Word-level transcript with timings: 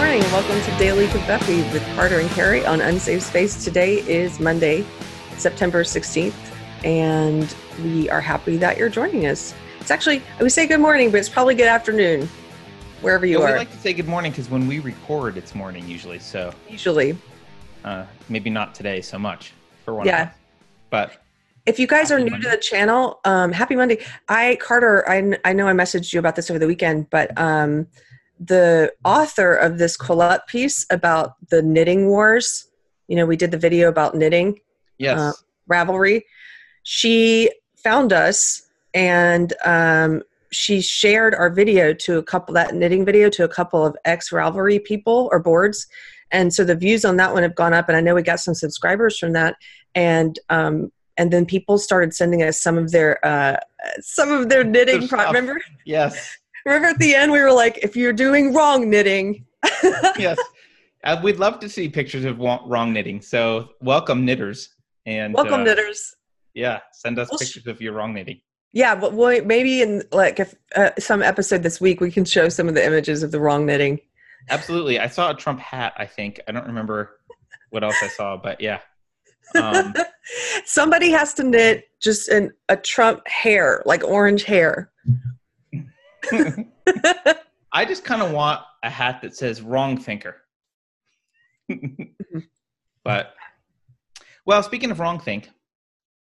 morning 0.00 0.22
and 0.24 0.32
welcome 0.32 0.58
to 0.62 0.78
Daily 0.78 1.06
Covfefe 1.08 1.72
with 1.74 1.86
Carter 1.94 2.20
and 2.20 2.30
Keri 2.30 2.64
on 2.64 2.80
Unsafe 2.80 3.20
Space. 3.22 3.62
Today 3.62 3.96
is 4.08 4.40
Monday, 4.40 4.82
September 5.36 5.84
16th, 5.84 6.32
and 6.86 7.54
we 7.84 8.08
are 8.08 8.22
happy 8.22 8.56
that 8.56 8.78
you're 8.78 8.88
joining 8.88 9.26
us. 9.26 9.52
It's 9.78 9.90
actually, 9.90 10.22
we 10.40 10.48
say 10.48 10.66
good 10.66 10.80
morning, 10.80 11.10
but 11.10 11.20
it's 11.20 11.28
probably 11.28 11.54
good 11.54 11.68
afternoon 11.68 12.30
wherever 13.02 13.26
you 13.26 13.40
Yeah, 13.40 13.44
are. 13.44 13.52
We 13.52 13.58
like 13.58 13.72
to 13.72 13.76
say 13.76 13.92
good 13.92 14.08
morning 14.08 14.32
because 14.32 14.48
when 14.48 14.66
we 14.66 14.78
record, 14.78 15.36
it's 15.36 15.54
morning 15.54 15.86
usually. 15.86 16.18
So 16.18 16.54
Usually. 16.66 17.14
uh, 17.84 18.06
maybe 18.30 18.48
not 18.48 18.74
today 18.74 19.02
so 19.02 19.18
much 19.18 19.52
for 19.84 19.92
one 19.92 20.06
Yeah. 20.06 20.30
But 20.88 21.22
If 21.66 21.78
you 21.78 21.86
guys 21.86 22.10
are 22.10 22.18
new 22.18 22.30
Monday. 22.30 22.48
to 22.48 22.56
the 22.56 22.62
channel, 22.62 23.20
um, 23.26 23.52
happy 23.52 23.76
Monday. 23.76 24.02
I, 24.30 24.56
Carter, 24.62 25.06
I, 25.06 25.38
I 25.44 25.52
know 25.52 25.68
I 25.68 25.74
messaged 25.74 26.14
you 26.14 26.20
about 26.20 26.36
this 26.36 26.48
over 26.48 26.58
the 26.58 26.66
weekend, 26.66 27.10
but 27.10 27.38
um, 27.38 27.86
the 28.40 28.92
author 29.04 29.54
of 29.54 29.78
this 29.78 29.96
Quillette 29.96 30.46
piece 30.46 30.86
about 30.90 31.34
the 31.50 31.60
knitting 31.62 32.08
wars, 32.08 32.68
you 33.06 33.16
know, 33.16 33.26
we 33.26 33.36
did 33.36 33.50
the 33.50 33.58
video 33.58 33.88
about 33.88 34.14
knitting. 34.14 34.58
yes, 34.98 35.18
Uh, 35.18 35.32
Ravelry. 35.70 36.22
She 36.82 37.50
found 37.76 38.12
us 38.12 38.62
and 38.94 39.52
um, 39.64 40.22
she 40.50 40.80
shared 40.80 41.34
our 41.34 41.50
video 41.50 41.92
to 41.92 42.18
a 42.18 42.22
couple 42.22 42.54
that 42.54 42.74
knitting 42.74 43.04
video 43.04 43.28
to 43.30 43.44
a 43.44 43.48
couple 43.48 43.84
of 43.84 43.96
ex 44.04 44.30
Ravelry 44.30 44.82
people 44.82 45.28
or 45.30 45.38
boards, 45.38 45.86
and 46.32 46.52
so 46.52 46.64
the 46.64 46.74
views 46.74 47.04
on 47.04 47.16
that 47.18 47.32
one 47.32 47.42
have 47.42 47.54
gone 47.54 47.72
up. 47.72 47.88
And 47.88 47.96
I 47.96 48.00
know 48.00 48.14
we 48.14 48.22
got 48.22 48.40
some 48.40 48.54
subscribers 48.54 49.16
from 49.18 49.32
that, 49.34 49.54
and 49.94 50.36
um, 50.48 50.90
and 51.16 51.30
then 51.32 51.46
people 51.46 51.78
started 51.78 52.14
sending 52.14 52.42
us 52.42 52.60
some 52.60 52.76
of 52.78 52.90
their 52.90 53.24
uh, 53.24 53.58
some 54.00 54.32
of 54.32 54.48
their 54.48 54.64
knitting. 54.64 55.06
Pro- 55.06 55.26
remember, 55.26 55.60
yes, 55.84 56.36
remember 56.64 56.88
at 56.88 56.98
the 56.98 57.14
end 57.14 57.32
we 57.32 57.40
were 57.40 57.52
like, 57.52 57.78
if 57.78 57.96
you're 57.96 58.12
doing 58.12 58.54
wrong 58.54 58.88
knitting, 58.88 59.46
yes. 60.18 60.38
Uh, 61.02 61.18
we'd 61.22 61.38
love 61.38 61.58
to 61.60 61.68
see 61.68 61.88
pictures 61.88 62.24
of 62.24 62.38
wrong 62.38 62.92
knitting. 62.92 63.20
So 63.20 63.70
welcome 63.80 64.24
knitters 64.24 64.70
and 65.06 65.32
welcome 65.34 65.62
uh, 65.62 65.64
knitters. 65.64 66.14
Yeah, 66.54 66.80
send 66.92 67.18
us 67.18 67.30
Well, 67.30 67.38
sh- 67.38 67.42
pictures 67.42 67.66
of 67.66 67.80
your 67.80 67.94
wrong 67.94 68.12
knitting. 68.12 68.40
Yeah, 68.72 68.94
but 68.94 69.14
we'll, 69.14 69.44
maybe 69.44 69.82
in 69.82 70.02
like 70.12 70.38
if 70.38 70.54
uh, 70.76 70.90
some 70.98 71.22
episode 71.22 71.62
this 71.62 71.80
week 71.80 72.00
we 72.00 72.10
can 72.10 72.24
show 72.24 72.48
some 72.48 72.68
of 72.68 72.74
the 72.74 72.84
images 72.84 73.22
of 73.22 73.32
the 73.32 73.40
wrong 73.40 73.66
knitting. 73.66 74.00
Absolutely. 74.48 74.98
I 74.98 75.06
saw 75.08 75.30
a 75.30 75.34
Trump 75.34 75.60
hat. 75.60 75.94
I 75.96 76.06
think 76.06 76.40
I 76.46 76.52
don't 76.52 76.66
remember 76.66 77.18
what 77.70 77.82
else 77.82 77.96
I 78.02 78.08
saw, 78.08 78.36
but 78.36 78.60
yeah. 78.60 78.80
Um, 79.54 79.94
Somebody 80.64 81.10
has 81.10 81.34
to 81.34 81.42
knit 81.42 81.88
just 82.00 82.28
an, 82.28 82.52
a 82.68 82.76
Trump 82.76 83.26
hair, 83.26 83.82
like 83.86 84.04
orange 84.04 84.44
hair. 84.44 84.89
I 87.72 87.84
just 87.84 88.04
kind 88.04 88.22
of 88.22 88.32
want 88.32 88.60
a 88.82 88.90
hat 88.90 89.22
that 89.22 89.36
says 89.36 89.62
"wrong 89.62 89.96
thinker." 89.96 90.36
but 93.04 93.34
well, 94.46 94.62
speaking 94.62 94.90
of 94.90 95.00
wrong 95.00 95.20
think 95.20 95.50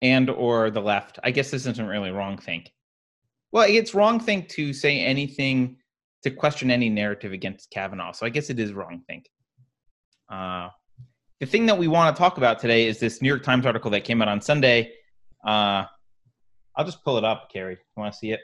and 0.01 0.29
or 0.29 0.69
the 0.71 0.81
left, 0.81 1.19
I 1.23 1.31
guess 1.31 1.51
this 1.51 1.65
isn't 1.65 1.87
really 1.87 2.11
wrong 2.11 2.37
think. 2.37 2.71
Well, 3.51 3.65
it's 3.69 3.93
wrong 3.93 4.19
think 4.19 4.49
to 4.49 4.73
say 4.73 4.99
anything 4.99 5.77
to 6.23 6.31
question 6.31 6.71
any 6.71 6.89
narrative 6.89 7.31
against 7.31 7.69
Kavanaugh. 7.69 8.11
So 8.11 8.25
I 8.25 8.29
guess 8.29 8.49
it 8.49 8.59
is 8.59 8.73
wrong 8.73 9.01
think. 9.07 9.29
Uh, 10.29 10.69
the 11.39 11.45
thing 11.45 11.65
that 11.67 11.77
we 11.77 11.87
want 11.87 12.15
to 12.15 12.19
talk 12.19 12.37
about 12.37 12.59
today 12.59 12.87
is 12.87 12.99
this 12.99 13.21
New 13.21 13.27
York 13.27 13.43
Times 13.43 13.65
article 13.65 13.91
that 13.91 14.03
came 14.03 14.21
out 14.21 14.27
on 14.27 14.41
Sunday. 14.41 14.91
Uh, 15.45 15.85
I'll 16.75 16.85
just 16.85 17.03
pull 17.03 17.17
it 17.17 17.23
up, 17.23 17.49
Keri. 17.51 17.73
You 17.73 17.77
want 18.01 18.13
to 18.13 18.17
see 18.17 18.31
it? 18.31 18.39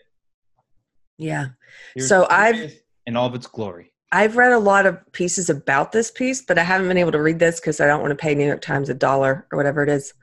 Yeah. 1.22 1.48
Here's- 1.96 2.10
So 2.10 2.28
I've- 2.30 2.80
in 3.06 3.16
all 3.16 3.28
of 3.28 3.36
its 3.36 3.48
glory. 3.48 3.94
I've 4.12 4.36
read 4.36 4.52
a 4.52 4.60
lot 4.60 4.86
of 4.86 5.00
pieces 5.14 5.50
about 5.50 5.92
this 5.94 6.12
piece, 6.12 6.42
but 6.42 6.58
I 6.60 6.64
haven't 6.64 6.88
been 6.90 6.98
able 6.98 7.14
to 7.14 7.22
read 7.22 7.40
this 7.40 7.60
because 7.60 7.80
I 7.80 7.88
don't 7.88 8.02
want 8.02 8.12
to 8.12 8.16
pay 8.16 8.36
New 8.36 8.46
York 8.46 8.62
Times 8.62 8.90
a 8.90 8.94
dollar 8.94 9.48
or 9.52 9.58
whatever 9.58 9.84
it 9.84 9.90
is. 9.90 10.14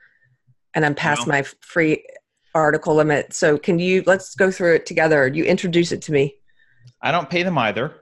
And 0.75 0.85
I'm 0.85 0.95
past 0.95 1.21
Well- 1.21 1.29
my 1.39 1.43
free 1.61 2.05
article 2.55 2.95
limit. 2.95 3.33
So 3.33 3.57
can 3.57 3.79
you 3.79 4.03
let's 4.07 4.35
go 4.35 4.51
through 4.51 4.75
it 4.75 4.87
together. 4.87 5.27
You 5.29 5.45
introduce 5.45 5.93
it 5.93 6.03
to 6.03 6.13
me. 6.13 6.35
I 7.01 7.13
don't 7.13 7.31
pay 7.31 7.43
them 7.45 7.57
either, 7.57 7.95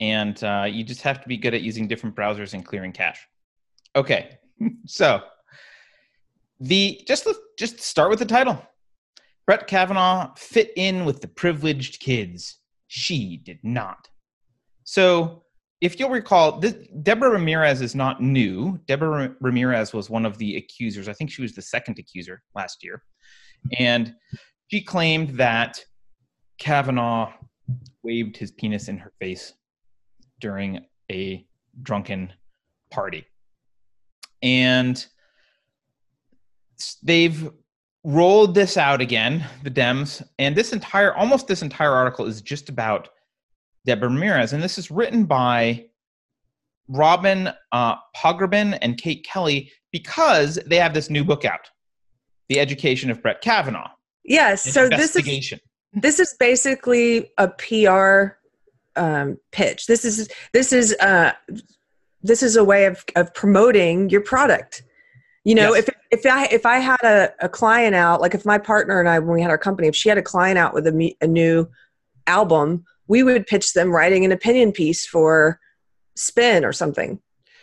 and 0.00 0.42
uh, 0.42 0.66
you 0.68 0.82
just 0.84 1.02
have 1.02 1.22
to 1.22 1.28
be 1.28 1.36
good 1.36 1.54
at 1.54 1.62
using 1.62 1.86
different 1.88 2.16
browsers 2.16 2.52
and 2.52 2.64
clearing 2.66 2.92
cache. 2.92 3.26
Okay, 3.96 4.38
so 4.86 5.22
the 6.60 7.00
just 7.06 7.26
just 7.58 7.80
start 7.80 8.10
with 8.10 8.18
the 8.18 8.26
title. 8.26 8.60
Brett 9.50 9.66
Kavanaugh 9.66 10.32
fit 10.36 10.70
in 10.76 11.04
with 11.04 11.20
the 11.20 11.26
privileged 11.26 11.98
kids. 11.98 12.60
She 12.86 13.36
did 13.36 13.58
not. 13.64 14.06
So, 14.84 15.42
if 15.80 15.98
you'll 15.98 16.10
recall, 16.10 16.60
this, 16.60 16.76
Deborah 17.02 17.30
Ramirez 17.30 17.80
is 17.80 17.96
not 17.96 18.22
new. 18.22 18.78
Deborah 18.86 19.34
Ramirez 19.40 19.92
was 19.92 20.08
one 20.08 20.24
of 20.24 20.38
the 20.38 20.56
accusers. 20.56 21.08
I 21.08 21.14
think 21.14 21.32
she 21.32 21.42
was 21.42 21.56
the 21.56 21.62
second 21.62 21.98
accuser 21.98 22.40
last 22.54 22.84
year, 22.84 23.02
and 23.76 24.14
she 24.68 24.84
claimed 24.84 25.30
that 25.30 25.80
Kavanaugh 26.58 27.32
waved 28.04 28.36
his 28.36 28.52
penis 28.52 28.86
in 28.86 28.98
her 28.98 29.12
face 29.18 29.52
during 30.38 30.78
a 31.10 31.44
drunken 31.82 32.32
party. 32.88 33.26
And 34.42 35.04
they've 37.02 37.50
rolled 38.04 38.54
this 38.54 38.76
out 38.76 39.00
again, 39.00 39.44
the 39.62 39.70
Dems, 39.70 40.26
and 40.38 40.56
this 40.56 40.72
entire, 40.72 41.14
almost 41.14 41.46
this 41.46 41.62
entire 41.62 41.92
article 41.92 42.26
is 42.26 42.40
just 42.40 42.68
about 42.68 43.08
Deborah 43.84 44.08
Ramirez. 44.08 44.52
And 44.52 44.62
this 44.62 44.78
is 44.78 44.90
written 44.90 45.24
by 45.24 45.86
Robin 46.88 47.50
uh, 47.72 47.96
Pogrebin 48.16 48.78
and 48.82 48.96
Kate 48.96 49.24
Kelly 49.24 49.70
because 49.92 50.58
they 50.66 50.76
have 50.76 50.94
this 50.94 51.10
new 51.10 51.24
book 51.24 51.44
out, 51.44 51.70
The 52.48 52.60
Education 52.60 53.10
of 53.10 53.22
Brett 53.22 53.40
Kavanaugh. 53.40 53.90
Yes. 54.24 54.62
So 54.62 54.88
this 54.88 55.16
is 55.16 55.54
this 55.92 56.20
is 56.20 56.36
basically 56.38 57.30
a 57.38 57.48
PR 57.48 58.36
um, 58.96 59.38
pitch. 59.50 59.86
This 59.86 60.04
is 60.04 60.28
this 60.52 60.72
is 60.72 60.94
uh, 61.00 61.32
this 62.22 62.42
is 62.42 62.56
a 62.56 62.64
way 62.64 62.84
of, 62.84 63.04
of 63.16 63.32
promoting 63.34 64.10
your 64.10 64.20
product. 64.20 64.82
You 65.44 65.54
know, 65.54 65.74
Yes. 65.74 65.88
if 65.88 65.94
if 66.24 66.26
I 66.26 66.44
if 66.46 66.66
I 66.66 66.78
had 66.78 67.00
a, 67.02 67.32
a 67.40 67.48
client 67.48 67.94
out, 67.94 68.20
like 68.20 68.34
if 68.34 68.44
my 68.44 68.58
partner 68.58 69.00
and 69.00 69.08
I 69.08 69.18
when 69.18 69.34
we 69.34 69.42
had 69.42 69.50
our 69.50 69.58
company, 69.58 69.88
if 69.88 69.96
she 69.96 70.08
had 70.08 70.18
a 70.18 70.22
client 70.22 70.58
out 70.58 70.74
with 70.74 70.86
a, 70.86 71.14
a 71.20 71.26
new 71.26 71.68
album, 72.26 72.84
we 73.06 73.22
would 73.22 73.46
pitch 73.46 73.72
them 73.72 73.90
writing 73.90 74.24
an 74.24 74.32
opinion 74.32 74.72
piece 74.72 75.06
for 75.06 75.58
Spin 76.16 76.64
or 76.64 76.72
something. 76.72 77.18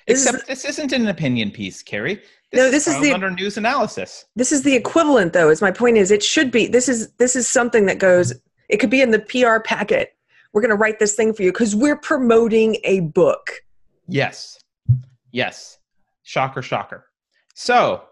This 0.08 0.22
is- 0.22 0.28
Except 0.34 0.48
this 0.48 0.66
isn't 0.66 0.92
an 0.92 1.08
opinion 1.08 1.52
piece, 1.52 1.84
Keri. 1.84 2.22
No, 2.54 2.72
this 2.72 2.88
is 2.88 2.94
filed 2.94 3.06
the- 3.06 3.14
under 3.14 3.30
news 3.30 3.58
analysis. 3.58 4.26
This 4.36 4.52
is 4.52 4.64
the 4.64 4.74
equivalent, 4.74 5.34
though. 5.34 5.50
Is 5.50 5.62
my 5.62 5.72
point 5.72 5.98
is 5.98 6.10
it 6.12 6.24
should 6.24 6.50
be. 6.50 6.66
This 6.68 6.90
is 6.90 7.12
this 7.18 7.36
is 7.36 7.48
something 7.48 7.86
that 7.86 8.00
goes. 8.00 8.34
It 8.70 8.78
could 8.78 8.90
be 8.90 9.02
in 9.02 9.12
the 9.12 9.20
PR 9.20 9.60
packet. 9.60 10.16
We're 10.54 10.62
going 10.62 10.70
to 10.72 10.76
write 10.78 10.98
this 10.98 11.14
thing 11.14 11.34
for 11.34 11.44
you 11.44 11.52
because 11.52 11.76
we're 11.76 11.98
promoting 11.98 12.78
a 12.86 13.02
book. 13.02 13.52
Yes, 14.08 14.58
yes. 15.32 15.78
Shocker, 16.24 16.62
shocker. 16.62 17.06
So, 17.59 18.03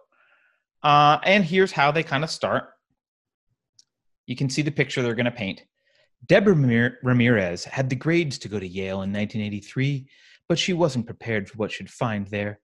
uh, 0.82 1.20
and 1.24 1.46
here's 1.46 1.72
how 1.72 1.92
they 1.92 2.02
kind 2.02 2.24
of 2.24 2.32
start. 2.32 2.64
You 4.26 4.36
can 4.36 4.50
see 4.50 4.64
the 4.64 4.72
picture 4.72 5.04
they're 5.04 5.14
going 5.14 5.26
to 5.26 5.32
paint. 5.32 5.62
Deborah 6.26 6.56
Ramirez 7.04 7.64
had 7.64 7.92
the 7.92 7.96
grades 7.96 8.40
to 8.40 8.50
go 8.50 8.60
to 8.60 8.68
Yale 8.68 9.04
in 9.04 9.14
1983, 9.14 10.10
but 10.50 10.58
she 10.58 10.74
wasn't 10.74 11.06
prepared 11.06 11.48
for 11.48 11.58
what 11.58 11.72
she'd 11.72 11.92
find 11.92 12.26
there. 12.26 12.60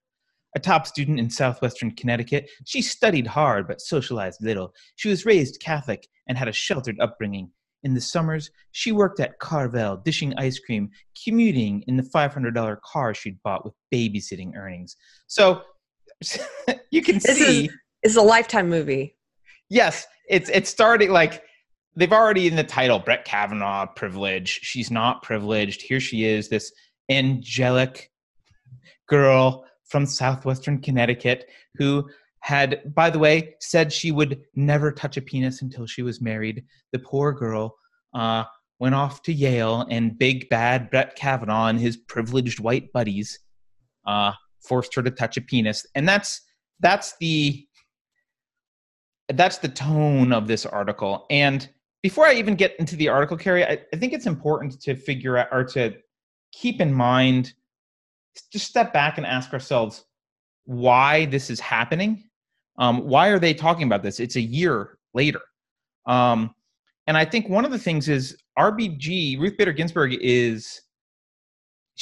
A 0.56 0.58
top 0.58 0.88
student 0.88 1.20
in 1.20 1.30
southwestern 1.30 1.92
Connecticut, 1.92 2.50
she 2.64 2.82
studied 2.82 3.28
hard 3.28 3.68
but 3.68 3.80
socialized 3.80 4.42
little. 4.42 4.74
She 4.96 5.08
was 5.08 5.24
raised 5.24 5.62
Catholic 5.62 6.08
and 6.26 6.36
had 6.36 6.48
a 6.48 6.52
sheltered 6.52 6.98
upbringing. 6.98 7.52
In 7.84 7.94
the 7.94 8.00
summers, 8.00 8.50
she 8.72 8.90
worked 8.90 9.20
at 9.20 9.38
Carvel, 9.38 9.98
dishing 9.98 10.34
ice 10.36 10.58
cream, 10.58 10.90
commuting 11.24 11.84
in 11.86 11.96
the 11.96 12.02
$500 12.02 12.80
car 12.80 13.14
she'd 13.14 13.40
bought 13.44 13.64
with 13.64 13.74
babysitting 13.94 14.56
earnings. 14.56 14.96
So 15.28 15.62
you 16.90 17.02
can 17.02 17.16
This 17.16 17.38
see, 17.38 17.66
is- 17.66 17.72
It's 18.02 18.16
a 18.16 18.22
lifetime 18.22 18.68
movie. 18.68 19.16
yes, 19.68 20.06
it's 20.28 20.48
it's 20.50 20.70
starting 20.70 21.10
like 21.10 21.42
they've 21.96 22.12
already 22.12 22.46
in 22.46 22.56
the 22.56 22.64
title 22.64 22.98
Brett 22.98 23.24
Kavanaugh 23.24 23.86
privilege. 23.86 24.60
She's 24.62 24.90
not 24.90 25.22
privileged. 25.22 25.82
Here 25.82 26.00
she 26.00 26.24
is, 26.24 26.48
this 26.48 26.72
angelic 27.10 28.10
girl 29.08 29.64
from 29.88 30.06
southwestern 30.06 30.80
Connecticut 30.80 31.48
who 31.76 32.08
had, 32.40 32.80
by 32.94 33.10
the 33.10 33.18
way, 33.18 33.54
said 33.60 33.92
she 33.92 34.10
would 34.10 34.40
never 34.54 34.90
touch 34.90 35.16
a 35.16 35.20
penis 35.22 35.62
until 35.62 35.86
she 35.86 36.02
was 36.02 36.20
married. 36.20 36.64
The 36.92 36.98
poor 36.98 37.32
girl 37.32 37.76
uh, 38.14 38.44
went 38.80 38.94
off 38.94 39.22
to 39.24 39.32
Yale, 39.32 39.86
and 39.90 40.18
big 40.18 40.48
bad 40.48 40.90
Brett 40.90 41.14
Kavanaugh 41.14 41.66
and 41.66 41.78
his 41.78 41.96
privileged 41.96 42.58
white 42.58 42.92
buddies 42.92 43.38
uh, 44.06 44.32
forced 44.62 44.94
her 44.94 45.02
to 45.02 45.10
touch 45.10 45.36
a 45.36 45.40
penis, 45.40 45.86
and 45.94 46.08
that's 46.08 46.42
that's 46.80 47.16
the 47.18 47.66
that's 49.34 49.58
the 49.58 49.68
tone 49.68 50.32
of 50.32 50.46
this 50.46 50.66
article. 50.66 51.26
And 51.30 51.68
before 52.02 52.26
I 52.26 52.34
even 52.34 52.54
get 52.54 52.74
into 52.78 52.96
the 52.96 53.08
article, 53.08 53.36
Keri, 53.36 53.64
I, 53.64 53.78
I 53.92 53.96
think 53.96 54.12
it's 54.12 54.26
important 54.26 54.80
to 54.82 54.94
figure 54.94 55.38
out 55.38 55.48
or 55.52 55.64
to 55.64 55.94
keep 56.52 56.80
in 56.80 56.92
mind 56.92 57.54
just 58.52 58.66
step 58.66 58.92
back 58.92 59.18
and 59.18 59.26
ask 59.26 59.52
ourselves 59.52 60.04
why 60.64 61.26
this 61.26 61.50
is 61.50 61.60
happening. 61.60 62.24
Um, 62.78 63.06
why 63.06 63.28
are 63.28 63.38
they 63.38 63.54
talking 63.54 63.86
about 63.86 64.02
this? 64.02 64.20
It's 64.20 64.36
a 64.36 64.40
year 64.40 64.98
later. 65.14 65.40
Um, 66.06 66.54
and 67.06 67.16
I 67.16 67.24
think 67.24 67.48
one 67.48 67.64
of 67.64 67.70
the 67.70 67.78
things 67.78 68.08
is 68.08 68.36
RBG, 68.58 69.38
Ruth 69.38 69.56
Bader 69.56 69.72
Ginsburg, 69.72 70.16
is 70.20 70.82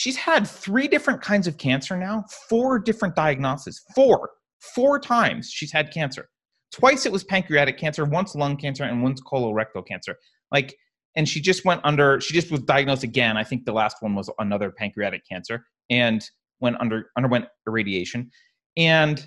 she's 0.00 0.17
had 0.17 0.49
three 0.49 0.88
different 0.88 1.20
kinds 1.20 1.47
of 1.47 1.58
cancer 1.58 1.94
now, 1.94 2.25
four 2.49 2.79
different 2.79 3.14
diagnoses, 3.14 3.82
four, 3.94 4.31
four 4.75 4.99
times 4.99 5.50
she's 5.50 5.70
had 5.70 5.93
cancer. 5.93 6.31
Twice 6.73 7.05
it 7.05 7.12
was 7.12 7.23
pancreatic 7.23 7.76
cancer, 7.76 8.06
once 8.06 8.35
lung 8.35 8.56
cancer, 8.56 8.85
and 8.85 9.02
once 9.02 9.20
colorectal 9.20 9.87
cancer. 9.87 10.17
Like, 10.50 10.75
and 11.17 11.29
she 11.29 11.38
just 11.38 11.67
went 11.67 11.82
under, 11.85 12.19
she 12.19 12.32
just 12.32 12.50
was 12.50 12.61
diagnosed 12.61 13.02
again. 13.02 13.37
I 13.37 13.44
think 13.44 13.67
the 13.67 13.75
last 13.75 13.99
one 14.00 14.14
was 14.14 14.31
another 14.38 14.70
pancreatic 14.70 15.20
cancer 15.31 15.67
and 15.91 16.25
went 16.61 16.81
under, 16.81 17.11
underwent 17.19 17.44
irradiation. 17.69 18.31
And 18.79 19.23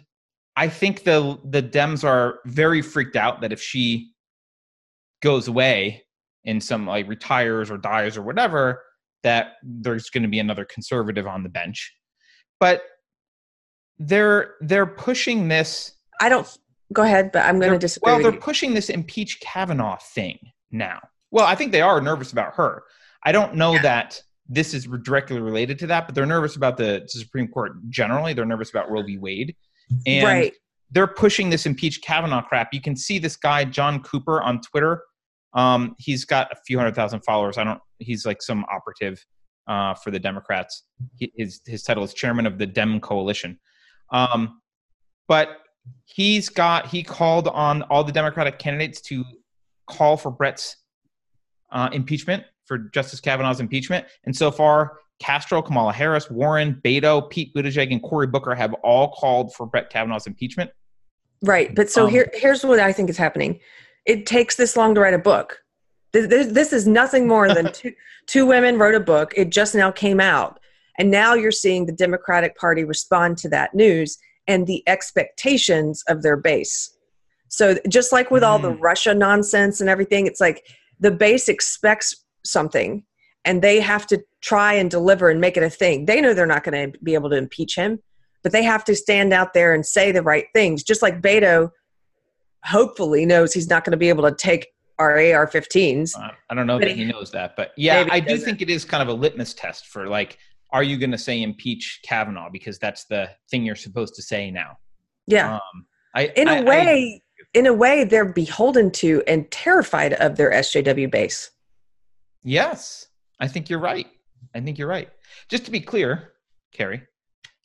I 0.55 0.69
think 0.69 1.03
the 1.03 1.37
the 1.51 1.61
Dems 1.61 2.03
are 2.03 2.39
very 2.47 2.81
freaked 2.81 3.15
out 3.15 3.41
that 3.41 3.53
if 3.53 3.61
she 3.61 4.11
goes 5.21 5.47
away 5.47 6.03
and 6.47 6.63
some 6.63 6.87
like 6.87 7.07
retires 7.07 7.69
or 7.69 7.77
dies 7.77 8.17
or 8.17 8.23
whatever, 8.23 8.81
that 9.23 9.53
there's 9.63 10.09
going 10.09 10.23
to 10.23 10.29
be 10.29 10.39
another 10.39 10.65
conservative 10.65 11.27
on 11.27 11.43
the 11.43 11.49
bench. 11.49 11.93
But 12.59 12.83
they're 13.99 14.55
they're 14.61 14.85
pushing 14.85 15.47
this. 15.47 15.93
I 16.21 16.29
don't 16.29 16.47
go 16.91 17.03
ahead, 17.03 17.31
but 17.31 17.45
I'm 17.45 17.59
going 17.59 17.73
to 17.73 17.79
disagree. 17.79 18.13
Well, 18.13 18.21
they're 18.21 18.39
pushing 18.39 18.73
this 18.73 18.89
impeach 18.89 19.39
Kavanaugh 19.41 19.97
thing 19.97 20.37
now. 20.71 20.99
Well, 21.31 21.45
I 21.45 21.55
think 21.55 21.71
they 21.71 21.81
are 21.81 21.99
nervous 21.99 22.31
about 22.31 22.55
her. 22.55 22.83
I 23.23 23.31
don't 23.31 23.55
know 23.55 23.73
yeah. 23.73 23.81
that 23.81 24.21
this 24.47 24.73
is 24.73 24.85
directly 25.03 25.39
related 25.39 25.79
to 25.79 25.87
that, 25.87 26.05
but 26.05 26.15
they're 26.15 26.25
nervous 26.25 26.55
about 26.55 26.77
the 26.77 27.03
Supreme 27.07 27.47
Court 27.47 27.73
generally. 27.89 28.33
They're 28.33 28.45
nervous 28.45 28.69
about 28.69 28.91
Roe 28.91 29.03
v. 29.03 29.17
Wade, 29.17 29.55
and 30.05 30.25
right. 30.25 30.53
they're 30.91 31.07
pushing 31.07 31.49
this 31.49 31.65
impeach 31.65 32.01
Kavanaugh 32.01 32.41
crap. 32.41 32.73
You 32.73 32.81
can 32.81 32.95
see 32.95 33.19
this 33.19 33.35
guy 33.35 33.65
Jon 33.65 34.01
Cooper 34.03 34.41
on 34.41 34.61
Twitter. 34.61 35.01
Um, 35.53 35.95
he's 35.97 36.25
got 36.25 36.51
a 36.51 36.55
few 36.65 36.77
hundred 36.77 36.95
thousand 36.95 37.21
followers. 37.21 37.57
I 37.57 37.63
don't. 37.63 37.79
He's 37.99 38.25
like 38.25 38.41
some 38.41 38.65
operative 38.71 39.23
uh, 39.67 39.93
for 39.93 40.11
the 40.11 40.19
Democrats. 40.19 40.83
He, 41.15 41.31
his 41.35 41.61
his 41.65 41.83
title 41.83 42.03
is 42.03 42.13
chairman 42.13 42.45
of 42.45 42.57
the 42.57 42.65
Dem 42.65 42.99
Coalition. 42.99 43.59
Um, 44.11 44.61
but 45.27 45.59
he's 46.05 46.49
got 46.49 46.87
he 46.87 47.03
called 47.03 47.47
on 47.47 47.83
all 47.83 48.03
the 48.03 48.11
Democratic 48.11 48.59
candidates 48.59 49.01
to 49.01 49.23
call 49.87 50.17
for 50.17 50.31
Brett's 50.31 50.77
uh, 51.71 51.89
impeachment 51.91 52.43
for 52.65 52.77
Justice 52.77 53.19
Kavanaugh's 53.19 53.59
impeachment, 53.59 54.05
and 54.25 54.35
so 54.35 54.51
far 54.51 54.99
Castro, 55.19 55.61
Kamala 55.61 55.93
Harris, 55.93 56.29
Warren, 56.29 56.81
Beto, 56.83 57.29
Pete 57.29 57.53
Buttigieg, 57.53 57.91
and 57.91 58.01
Cory 58.01 58.27
Booker 58.27 58.55
have 58.55 58.73
all 58.83 59.11
called 59.11 59.53
for 59.53 59.65
Brett 59.65 59.89
Kavanaugh's 59.89 60.27
impeachment. 60.27 60.71
Right, 61.41 61.73
but 61.75 61.89
so 61.89 62.05
um, 62.05 62.09
here, 62.09 62.29
here's 62.33 62.63
what 62.63 62.79
I 62.79 62.93
think 62.93 63.09
is 63.09 63.17
happening. 63.17 63.59
It 64.05 64.25
takes 64.25 64.55
this 64.55 64.75
long 64.75 64.95
to 64.95 65.01
write 65.01 65.13
a 65.13 65.19
book. 65.19 65.59
This, 66.11 66.51
this 66.51 66.73
is 66.73 66.87
nothing 66.87 67.27
more 67.27 67.53
than 67.53 67.71
two, 67.73 67.93
two 68.27 68.45
women 68.45 68.77
wrote 68.77 68.95
a 68.95 68.99
book. 68.99 69.33
It 69.35 69.49
just 69.49 69.75
now 69.75 69.91
came 69.91 70.19
out, 70.19 70.59
and 70.97 71.09
now 71.09 71.33
you're 71.33 71.51
seeing 71.51 71.85
the 71.85 71.93
Democratic 71.93 72.57
Party 72.57 72.83
respond 72.83 73.37
to 73.39 73.49
that 73.49 73.73
news 73.73 74.17
and 74.47 74.67
the 74.67 74.83
expectations 74.87 76.03
of 76.07 76.21
their 76.21 76.37
base. 76.37 76.97
So 77.47 77.77
just 77.87 78.11
like 78.11 78.31
with 78.31 78.43
all 78.43 78.59
the 78.59 78.71
mm. 78.71 78.81
Russia 78.81 79.13
nonsense 79.13 79.79
and 79.79 79.89
everything, 79.89 80.27
it's 80.27 80.41
like 80.41 80.65
the 80.99 81.11
base 81.11 81.49
expects 81.49 82.15
something 82.43 83.03
and 83.45 83.61
they 83.61 83.79
have 83.79 84.07
to 84.07 84.23
try 84.41 84.73
and 84.73 84.89
deliver 84.89 85.29
and 85.29 85.39
make 85.39 85.57
it 85.57 85.63
a 85.63 85.69
thing. 85.69 86.05
They 86.05 86.19
know 86.19 86.33
they're 86.33 86.45
not 86.45 86.63
going 86.63 86.91
to 86.91 86.97
be 86.99 87.13
able 87.13 87.29
to 87.29 87.37
impeach 87.37 87.75
him, 87.75 87.99
but 88.41 88.51
they 88.51 88.63
have 88.63 88.83
to 88.85 88.95
stand 88.95 89.33
out 89.33 89.53
there 89.53 89.73
and 89.73 89.85
say 89.85 90.11
the 90.11 90.21
right 90.21 90.45
things. 90.53 90.83
Just 90.83 91.01
like 91.01 91.21
Beto 91.21 91.69
hopefully 92.63 93.25
knows 93.25 93.53
he's 93.53 93.69
not 93.69 93.83
going 93.83 93.91
to 93.91 93.97
be 93.97 94.09
able 94.09 94.23
to 94.23 94.35
take 94.35 94.67
our 94.99 95.13
AR-15s. 95.13 96.15
I 96.17 96.55
don't 96.55 96.67
know 96.67 96.79
that 96.79 96.89
he, 96.89 97.03
he 97.03 97.05
knows 97.05 97.31
that, 97.31 97.55
but 97.55 97.71
yeah, 97.77 98.07
I 98.09 98.19
do 98.19 98.37
think 98.37 98.61
it 98.61 98.69
is 98.69 98.85
kind 98.85 99.01
of 99.01 99.09
a 99.09 99.13
litmus 99.13 99.53
test 99.53 99.87
for 99.87 100.07
like, 100.07 100.37
are 100.71 100.83
you 100.83 100.97
going 100.97 101.11
to 101.11 101.17
say 101.17 101.41
impeach 101.41 102.01
Kavanaugh 102.03 102.49
because 102.49 102.79
that's 102.79 103.05
the 103.05 103.29
thing 103.49 103.63
you're 103.63 103.75
supposed 103.75 104.15
to 104.15 104.21
say 104.21 104.49
now? 104.49 104.77
Yeah. 105.27 105.55
Um, 105.55 105.85
I, 106.15 106.31
in 106.35 106.47
a 106.47 106.51
I, 106.51 106.61
way, 106.61 107.21
I, 107.23 107.57
in 107.57 107.67
a 107.67 107.73
way, 107.73 108.03
they're 108.03 108.25
beholden 108.25 108.91
to 108.91 109.23
and 109.27 109.49
terrified 109.51 110.13
of 110.13 110.35
their 110.35 110.51
SJW 110.51 111.11
base. 111.11 111.51
Yes, 112.43 113.07
I 113.39 113.47
think 113.47 113.69
you're 113.69 113.79
right. 113.79 114.07
I 114.53 114.59
think 114.61 114.77
you're 114.77 114.87
right. 114.87 115.09
Just 115.49 115.65
to 115.65 115.71
be 115.71 115.79
clear, 115.79 116.33
Keri, 116.71 117.03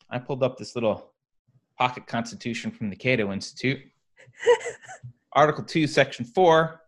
I 0.09 0.19
pulled 0.19 0.43
up 0.43 0.57
this 0.57 0.75
little 0.75 1.11
pocket 1.77 2.07
constitution 2.07 2.71
from 2.71 2.89
the 2.89 2.95
Cato 2.95 3.31
Institute. 3.31 3.79
Article 5.33 5.63
2, 5.63 5.87
Section 5.87 6.25
4. 6.25 6.81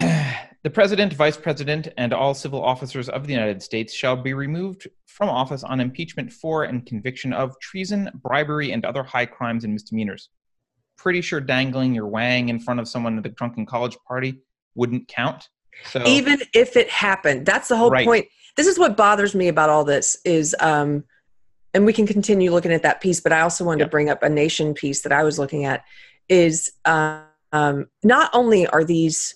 the 0.00 0.70
President, 0.72 1.12
Vice 1.12 1.36
President, 1.36 1.88
and 1.96 2.12
all 2.12 2.34
civil 2.34 2.62
officers 2.62 3.08
of 3.08 3.26
the 3.26 3.32
United 3.32 3.62
States 3.62 3.92
shall 3.92 4.16
be 4.16 4.34
removed 4.34 4.88
from 5.06 5.28
office 5.28 5.62
on 5.62 5.80
impeachment 5.80 6.32
for 6.32 6.64
and 6.64 6.86
conviction 6.86 7.32
of 7.32 7.58
treason, 7.60 8.10
bribery, 8.14 8.72
and 8.72 8.84
other 8.84 9.02
high 9.02 9.26
crimes 9.26 9.64
and 9.64 9.72
misdemeanors. 9.72 10.30
Pretty 10.96 11.20
sure 11.20 11.40
dangling 11.40 11.94
your 11.94 12.06
wang 12.06 12.48
in 12.48 12.58
front 12.58 12.80
of 12.80 12.88
someone 12.88 13.18
at 13.18 13.26
a 13.26 13.28
drunken 13.28 13.66
college 13.66 13.96
party 14.08 14.40
wouldn't 14.74 15.06
count. 15.08 15.48
So, 15.90 16.02
even 16.06 16.40
if 16.54 16.76
it 16.76 16.88
happened, 16.88 17.46
that's 17.46 17.68
the 17.68 17.76
whole 17.76 17.90
right. 17.90 18.06
point. 18.06 18.26
This 18.56 18.66
is 18.66 18.78
what 18.78 18.96
bothers 18.96 19.34
me 19.34 19.48
about 19.48 19.70
all 19.70 19.84
this 19.84 20.16
is, 20.24 20.54
um, 20.60 21.04
and 21.74 21.84
we 21.84 21.92
can 21.92 22.06
continue 22.06 22.52
looking 22.52 22.72
at 22.72 22.82
that 22.82 23.00
piece, 23.00 23.20
but 23.20 23.32
I 23.32 23.40
also 23.40 23.64
wanted 23.64 23.80
yeah. 23.80 23.86
to 23.86 23.90
bring 23.90 24.08
up 24.08 24.22
a 24.22 24.28
nation 24.28 24.74
piece 24.74 25.02
that 25.02 25.12
I 25.12 25.24
was 25.24 25.38
looking 25.38 25.64
at 25.64 25.84
is 26.28 26.72
uh, 26.84 27.22
um, 27.52 27.88
not 28.04 28.30
only 28.32 28.66
are 28.68 28.84
these, 28.84 29.34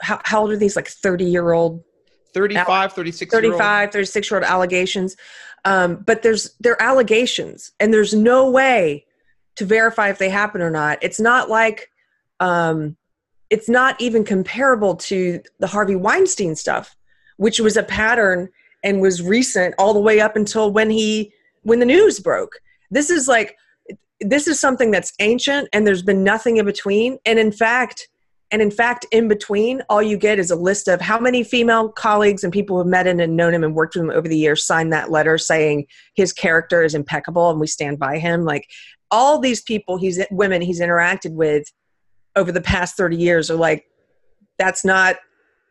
how, 0.00 0.20
how 0.24 0.42
old 0.42 0.50
are 0.50 0.56
these, 0.56 0.76
like 0.76 0.88
30 0.88 1.24
year 1.24 1.52
old 1.52 1.82
35 2.34 2.92
36 2.92 3.32
35 3.32 3.90
36 3.90 4.30
year 4.30 4.38
old 4.38 4.48
allegations. 4.48 5.16
Um, 5.64 5.96
but 6.06 6.22
there's 6.22 6.54
they're 6.60 6.80
allegations 6.80 7.72
and 7.80 7.92
there's 7.92 8.14
no 8.14 8.50
way 8.50 9.06
to 9.56 9.64
verify 9.64 10.08
if 10.10 10.18
they 10.18 10.28
happen 10.28 10.62
or 10.62 10.70
not. 10.70 10.98
It's 11.02 11.18
not 11.18 11.50
like 11.50 11.90
um, 12.38 12.96
it's 13.50 13.68
not 13.68 14.00
even 14.00 14.24
comparable 14.24 14.94
to 14.94 15.40
the 15.58 15.66
Harvey 15.66 15.96
Weinstein 15.96 16.54
stuff, 16.54 16.96
which 17.38 17.58
was 17.58 17.76
a 17.76 17.82
pattern 17.82 18.50
and 18.84 19.00
was 19.00 19.22
recent 19.22 19.74
all 19.78 19.94
the 19.94 20.00
way 20.00 20.20
up 20.20 20.36
until 20.36 20.70
when 20.70 20.90
he 20.90 21.32
when 21.68 21.80
the 21.80 21.86
news 21.86 22.18
broke. 22.18 22.60
This 22.90 23.10
is 23.10 23.28
like 23.28 23.54
this 24.20 24.48
is 24.48 24.58
something 24.58 24.90
that's 24.90 25.12
ancient 25.20 25.68
and 25.72 25.86
there's 25.86 26.02
been 26.02 26.24
nothing 26.24 26.56
in 26.56 26.64
between. 26.64 27.18
And 27.24 27.38
in 27.38 27.52
fact, 27.52 28.08
and 28.50 28.62
in 28.62 28.70
fact, 28.70 29.06
in 29.12 29.28
between, 29.28 29.82
all 29.90 30.02
you 30.02 30.16
get 30.16 30.38
is 30.38 30.50
a 30.50 30.56
list 30.56 30.88
of 30.88 31.00
how 31.00 31.20
many 31.20 31.44
female 31.44 31.90
colleagues 31.90 32.42
and 32.42 32.52
people 32.52 32.76
who 32.76 32.80
have 32.80 32.88
met 32.88 33.06
him 33.06 33.20
and 33.20 33.36
known 33.36 33.52
him 33.52 33.62
and 33.62 33.74
worked 33.74 33.94
with 33.94 34.04
him 34.04 34.10
over 34.10 34.26
the 34.26 34.36
years 34.36 34.66
signed 34.66 34.92
that 34.92 35.10
letter 35.10 35.36
saying 35.36 35.86
his 36.14 36.32
character 36.32 36.82
is 36.82 36.94
impeccable 36.94 37.50
and 37.50 37.60
we 37.60 37.66
stand 37.66 37.98
by 37.98 38.18
him. 38.18 38.44
Like 38.44 38.66
all 39.10 39.38
these 39.38 39.62
people 39.62 39.98
he's 39.98 40.18
women 40.30 40.62
he's 40.62 40.80
interacted 40.80 41.34
with 41.34 41.64
over 42.34 42.50
the 42.50 42.60
past 42.60 42.96
30 42.96 43.16
years 43.16 43.50
are 43.50 43.56
like, 43.56 43.84
that's 44.58 44.84
not 44.84 45.16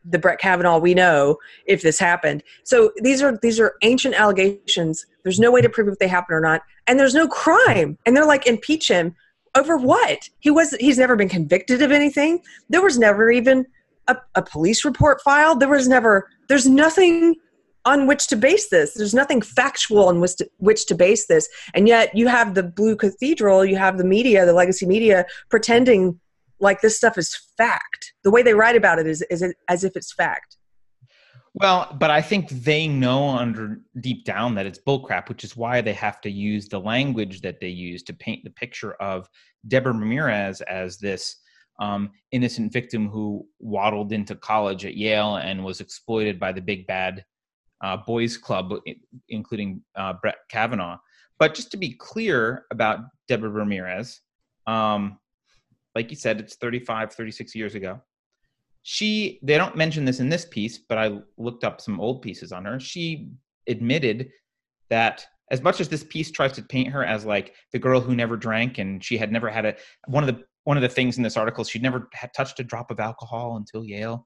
the 0.09 0.19
Brett 0.19 0.39
Kavanaugh 0.39 0.77
we 0.77 0.93
know 0.93 1.37
if 1.65 1.81
this 1.81 1.99
happened. 1.99 2.43
So 2.63 2.91
these 3.01 3.21
are 3.21 3.37
these 3.41 3.59
are 3.59 3.75
ancient 3.81 4.15
allegations. 4.15 5.05
There's 5.27 5.41
no 5.41 5.51
way 5.51 5.61
to 5.61 5.67
prove 5.67 5.89
if 5.89 5.99
they 5.99 6.07
happened 6.07 6.37
or 6.37 6.39
not, 6.39 6.61
and 6.87 6.97
there's 6.97 7.13
no 7.13 7.27
crime. 7.27 7.97
And 8.05 8.15
they're 8.15 8.25
like 8.25 8.47
impeach 8.47 8.87
him 8.87 9.13
over 9.55 9.75
what? 9.75 10.29
He 10.39 10.49
was 10.49 10.71
he's 10.79 10.97
never 10.97 11.17
been 11.17 11.27
convicted 11.27 11.81
of 11.81 11.91
anything. 11.91 12.39
There 12.69 12.81
was 12.81 12.97
never 12.97 13.29
even 13.29 13.65
a, 14.07 14.15
a 14.35 14.41
police 14.41 14.85
report 14.85 15.19
filed. 15.21 15.59
There 15.59 15.67
was 15.67 15.89
never 15.89 16.29
there's 16.47 16.65
nothing 16.65 17.35
on 17.83 18.07
which 18.07 18.27
to 18.27 18.37
base 18.37 18.69
this. 18.69 18.93
There's 18.93 19.13
nothing 19.13 19.41
factual 19.41 20.07
on 20.07 20.21
which 20.21 20.37
to, 20.37 20.49
which 20.59 20.85
to 20.85 20.95
base 20.95 21.27
this. 21.27 21.49
And 21.73 21.89
yet 21.89 22.15
you 22.15 22.29
have 22.29 22.53
the 22.53 22.63
Blue 22.63 22.95
Cathedral, 22.95 23.65
you 23.65 23.75
have 23.75 23.97
the 23.97 24.05
media, 24.05 24.45
the 24.45 24.53
legacy 24.53 24.85
media 24.85 25.25
pretending 25.49 26.21
like 26.61 26.79
this 26.79 26.95
stuff 26.95 27.17
is 27.17 27.35
fact. 27.57 28.13
The 28.23 28.31
way 28.31 28.43
they 28.43 28.53
write 28.53 28.77
about 28.77 28.97
it 28.97 29.07
is, 29.07 29.21
is 29.23 29.43
as 29.67 29.83
if 29.83 29.97
it's 29.97 30.13
fact. 30.13 30.55
Well, 31.59 31.95
but 31.99 32.11
I 32.11 32.21
think 32.21 32.49
they 32.49 32.87
know 32.87 33.29
under 33.29 33.81
deep 33.99 34.25
down 34.25 34.53
that 34.55 34.67
it's 34.67 34.77
bullcrap, 34.77 35.27
which 35.27 35.43
is 35.43 35.57
why 35.57 35.81
they 35.81 35.93
have 35.93 36.21
to 36.21 36.29
use 36.29 36.67
the 36.67 36.79
language 36.79 37.41
that 37.41 37.59
they 37.59 37.69
use 37.69 38.03
to 38.03 38.13
paint 38.13 38.43
the 38.43 38.51
picture 38.51 38.93
of 39.01 39.27
Deborah 39.67 39.93
Ramirez 39.93 40.61
as 40.61 40.99
this 40.99 41.37
um, 41.79 42.11
innocent 42.31 42.71
victim 42.71 43.09
who 43.09 43.47
waddled 43.57 44.11
into 44.11 44.35
college 44.35 44.85
at 44.85 44.97
Yale 44.97 45.37
and 45.37 45.65
was 45.65 45.81
exploited 45.81 46.39
by 46.39 46.51
the 46.51 46.61
big 46.61 46.85
bad 46.85 47.25
uh, 47.81 47.97
boys 47.97 48.37
club, 48.37 48.75
including 49.29 49.81
uh, 49.95 50.13
Brett 50.21 50.37
Kavanaugh. 50.49 50.99
But 51.39 51.55
just 51.55 51.71
to 51.71 51.77
be 51.77 51.93
clear 51.93 52.65
about 52.69 52.99
Deborah 53.27 53.49
Ramirez, 53.49 54.21
um, 54.67 55.17
like 55.95 56.11
you 56.11 56.15
said, 56.17 56.39
it's 56.39 56.55
35, 56.57 57.13
36 57.13 57.55
years 57.55 57.73
ago. 57.73 57.99
She, 58.89 59.41
they 59.43 59.57
don't 59.57 59.75
mention 59.75 60.05
this 60.05 60.21
in 60.21 60.29
this 60.29 60.45
piece, 60.45 60.77
but 60.77 60.97
I 60.97 61.19
looked 61.37 61.65
up 61.65 61.81
some 61.81 61.99
old 61.99 62.21
pieces 62.21 62.53
on 62.53 62.63
her. 62.63 62.79
She 62.79 63.31
admitted 63.67 64.29
that 64.89 65.25
as 65.51 65.61
much 65.61 65.81
as 65.81 65.89
this 65.89 66.05
piece 66.05 66.31
tries 66.31 66.53
to 66.53 66.61
paint 66.61 66.93
her 66.93 67.03
as 67.03 67.25
like 67.25 67.53
the 67.73 67.79
girl 67.79 67.99
who 67.99 68.15
never 68.15 68.37
drank 68.37 68.77
and 68.77 69.03
she 69.03 69.17
had 69.17 69.29
never 69.29 69.49
had 69.49 69.65
a 69.65 69.75
one 70.05 70.23
of 70.23 70.33
the 70.33 70.41
one 70.63 70.77
of 70.77 70.83
the 70.83 70.87
things 70.87 71.17
in 71.17 71.23
this 71.23 71.35
article 71.35 71.65
she'd 71.65 71.81
never 71.81 72.07
had 72.13 72.33
touched 72.33 72.61
a 72.61 72.63
drop 72.63 72.89
of 72.89 73.01
alcohol 73.01 73.57
until 73.57 73.83
Yale. 73.83 74.25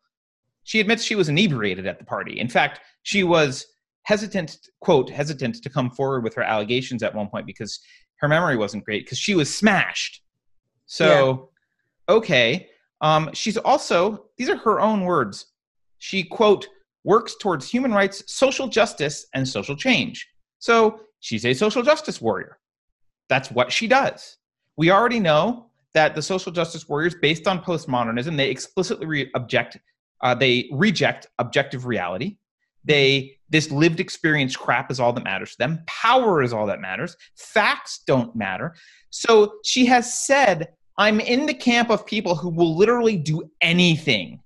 She 0.63 0.80
admits 0.80 1.03
she 1.03 1.15
was 1.15 1.27
inebriated 1.27 1.88
at 1.88 1.98
the 1.98 2.06
party. 2.06 2.39
In 2.39 2.48
fact, 2.48 2.82
she 3.01 3.24
was 3.24 3.65
hesitant 4.03 4.60
quote 4.80 5.10
hesitant 5.10 5.56
to 5.63 5.70
come 5.72 5.89
forward 5.89 6.24
with 6.24 6.36
her 6.36 6.44
allegations 6.44 7.01
at 7.01 7.15
one 7.15 7.30
point 7.30 7.48
because 7.48 7.80
her 8.18 8.27
memory 8.27 8.58
wasn't 8.58 8.86
great 8.86 9.06
because 9.06 9.18
she 9.18 9.34
was 9.34 9.56
smashed. 9.56 10.22
So, 10.86 11.50
yeah. 12.08 12.15
okay. 12.15 12.68
Um, 13.01 13.29
she's 13.34 13.58
also 13.58 14.25
these 14.38 14.50
are 14.50 14.58
her 14.58 14.79
own 14.79 15.03
words. 15.03 15.48
She 15.98 16.24
quote 16.24 16.67
works 17.03 17.36
towards 17.39 17.70
human 17.70 17.91
rights, 17.91 18.24
social 18.27 18.67
justice, 18.67 19.25
and 19.34 19.48
social 19.48 19.75
change. 19.75 20.27
So 20.60 21.01
she's 21.20 21.46
a 21.46 21.53
social 21.53 21.81
justice 21.81 22.22
warrior. 22.22 22.60
That's 23.29 23.50
what 23.50 23.72
she 23.72 23.88
does. 23.88 24.38
We 24.77 24.91
already 24.91 25.20
know 25.20 25.67
that 25.93 26.15
the 26.15 26.22
social 26.22 26.51
justice 26.51 26.88
warriors, 26.88 27.15
based 27.15 27.48
on 27.48 27.63
postmodernism, 27.63 28.38
they 28.38 28.50
explicitly 28.50 29.05
re- 29.05 29.31
object, 29.36 29.77
uh, 30.22 30.36
they 30.36 30.70
reject 30.72 31.27
objective 31.39 31.86
reality. 31.86 32.38
They 32.84 33.38
this 33.50 33.70
lived 33.70 34.00
experience 34.00 34.55
crap 34.55 34.89
is 34.89 35.00
all 35.00 35.13
that 35.13 35.24
matters 35.24 35.51
to 35.51 35.58
them. 35.60 35.84
Power 35.86 36.41
is 36.41 36.53
all 36.53 36.65
that 36.67 36.79
matters. 36.79 37.15
Facts 37.36 38.01
don't 38.08 38.36
matter. 38.36 38.74
So 39.10 39.55
she 39.65 39.86
has 39.88 40.25
said, 40.25 40.70
"I'm 41.03 41.20
in 41.20 41.46
the 41.46 41.53
camp 41.53 41.89
of 41.89 42.05
people 42.05 42.36
who 42.36 42.50
will 42.50 42.75
literally 42.75 43.17
do 43.17 43.38
anything 43.62 44.41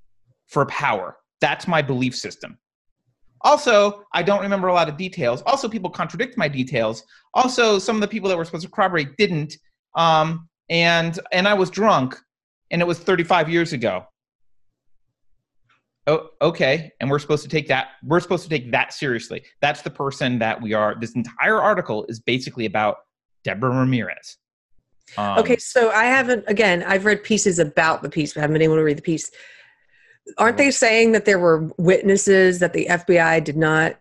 for 0.47 0.65
power. 0.67 1.17
That's 1.41 1.67
my 1.67 1.81
belief 1.81 2.15
system." 2.15 2.57
Also, 3.41 4.03
I 4.13 4.23
don't 4.23 4.41
remember 4.41 4.69
a 4.69 4.73
lot 4.73 4.89
of 4.89 4.97
details. 4.97 5.43
Also, 5.43 5.69
people 5.69 5.89
contradict 5.89 6.37
my 6.37 6.47
details. 6.47 7.03
Also, 7.33 7.77
some 7.77 7.95
of 7.95 8.01
the 8.01 8.07
people 8.07 8.27
that 8.29 8.37
were 8.37 8.45
supposed 8.45 8.65
to 8.65 8.71
corroborate 8.71 9.15
didn't. 9.17 9.57
Um, 9.95 10.49
and 10.69 11.19
and 11.31 11.47
I 11.47 11.53
was 11.53 11.69
drunk, 11.69 12.15
and 12.71 12.81
it 12.81 12.85
was 12.85 12.97
35 12.99 13.49
years 13.49 13.71
ago. 13.73 14.05
Oh, 16.07 16.29
okay. 16.41 16.91
And 16.99 17.09
we're 17.09 17.19
supposed 17.19 17.43
to 17.43 17.49
take 17.49 17.67
that. 17.67 17.87
We're 18.03 18.19
supposed 18.19 18.43
to 18.43 18.49
take 18.49 18.71
that 18.71 18.93
seriously. 18.93 19.43
That's 19.61 19.81
the 19.81 19.89
person 19.89 20.39
that 20.39 20.61
we 20.61 20.73
are. 20.73 20.95
This 20.99 21.15
entire 21.15 21.61
article 21.61 22.05
is 22.09 22.19
basically 22.19 22.65
about 22.65 22.97
Deborah 23.43 23.71
Ramirez. 23.71 24.37
Um, 25.17 25.39
okay, 25.39 25.57
so 25.57 25.91
I 25.91 26.05
haven't. 26.05 26.43
Again, 26.47 26.83
I've 26.83 27.05
read 27.05 27.23
pieces 27.23 27.59
about 27.59 28.01
the 28.01 28.09
piece, 28.09 28.33
but 28.33 28.39
I 28.39 28.41
haven't 28.41 28.55
been 28.55 28.61
able 28.61 28.75
to 28.75 28.83
read 28.83 28.97
the 28.97 29.03
piece 29.03 29.31
aren't 30.37 30.57
they 30.57 30.71
saying 30.71 31.11
that 31.13 31.25
there 31.25 31.39
were 31.39 31.69
witnesses 31.77 32.59
that 32.59 32.73
the 32.73 32.87
FBI 32.89 33.43
did 33.43 33.57
not 33.57 33.97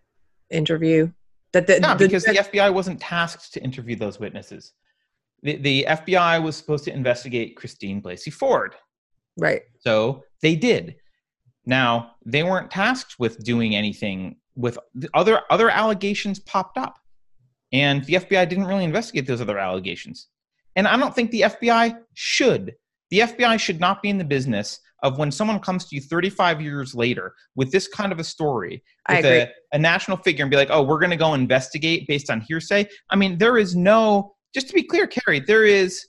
interview? 0.50 1.10
That 1.52 1.66
the, 1.66 1.80
yeah, 1.80 1.94
the, 1.94 2.06
because 2.06 2.24
the, 2.24 2.32
the 2.32 2.38
FBI 2.38 2.72
wasn't 2.72 3.00
tasked 3.00 3.52
to 3.54 3.62
interview 3.62 3.96
those 3.96 4.18
witnesses. 4.18 4.72
The, 5.42 5.56
the 5.56 5.86
FBI 5.88 6.42
was 6.42 6.56
supposed 6.56 6.84
to 6.84 6.92
investigate 6.92 7.56
Christine 7.56 8.02
Blasey 8.02 8.32
Ford. 8.32 8.74
Right. 9.36 9.62
So 9.80 10.24
they 10.42 10.56
did. 10.56 10.96
Now 11.66 12.12
they 12.24 12.42
weren't 12.42 12.70
tasked 12.70 13.16
with 13.18 13.42
doing 13.42 13.74
anything 13.74 14.36
with 14.56 14.78
other 15.14 15.42
other 15.50 15.70
allegations 15.70 16.38
popped 16.38 16.76
up, 16.76 16.98
and 17.72 18.04
the 18.04 18.14
FBI 18.14 18.48
didn't 18.48 18.66
really 18.66 18.84
investigate 18.84 19.26
those 19.26 19.40
other 19.40 19.58
allegations. 19.58 20.28
And 20.76 20.86
I 20.88 20.96
don't 20.96 21.14
think 21.14 21.30
the 21.30 21.42
FBI 21.42 21.98
should. 22.14 22.74
The 23.10 23.20
FBI 23.20 23.58
should 23.60 23.80
not 23.80 24.02
be 24.02 24.10
in 24.10 24.18
the 24.18 24.24
business 24.24 24.80
of 25.04 25.18
when 25.18 25.30
someone 25.30 25.60
comes 25.60 25.84
to 25.84 25.94
you 25.94 26.00
35 26.00 26.62
years 26.62 26.94
later 26.94 27.34
with 27.54 27.70
this 27.70 27.86
kind 27.86 28.10
of 28.10 28.18
a 28.18 28.24
story 28.24 28.82
with 29.08 29.24
a, 29.24 29.50
a, 29.72 29.78
national 29.78 30.16
figure 30.16 30.42
and 30.42 30.50
be 30.50 30.56
like, 30.56 30.70
oh, 30.70 30.82
we're 30.82 30.98
going 30.98 31.10
to 31.10 31.16
go 31.16 31.34
investigate 31.34 32.08
based 32.08 32.30
on 32.30 32.40
hearsay. 32.40 32.88
I 33.10 33.16
mean, 33.16 33.36
there 33.36 33.58
is 33.58 33.76
no, 33.76 34.34
just 34.54 34.66
to 34.68 34.72
be 34.72 34.82
clear, 34.82 35.06
Keri, 35.06 35.40
there 35.40 35.64
is, 35.64 36.06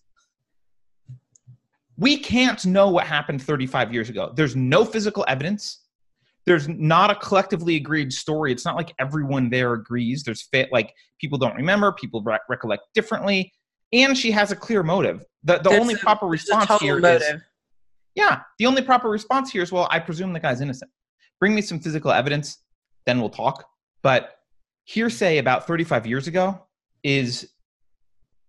we 1.97 2.17
can't 2.17 2.65
know 2.65 2.89
what 2.89 3.05
happened 3.05 3.41
35 3.41 3.93
years 3.93 4.09
ago. 4.09 4.31
There's 4.33 4.55
no 4.55 4.85
physical 4.85 5.25
evidence. 5.27 5.81
There's 6.45 6.69
not 6.69 7.11
a 7.11 7.15
collectively 7.15 7.75
agreed 7.75 8.13
story. 8.13 8.53
It's 8.53 8.65
not 8.65 8.77
like 8.77 8.93
everyone 8.97 9.49
there 9.49 9.73
agrees. 9.73 10.23
There's 10.23 10.43
fit, 10.43 10.69
like 10.71 10.93
people 11.19 11.37
don't 11.37 11.55
remember, 11.55 11.91
people 11.91 12.21
re- 12.23 12.39
recollect 12.47 12.83
differently. 12.93 13.51
And 13.93 14.17
she 14.17 14.31
has 14.31 14.51
a 14.51 14.55
clear 14.55 14.83
motive. 14.83 15.25
The, 15.43 15.59
the 15.59 15.69
only 15.69 15.93
a, 15.93 15.97
proper 15.97 16.27
response 16.27 16.69
here 16.81 16.99
motive. 16.99 17.21
is 17.21 17.41
yeah, 18.15 18.41
the 18.59 18.65
only 18.65 18.81
proper 18.81 19.09
response 19.09 19.51
here 19.51 19.61
is, 19.61 19.71
well, 19.71 19.87
I 19.91 19.99
presume 19.99 20.33
the 20.33 20.39
guy's 20.39 20.61
innocent. 20.61 20.89
Bring 21.39 21.53
me 21.53 21.61
some 21.61 21.79
physical 21.79 22.11
evidence, 22.11 22.59
then 23.05 23.19
we'll 23.19 23.29
talk. 23.29 23.65
But 24.01 24.35
hearsay 24.85 25.37
about 25.37 25.67
35 25.67 26.07
years 26.07 26.27
ago 26.27 26.65
is 27.03 27.49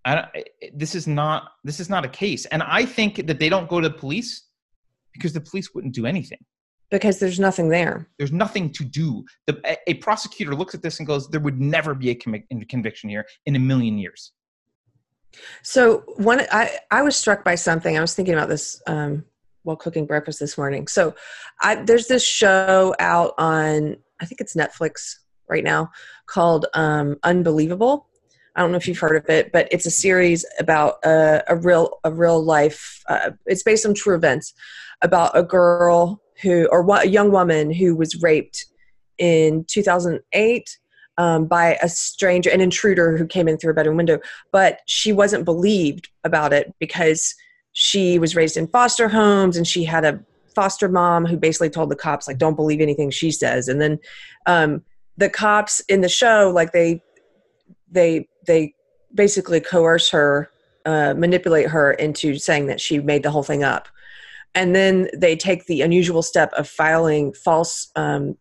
I 0.04 0.14
don't, 0.14 0.28
this 0.78 0.94
is 0.94 1.06
not 1.06 1.50
this 1.64 1.80
is 1.80 1.90
not 1.90 2.04
a 2.04 2.08
case 2.08 2.44
and 2.46 2.62
i 2.62 2.84
think 2.84 3.26
that 3.26 3.40
they 3.40 3.48
don't 3.48 3.68
go 3.68 3.80
to 3.80 3.88
the 3.88 3.94
police 3.94 4.46
because 5.12 5.32
the 5.32 5.40
police 5.40 5.74
wouldn't 5.74 5.94
do 5.94 6.06
anything 6.06 6.38
because 6.90 7.18
there's 7.18 7.40
nothing 7.40 7.68
there 7.70 8.08
there's 8.18 8.32
nothing 8.32 8.70
to 8.72 8.84
do 8.84 9.24
the, 9.46 9.60
a, 9.64 9.76
a, 9.90 9.94
prosecutor 9.94 10.54
looks 10.54 10.74
at 10.74 10.82
this 10.82 11.00
and 11.00 11.06
goes 11.08 11.28
there 11.28 11.40
would 11.40 11.60
never 11.60 11.94
be 11.94 12.10
a 12.10 12.14
conviction 12.14 13.10
here 13.10 13.26
in 13.46 13.56
a 13.56 13.58
million 13.58 13.98
years 13.98 14.32
so 15.62 16.04
one 16.16 16.40
i 16.52 16.78
i 16.90 17.02
was 17.02 17.16
struck 17.16 17.44
by 17.44 17.54
something 17.54 17.96
i 17.96 18.00
was 18.00 18.14
thinking 18.14 18.34
about 18.34 18.48
this 18.48 18.80
um, 18.86 19.24
while 19.66 19.76
cooking 19.76 20.06
breakfast 20.06 20.40
this 20.40 20.56
morning. 20.56 20.86
So 20.86 21.14
I, 21.60 21.74
there's 21.74 22.06
this 22.06 22.24
show 22.24 22.94
out 23.00 23.34
on, 23.36 23.96
I 24.20 24.24
think 24.24 24.40
it's 24.40 24.54
Netflix 24.54 25.16
right 25.48 25.64
now 25.64 25.90
called 26.26 26.66
um, 26.74 27.16
Unbelievable. 27.24 28.08
I 28.54 28.60
don't 28.60 28.70
know 28.70 28.78
if 28.78 28.88
you've 28.88 28.98
heard 28.98 29.16
of 29.16 29.28
it, 29.28 29.52
but 29.52 29.68
it's 29.70 29.84
a 29.84 29.90
series 29.90 30.46
about 30.58 31.04
a, 31.04 31.42
a 31.48 31.56
real 31.56 31.98
a 32.04 32.10
real 32.10 32.42
life. 32.42 33.02
Uh, 33.06 33.32
it's 33.44 33.62
based 33.62 33.84
on 33.84 33.92
true 33.92 34.14
events 34.14 34.54
about 35.02 35.36
a 35.36 35.42
girl 35.42 36.22
who 36.40 36.66
or 36.72 36.88
a 36.90 37.04
young 37.04 37.30
woman 37.30 37.70
who 37.70 37.94
was 37.94 38.22
raped 38.22 38.64
in 39.18 39.64
2008 39.64 40.78
um, 41.18 41.46
by 41.46 41.78
a 41.82 41.88
stranger, 41.88 42.50
an 42.50 42.60
intruder 42.60 43.16
who 43.16 43.26
came 43.26 43.48
in 43.48 43.56
through 43.56 43.70
a 43.70 43.74
bedroom 43.74 43.96
window. 43.96 44.18
But 44.52 44.80
she 44.86 45.12
wasn't 45.12 45.44
believed 45.44 46.08
about 46.24 46.52
it 46.52 46.74
because 46.78 47.34
she 47.78 48.18
was 48.18 48.34
raised 48.34 48.56
in 48.56 48.66
foster 48.68 49.06
homes 49.06 49.56
and 49.56 49.66
she 49.66 49.84
had 49.84 50.04
a 50.04 50.18
foster 50.54 50.88
mom 50.88 51.26
who 51.26 51.36
basically 51.36 51.68
told 51.68 51.90
the 51.90 51.96
cops 51.96 52.26
like 52.26 52.38
don't 52.38 52.56
believe 52.56 52.80
anything 52.80 53.10
she 53.10 53.30
says 53.30 53.68
and 53.68 53.78
then 53.78 53.98
um, 54.46 54.82
the 55.18 55.28
cops 55.28 55.80
in 55.80 56.00
the 56.00 56.08
show 56.08 56.50
like 56.54 56.72
they 56.72 57.02
they 57.90 58.26
they 58.46 58.74
basically 59.14 59.60
coerce 59.60 60.08
her 60.08 60.50
uh, 60.86 61.12
manipulate 61.12 61.66
her 61.66 61.92
into 61.92 62.38
saying 62.38 62.66
that 62.66 62.80
she 62.80 62.98
made 62.98 63.22
the 63.22 63.30
whole 63.30 63.42
thing 63.42 63.62
up 63.62 63.88
and 64.54 64.74
then 64.74 65.10
they 65.14 65.36
take 65.36 65.66
the 65.66 65.82
unusual 65.82 66.22
step 66.22 66.50
of 66.54 66.66
filing 66.66 67.34
false 67.34 67.90
um, 67.94 68.38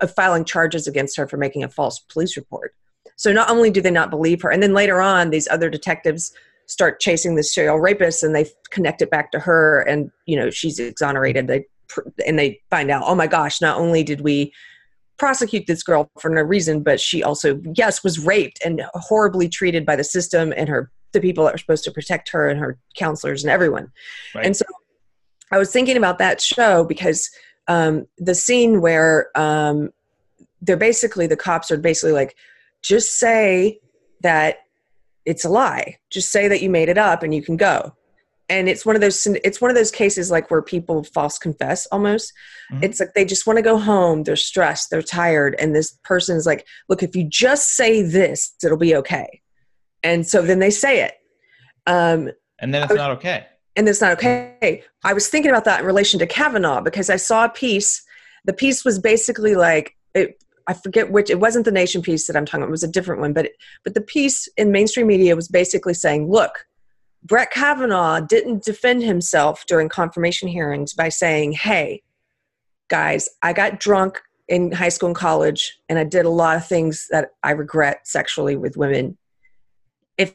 of 0.00 0.14
filing 0.14 0.44
charges 0.44 0.86
against 0.86 1.16
her 1.16 1.26
for 1.26 1.36
making 1.36 1.64
a 1.64 1.68
false 1.68 1.98
police 1.98 2.36
report. 2.36 2.74
So 3.16 3.32
not 3.32 3.50
only 3.50 3.70
do 3.70 3.80
they 3.80 3.90
not 3.90 4.10
believe 4.10 4.42
her 4.42 4.50
and 4.50 4.62
then 4.62 4.74
later 4.74 5.00
on 5.00 5.30
these 5.30 5.48
other 5.48 5.70
detectives 5.70 6.32
start 6.66 7.00
chasing 7.00 7.36
this 7.36 7.54
serial 7.54 7.78
rapist 7.78 8.22
and 8.22 8.34
they 8.34 8.50
connect 8.70 9.00
it 9.00 9.10
back 9.10 9.30
to 9.32 9.38
her 9.38 9.80
and 9.82 10.10
you 10.26 10.36
know 10.36 10.50
she's 10.50 10.78
exonerated. 10.78 11.46
They 11.46 11.64
and 12.26 12.38
they 12.38 12.60
find 12.70 12.90
out 12.90 13.02
oh 13.06 13.14
my 13.14 13.26
gosh 13.26 13.60
not 13.60 13.78
only 13.78 14.02
did 14.02 14.20
we 14.20 14.52
prosecute 15.18 15.66
this 15.66 15.82
girl 15.82 16.10
for 16.18 16.28
no 16.30 16.42
reason 16.42 16.82
but 16.82 17.00
she 17.00 17.22
also 17.22 17.60
yes 17.74 18.02
was 18.02 18.18
raped 18.18 18.60
and 18.64 18.82
horribly 18.94 19.48
treated 19.48 19.86
by 19.86 19.96
the 19.96 20.04
system 20.04 20.52
and 20.56 20.68
her 20.68 20.90
the 21.12 21.20
people 21.20 21.44
that 21.44 21.54
were 21.54 21.58
supposed 21.58 21.84
to 21.84 21.90
protect 21.90 22.28
her 22.28 22.48
and 22.48 22.58
her 22.58 22.76
counselors 22.94 23.44
and 23.44 23.50
everyone. 23.50 23.90
Right. 24.34 24.44
and 24.44 24.56
so 24.56 24.64
i 25.52 25.58
was 25.58 25.70
thinking 25.70 25.96
about 25.96 26.18
that 26.18 26.40
show 26.40 26.84
because 26.84 27.30
um, 27.68 28.06
the 28.18 28.34
scene 28.34 28.80
where 28.80 29.30
um, 29.38 29.90
they're 30.60 30.76
basically 30.76 31.26
the 31.26 31.36
cops 31.36 31.70
are 31.70 31.76
basically 31.76 32.12
like 32.12 32.36
just 32.82 33.18
say 33.18 33.80
that 34.20 34.58
it's 35.24 35.44
a 35.44 35.48
lie. 35.48 35.98
Just 36.10 36.30
say 36.30 36.48
that 36.48 36.62
you 36.62 36.70
made 36.70 36.88
it 36.88 36.98
up 36.98 37.22
and 37.22 37.34
you 37.34 37.42
can 37.42 37.56
go. 37.56 37.94
And 38.48 38.68
it's 38.68 38.86
one 38.86 38.94
of 38.94 39.02
those 39.02 39.26
it's 39.26 39.60
one 39.60 39.72
of 39.72 39.76
those 39.76 39.90
cases 39.90 40.30
like 40.30 40.50
where 40.52 40.62
people 40.62 41.02
false 41.02 41.36
confess 41.36 41.86
almost. 41.86 42.32
Mm-hmm. 42.72 42.84
it's 42.84 43.00
like 43.00 43.14
they 43.14 43.24
just 43.24 43.46
want 43.46 43.58
to 43.58 43.62
go 43.62 43.78
home 43.78 44.24
they're 44.24 44.34
stressed 44.34 44.90
they're 44.90 45.00
tired 45.00 45.54
and 45.60 45.72
this 45.72 45.92
person 46.02 46.36
is 46.36 46.46
like 46.46 46.66
look 46.88 47.00
if 47.00 47.14
you 47.14 47.22
just 47.22 47.76
say 47.76 48.02
this 48.02 48.54
it'll 48.64 48.76
be 48.76 48.94
okay. 48.96 49.42
And 50.02 50.26
so 50.26 50.42
then 50.42 50.60
they 50.60 50.70
say 50.70 51.02
it. 51.02 51.14
Um, 51.86 52.30
and 52.60 52.72
then 52.72 52.84
it's 52.84 52.94
not 52.94 53.10
okay 53.12 53.46
and 53.76 53.88
it's 53.88 54.00
not 54.00 54.12
okay 54.12 54.82
i 55.04 55.12
was 55.12 55.28
thinking 55.28 55.50
about 55.50 55.64
that 55.64 55.80
in 55.80 55.86
relation 55.86 56.18
to 56.18 56.26
kavanaugh 56.26 56.80
because 56.80 57.10
i 57.10 57.16
saw 57.16 57.44
a 57.44 57.48
piece 57.48 58.02
the 58.44 58.52
piece 58.52 58.84
was 58.84 58.98
basically 58.98 59.54
like 59.54 59.96
it, 60.14 60.42
I 60.68 60.74
forget 60.74 61.12
which 61.12 61.30
it 61.30 61.38
wasn't 61.38 61.64
the 61.64 61.70
nation 61.70 62.02
piece 62.02 62.26
that 62.26 62.36
I'm 62.36 62.44
talking 62.44 62.62
about, 62.62 62.68
it 62.68 62.72
was 62.72 62.82
a 62.82 62.88
different 62.88 63.20
one, 63.20 63.32
but 63.32 63.50
but 63.84 63.94
the 63.94 64.00
piece 64.00 64.48
in 64.56 64.72
mainstream 64.72 65.06
media 65.06 65.36
was 65.36 65.48
basically 65.48 65.94
saying, 65.94 66.30
look, 66.30 66.66
Brett 67.22 67.50
Kavanaugh 67.50 68.20
didn't 68.20 68.64
defend 68.64 69.02
himself 69.02 69.64
during 69.66 69.88
confirmation 69.88 70.48
hearings 70.48 70.92
by 70.92 71.08
saying, 71.08 71.52
"Hey, 71.52 72.02
guys, 72.88 73.28
I 73.42 73.52
got 73.52 73.80
drunk 73.80 74.20
in 74.48 74.72
high 74.72 74.88
school 74.88 75.08
and 75.08 75.16
college, 75.16 75.78
and 75.88 75.98
I 75.98 76.04
did 76.04 76.24
a 76.24 76.30
lot 76.30 76.56
of 76.56 76.66
things 76.66 77.08
that 77.10 77.30
I 77.42 77.50
regret 77.50 78.06
sexually 78.06 78.56
with 78.56 78.76
women. 78.76 79.18
If 80.18 80.34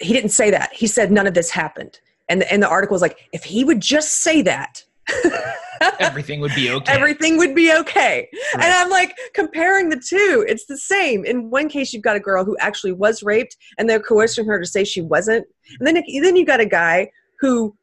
he 0.00 0.12
didn't 0.12 0.30
say 0.30 0.50
that, 0.50 0.72
he 0.72 0.86
said 0.86 1.12
none 1.12 1.26
of 1.26 1.34
this 1.34 1.50
happened. 1.50 2.00
And 2.28 2.40
the, 2.40 2.52
and 2.52 2.62
the 2.62 2.68
article 2.68 2.94
was 2.94 3.02
like, 3.02 3.18
if 3.32 3.44
he 3.44 3.64
would 3.64 3.80
just 3.80 4.22
say 4.22 4.42
that, 4.42 4.82
everything 5.98 6.40
would 6.40 6.54
be 6.54 6.70
okay. 6.70 6.92
everything 6.92 7.36
would 7.36 7.54
be 7.54 7.72
okay. 7.72 8.28
Right. 8.54 8.64
And 8.64 8.72
I'm 8.72 8.90
like 8.90 9.14
comparing 9.34 9.90
the 9.90 9.96
two. 10.00 10.44
It's 10.48 10.66
the 10.66 10.78
same. 10.78 11.24
In 11.24 11.50
one 11.50 11.68
case, 11.68 11.92
you've 11.92 12.02
got 12.02 12.16
a 12.16 12.20
girl 12.20 12.44
who 12.44 12.56
actually 12.58 12.92
was 12.92 13.22
raped, 13.22 13.56
and 13.78 13.88
they're 13.88 14.00
coercing 14.00 14.46
her 14.46 14.58
to 14.58 14.66
say 14.66 14.84
she 14.84 15.02
wasn't. 15.02 15.46
And 15.78 15.86
then 15.86 16.02
then 16.22 16.36
you 16.36 16.46
got 16.46 16.60
a 16.60 16.66
guy 16.66 17.10
who 17.40 17.76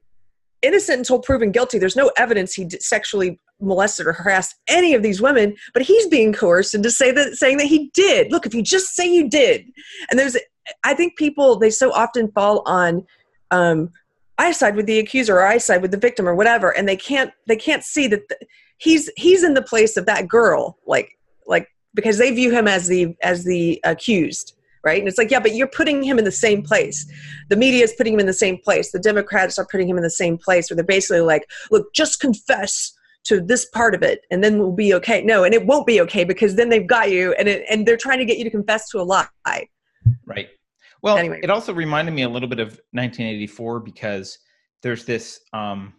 innocent 0.62 1.00
until 1.00 1.20
proven 1.20 1.52
guilty. 1.52 1.80
There's 1.80 1.96
no 1.96 2.12
evidence 2.18 2.54
he 2.54 2.70
sexually 2.70 3.40
molested 3.60 4.08
or 4.08 4.14
harassed 4.14 4.56
any 4.68 4.94
of 4.94 5.04
these 5.04 5.22
women, 5.22 5.56
but 5.74 5.84
he's 5.84 6.08
being 6.08 6.34
coerced 6.34 6.74
into 6.76 6.92
say 6.92 7.12
that 7.12 7.36
saying 7.36 7.58
that 7.58 7.68
he 7.68 7.90
did. 7.94 8.32
Look, 8.32 8.46
if 8.46 8.54
you 8.54 8.62
just 8.62 8.96
say 8.96 9.12
you 9.12 9.30
did, 9.30 9.66
and 10.10 10.20
there's, 10.20 10.38
I 10.84 10.94
think 10.94 11.18
people 11.18 11.58
they 11.58 11.70
so 11.70 11.92
often 11.94 12.32
fall 12.32 12.64
on. 12.66 13.06
Um, 13.52 13.90
I 14.38 14.52
side 14.52 14.76
with 14.76 14.86
the 14.86 15.00
accuser 15.00 15.36
or 15.36 15.46
I 15.46 15.58
side 15.58 15.82
with 15.82 15.92
the 15.92 15.98
victim 15.98 16.28
or 16.28 16.36
whatever, 16.36 16.76
and 16.76 16.88
they 16.88 16.96
can't 16.96 17.32
they 17.48 17.56
can't 17.56 17.84
see 17.84 18.08
that 18.08 18.28
the, 18.30 18.38
he's 18.78 19.10
he's 19.18 19.44
in 19.44 19.54
the 19.54 19.62
place 19.62 19.98
of 19.98 20.06
that 20.08 20.28
girl, 20.28 20.78
like 20.86 21.18
like 21.46 21.68
because 21.94 22.18
they 22.18 22.32
view 22.32 22.52
him 22.52 22.68
as 22.68 22.88
the 22.88 23.16
as 23.22 23.44
the 23.44 23.80
accused, 23.84 24.54
right? 24.84 25.00
And 25.00 25.08
it's 25.08 25.18
like, 25.18 25.32
yeah, 25.32 25.40
but 25.40 25.56
you're 25.56 25.68
putting 25.68 26.04
him 26.04 26.18
in 26.18 26.26
the 26.26 26.32
same 26.32 26.64
place. 26.64 27.06
The 27.50 27.56
media 27.56 27.84
is 27.84 27.94
putting 27.94 28.14
him 28.14 28.20
in 28.20 28.26
the 28.26 28.34
same 28.34 28.58
place. 28.58 28.92
The 28.92 29.00
Democrats 29.00 29.60
are 29.60 29.68
putting 29.70 29.88
him 29.88 29.98
in 29.98 30.04
the 30.04 30.10
same 30.10 30.38
place, 30.38 30.70
where 30.70 30.76
they're 30.76 30.86
basically 30.86 31.22
like, 31.22 31.50
look, 31.70 31.94
just 31.94 32.20
confess 32.20 32.94
to 33.24 33.40
this 33.40 33.66
part 33.66 33.94
of 33.94 34.02
it, 34.02 34.26
and 34.32 34.44
then 34.44 34.58
we'll 34.58 34.72
be 34.72 34.94
okay. 34.96 35.24
No, 35.24 35.44
and 35.44 35.54
it 35.54 35.68
won't 35.68 35.86
be 35.86 36.02
okay 36.02 36.24
because 36.24 36.56
then 36.56 36.70
they've 36.70 36.88
got 36.88 37.12
you, 37.12 37.34
and 37.34 37.48
it, 37.48 37.64
and 37.70 37.88
they're 37.88 37.98
trying 37.98 38.18
to 38.18 38.26
get 38.26 38.38
you 38.38 38.44
to 38.44 38.50
confess 38.50 38.90
to 38.90 39.00
a 39.00 39.04
lie. 39.04 39.28
Right. 40.26 40.50
Well, 41.02 41.18
Anyway. 41.18 41.40
it 41.42 41.50
also 41.50 41.74
reminded 41.74 42.14
me 42.14 42.24
a 42.24 42.30
little 42.30 42.50
bit 42.50 42.60
of 42.60 42.70
1984 42.92 43.80
because 43.80 44.38
there's 44.84 45.06
this 45.06 45.40
um, 45.54 45.94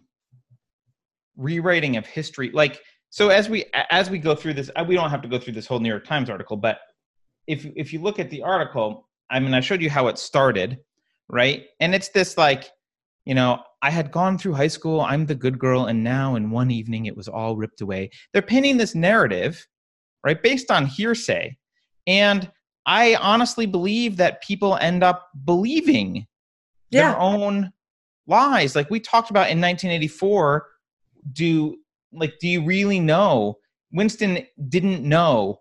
rewriting 1.35 1.97
of 1.97 2.05
history. 2.05 2.51
Like, 2.53 2.81
so 3.09 3.29
as 3.29 3.49
we 3.49 3.65
as 3.91 4.09
we 4.09 4.17
go 4.17 4.33
through 4.33 4.55
this, 4.55 4.71
we 4.87 4.95
don't 4.95 5.09
have 5.09 5.21
to 5.21 5.27
go 5.27 5.37
through 5.37 5.53
this 5.53 5.67
whole 5.67 5.79
New 5.79 5.89
York 5.89 6.05
Times 6.05 6.29
article, 6.29 6.57
but 6.57 6.79
if 7.47 7.65
if 7.75 7.93
you 7.93 8.01
look 8.01 8.19
at 8.19 8.29
the 8.29 8.41
article, 8.41 9.07
I 9.29 9.39
mean, 9.39 9.53
I 9.53 9.59
showed 9.59 9.81
you 9.81 9.89
how 9.89 10.07
it 10.07 10.17
started, 10.17 10.79
right? 11.29 11.65
And 11.79 11.93
it's 11.93 12.09
this 12.09 12.37
like, 12.37 12.71
you 13.25 13.35
know, 13.35 13.61
I 13.81 13.91
had 13.91 14.11
gone 14.11 14.37
through 14.37 14.53
high 14.53 14.67
school, 14.67 15.01
I'm 15.01 15.25
the 15.25 15.35
good 15.35 15.59
girl, 15.59 15.85
and 15.85 16.03
now 16.03 16.35
in 16.35 16.49
one 16.49 16.71
evening 16.71 17.05
it 17.05 17.15
was 17.15 17.27
all 17.27 17.55
ripped 17.55 17.81
away. 17.81 18.09
They're 18.31 18.41
painting 18.41 18.77
this 18.77 18.95
narrative, 18.95 19.65
right, 20.23 20.41
based 20.41 20.71
on 20.71 20.85
hearsay, 20.85 21.57
and 22.07 22.49
I 22.85 23.15
honestly 23.15 23.65
believe 23.65 24.17
that 24.17 24.41
people 24.43 24.75
end 24.77 25.03
up 25.03 25.29
believing 25.45 26.27
Yeah. 26.89 27.09
their 27.11 27.19
own 27.19 27.71
lies. 28.27 28.75
Like 28.75 28.89
we 28.89 28.99
talked 28.99 29.29
about 29.29 29.49
in 29.49 29.59
1984, 29.61 30.67
do 31.31 31.77
like 32.11 32.37
do 32.39 32.47
you 32.47 32.63
really 32.63 32.99
know? 32.99 33.57
Winston 33.91 34.45
didn't 34.69 35.03
know 35.07 35.59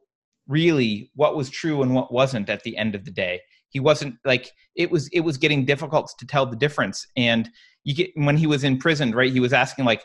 really 0.49 1.11
what 1.15 1.37
was 1.37 1.51
true 1.51 1.83
and 1.83 1.95
what 1.95 2.13
wasn't 2.13 2.49
at 2.49 2.63
the 2.63 2.77
end 2.77 2.95
of 2.95 3.05
the 3.05 3.11
day. 3.11 3.41
He 3.69 3.81
wasn't 3.81 4.17
like 4.25 4.51
it 4.75 4.91
was 4.91 5.09
it 5.13 5.21
was 5.21 5.37
getting 5.39 5.65
difficult 5.65 6.13
to 6.19 6.27
tell 6.27 6.47
the 6.47 6.57
difference. 6.57 7.07
And 7.17 7.49
you 7.85 7.95
get 7.95 8.11
when 8.15 8.37
he 8.37 8.47
was 8.47 8.65
in 8.65 8.79
prison, 8.79 9.13
right? 9.13 9.33
He 9.33 9.41
was 9.41 9.53
asking 9.53 9.85
like, 9.85 10.05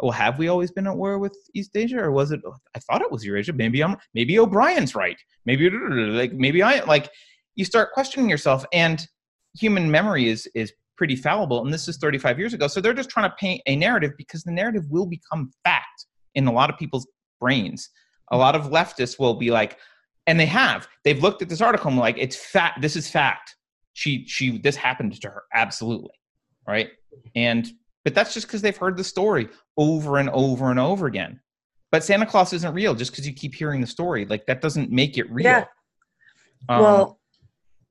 "Well, 0.00 0.12
have 0.12 0.38
we 0.38 0.48
always 0.48 0.70
been 0.70 0.86
at 0.86 0.96
war 0.96 1.18
with 1.18 1.36
East 1.54 1.76
Asia, 1.76 2.00
or 2.00 2.10
was 2.12 2.30
it? 2.30 2.40
Oh, 2.46 2.54
I 2.74 2.78
thought 2.80 3.02
it 3.02 3.10
was 3.10 3.24
Eurasia. 3.24 3.52
Maybe 3.52 3.82
I'm. 3.82 3.96
Maybe 4.14 4.38
O'Brien's 4.38 4.94
right. 4.94 5.16
Maybe 5.46 5.70
like 5.70 6.32
maybe 6.32 6.62
I 6.62 6.84
like." 6.84 7.10
You 7.56 7.64
start 7.64 7.92
questioning 7.92 8.28
yourself, 8.28 8.64
and 8.72 9.06
human 9.58 9.90
memory 9.90 10.28
is 10.28 10.48
is 10.54 10.72
pretty 10.96 11.16
fallible. 11.16 11.64
And 11.64 11.72
this 11.72 11.88
is 11.88 11.96
35 11.98 12.38
years 12.38 12.54
ago, 12.54 12.68
so 12.68 12.80
they're 12.80 12.94
just 12.94 13.10
trying 13.10 13.28
to 13.30 13.36
paint 13.36 13.62
a 13.66 13.76
narrative 13.76 14.12
because 14.16 14.42
the 14.44 14.52
narrative 14.52 14.84
will 14.90 15.06
become 15.06 15.50
fact 15.64 16.06
in 16.34 16.46
a 16.46 16.52
lot 16.52 16.70
of 16.70 16.78
people's 16.78 17.06
brains. 17.40 17.90
A 18.32 18.36
lot 18.36 18.54
of 18.54 18.70
leftists 18.70 19.18
will 19.18 19.34
be 19.34 19.50
like, 19.50 19.78
and 20.26 20.38
they 20.38 20.46
have. 20.46 20.88
They've 21.04 21.20
looked 21.22 21.42
at 21.42 21.48
this 21.48 21.60
article 21.60 21.90
and 21.90 21.98
like, 21.98 22.16
it's 22.18 22.36
fact. 22.36 22.80
This 22.80 22.96
is 22.96 23.10
fact. 23.10 23.54
She 23.92 24.26
she 24.26 24.58
this 24.58 24.76
happened 24.76 25.20
to 25.20 25.28
her 25.28 25.44
absolutely, 25.52 26.14
right? 26.66 26.90
And 27.36 27.68
but 28.04 28.14
that's 28.14 28.34
just 28.34 28.46
because 28.46 28.62
they've 28.62 28.76
heard 28.76 28.96
the 28.96 29.04
story 29.04 29.48
over 29.76 30.18
and 30.18 30.30
over 30.30 30.70
and 30.70 30.78
over 30.78 31.06
again. 31.06 31.40
But 31.90 32.04
Santa 32.04 32.26
Claus 32.26 32.52
isn't 32.52 32.74
real 32.74 32.94
just 32.94 33.12
because 33.12 33.26
you 33.26 33.32
keep 33.32 33.54
hearing 33.54 33.80
the 33.80 33.86
story. 33.86 34.26
Like 34.26 34.46
that 34.46 34.60
doesn't 34.60 34.90
make 34.90 35.16
it 35.16 35.30
real. 35.30 35.44
Yeah. 35.44 35.64
Um, 36.68 36.82
well, 36.82 37.20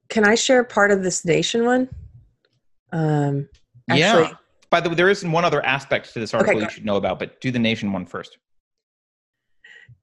can 0.09 0.25
I 0.25 0.35
share 0.35 0.63
part 0.63 0.91
of 0.91 1.03
this 1.03 1.25
nation 1.25 1.65
one? 1.65 1.89
Um, 2.91 3.49
actually, 3.89 4.23
yeah. 4.23 4.31
By 4.69 4.81
the 4.81 4.89
way, 4.89 4.95
there 4.95 5.09
is 5.09 5.23
one 5.23 5.45
other 5.45 5.65
aspect 5.65 6.13
to 6.13 6.19
this 6.19 6.33
article 6.33 6.55
go 6.55 6.61
you 6.61 6.69
should 6.69 6.85
know 6.85 6.97
about, 6.97 7.17
but 7.19 7.39
do 7.41 7.51
the 7.51 7.59
nation 7.59 7.91
one 7.91 8.05
first. 8.05 8.37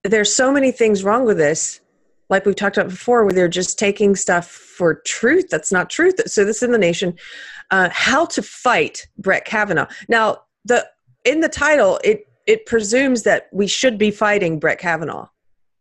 there's 0.04 0.34
so 0.34 0.50
many 0.52 0.72
things 0.72 1.04
wrong 1.04 1.24
with 1.24 1.36
this 1.36 1.80
like 2.30 2.46
we've 2.46 2.56
talked 2.56 2.78
about 2.78 2.88
before 2.88 3.24
where 3.24 3.32
they're 3.32 3.48
just 3.48 3.78
taking 3.78 4.16
stuff 4.16 4.48
for 4.48 4.94
truth 5.04 5.46
that's 5.50 5.70
not 5.72 5.90
truth 5.90 6.14
so 6.26 6.44
this 6.44 6.58
is 6.58 6.62
in 6.62 6.72
the 6.72 6.78
nation 6.78 7.14
uh, 7.70 7.88
how 7.92 8.24
to 8.26 8.42
fight 8.42 9.06
brett 9.18 9.44
kavanaugh 9.44 9.86
now 10.08 10.36
the 10.64 10.86
in 11.24 11.40
the 11.40 11.48
title 11.48 11.98
it 12.04 12.26
it 12.46 12.66
presumes 12.66 13.22
that 13.22 13.48
we 13.52 13.66
should 13.66 13.96
be 13.98 14.10
fighting 14.10 14.58
brett 14.58 14.78
kavanaugh 14.78 15.26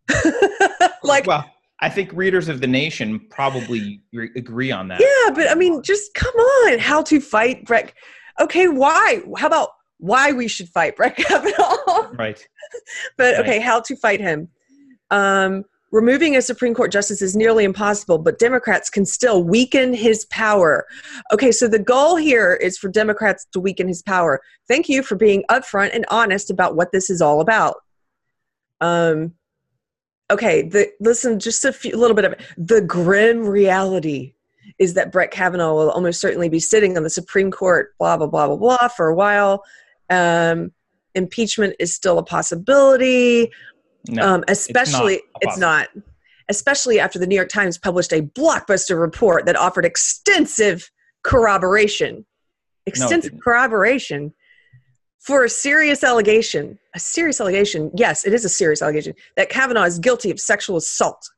like 1.04 1.25
well, 1.28 1.45
I 1.82 1.89
think 1.89 2.12
readers 2.13 2.49
of 2.49 2.60
the 2.62 2.67
nation 2.67 3.19
probably 3.30 4.02
re- 4.13 4.32
agree 4.36 4.71
on 4.71 4.88
that. 4.89 4.99
yeah 5.02 5.34
but 5.34 5.49
i 5.49 5.56
mean 5.56 5.82
just 5.84 6.13
come 6.13 6.36
on 6.36 6.80
how 6.80 7.02
to 7.04 7.19
fight 7.21 7.65
brett 7.65 7.93
okay 8.39 8.67
why 8.67 9.21
how 9.38 9.47
about 9.47 9.69
why 9.97 10.32
we 10.32 10.47
should 10.47 10.69
fight 10.69 10.95
brett 10.95 11.15
kavanaugh 11.17 12.10
Right. 12.17 12.45
but 13.17 13.36
Right. 13.36 13.39
okay, 13.41 13.60
how 13.60 13.82
to 13.82 13.95
fight 13.95 14.19
him? 14.19 14.49
Um, 15.12 15.63
removing 15.91 16.36
a 16.36 16.41
Supreme 16.41 16.73
Court 16.73 16.91
justice 16.91 17.21
is 17.21 17.36
nearly 17.36 17.63
impossible, 17.63 18.17
but 18.17 18.39
Democrats 18.39 18.89
can 18.89 19.06
still 19.06 19.43
weaken 19.43 19.93
his 19.93 20.25
power. 20.25 20.86
Okay, 21.32 21.52
so 21.52 21.67
the 21.67 21.80
goal 21.80 22.15
here 22.15 22.54
is 22.54 22.78
for 22.78 22.89
Democrats 22.89 23.45
to 23.54 23.60
weaken 23.60 23.88
his 23.88 24.02
power. 24.02 24.41
Thank 24.67 24.89
you 24.89 25.02
for 25.04 25.15
being 25.15 25.43
upfront 25.49 25.95
and 25.95 26.06
honest 26.10 26.49
about 26.49 26.75
what 26.75 26.91
this 26.91 27.10
is 27.10 27.21
all 27.21 27.41
about. 27.41 27.78
Um, 28.82 29.34
okay, 30.32 30.62
the, 30.62 30.91
listen, 30.99 31.39
just 31.39 31.65
a 31.65 31.73
few, 31.73 31.97
little 31.97 32.15
bit 32.15 32.25
of 32.25 32.34
it. 32.34 32.41
The 32.58 32.82
grim 32.82 33.45
reality 33.45 34.36
is 34.78 34.93
that 34.93 35.12
Brett 35.12 35.32
Kavanaugh 35.32 35.73
will 35.73 35.91
almost 35.91 36.21
certainly 36.21 36.49
be 36.49 36.60
sitting 36.60 36.95
on 36.95 37.04
the 37.04 37.10
Supreme 37.10 37.52
Court, 37.52 37.95
blah, 37.97 38.15
blah, 38.15 38.28
blah, 38.28 38.47
blah, 38.47 38.56
blah, 38.56 38.88
for 38.89 39.08
a 39.08 39.15
while. 39.15 39.63
Um, 40.10 40.71
impeachment 41.15 41.75
is 41.80 41.93
still 41.93 42.19
a 42.19 42.23
possibility 42.23 43.52
No. 44.07 44.35
um, 44.35 44.43
especially 44.47 45.15
a 45.15 45.21
it's 45.41 45.57
not, 45.57 45.89
especially 46.49 46.99
after 46.99 47.19
the 47.19 47.27
new 47.27 47.35
york 47.35 47.49
times 47.49 47.77
published 47.77 48.13
a 48.13 48.21
blockbuster 48.21 48.99
report 48.99 49.45
that 49.45 49.55
offered 49.55 49.85
extensive 49.85 50.89
corroboration 51.23 52.25
extensive 52.85 53.31
didn't. 53.31 53.43
corroboration 53.43 54.33
for 55.19 55.43
a 55.43 55.49
serious 55.49 56.03
allegation 56.03 56.79
a 56.95 56.99
serious 56.99 57.41
allegation 57.41 57.91
yes 57.95 58.25
it 58.25 58.33
is 58.33 58.45
a 58.45 58.49
serious 58.49 58.81
allegation 58.81 59.13
that 59.35 59.49
kavanaugh 59.49 59.83
is 59.83 59.99
guilty 59.99 60.31
of 60.31 60.39
sexual 60.39 60.77
assault 60.77 61.29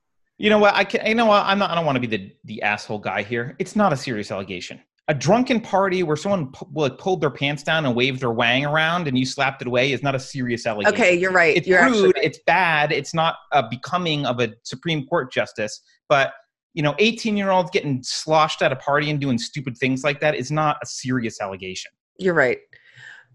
you 0.41 0.50
know 0.50 0.58
what? 0.58 0.74
I 0.74 0.86
can. 0.86 1.06
You 1.06 1.13
know 1.13 1.28
what? 1.28 1.45
I'm 1.45 1.60
not. 1.60 1.69
I 1.69 1.76
don't 1.76 1.86
want 1.86 1.97
to 1.97 2.00
be 2.00 2.08
the 2.08 2.32
the 2.45 2.63
asshole 2.63 2.97
guy 2.97 3.21
here. 3.21 3.56
It's 3.60 3.76
not 3.76 3.93
a 3.93 3.95
serious 3.95 4.32
allegation. 4.32 4.82
A 5.08 5.14
drunken 5.14 5.60
party 5.60 6.04
where 6.04 6.16
someone 6.16 6.52
pu- 6.52 6.68
like, 6.74 6.98
pulled 6.98 7.22
their 7.22 7.32
pants 7.32 7.64
down 7.64 7.86
and 7.86 7.96
waved 7.96 8.22
their 8.22 8.32
wang 8.32 8.66
around 8.66 9.08
and 9.08 9.18
you 9.18 9.26
slapped 9.26 9.62
it 9.62 9.68
away 9.68 9.92
is 9.92 10.02
not 10.02 10.16
a 10.16 10.20
serious 10.20 10.66
allegation. 10.66 10.94
okay 10.94 11.14
you're 11.14 11.32
right 11.32 11.58
it's 11.58 11.68
you're 11.68 11.84
rude 11.90 12.16
right. 12.16 12.24
it's 12.24 12.40
bad 12.46 12.92
it's 12.94 13.14
not 13.14 13.36
a 13.52 13.68
becoming 13.68 14.26
of 14.26 14.40
a 14.40 14.54
supreme 14.64 15.06
court 15.08 15.32
justice 15.34 15.82
but 16.08 16.34
you 16.74 16.82
know 16.82 16.96
18 17.00 17.36
year 17.36 17.50
olds 17.52 17.70
getting 17.72 18.02
sloshed 18.04 18.62
at 18.62 18.72
a 18.72 18.76
party 18.78 19.10
and 19.10 19.20
doing 19.20 19.38
stupid 19.38 19.76
things 19.78 20.04
like 20.04 20.22
that 20.22 20.34
is 20.36 20.50
not 20.50 20.78
a 20.82 20.86
serious 20.86 21.42
allegation 21.42 21.92
You're 22.18 22.34
right. 22.36 22.60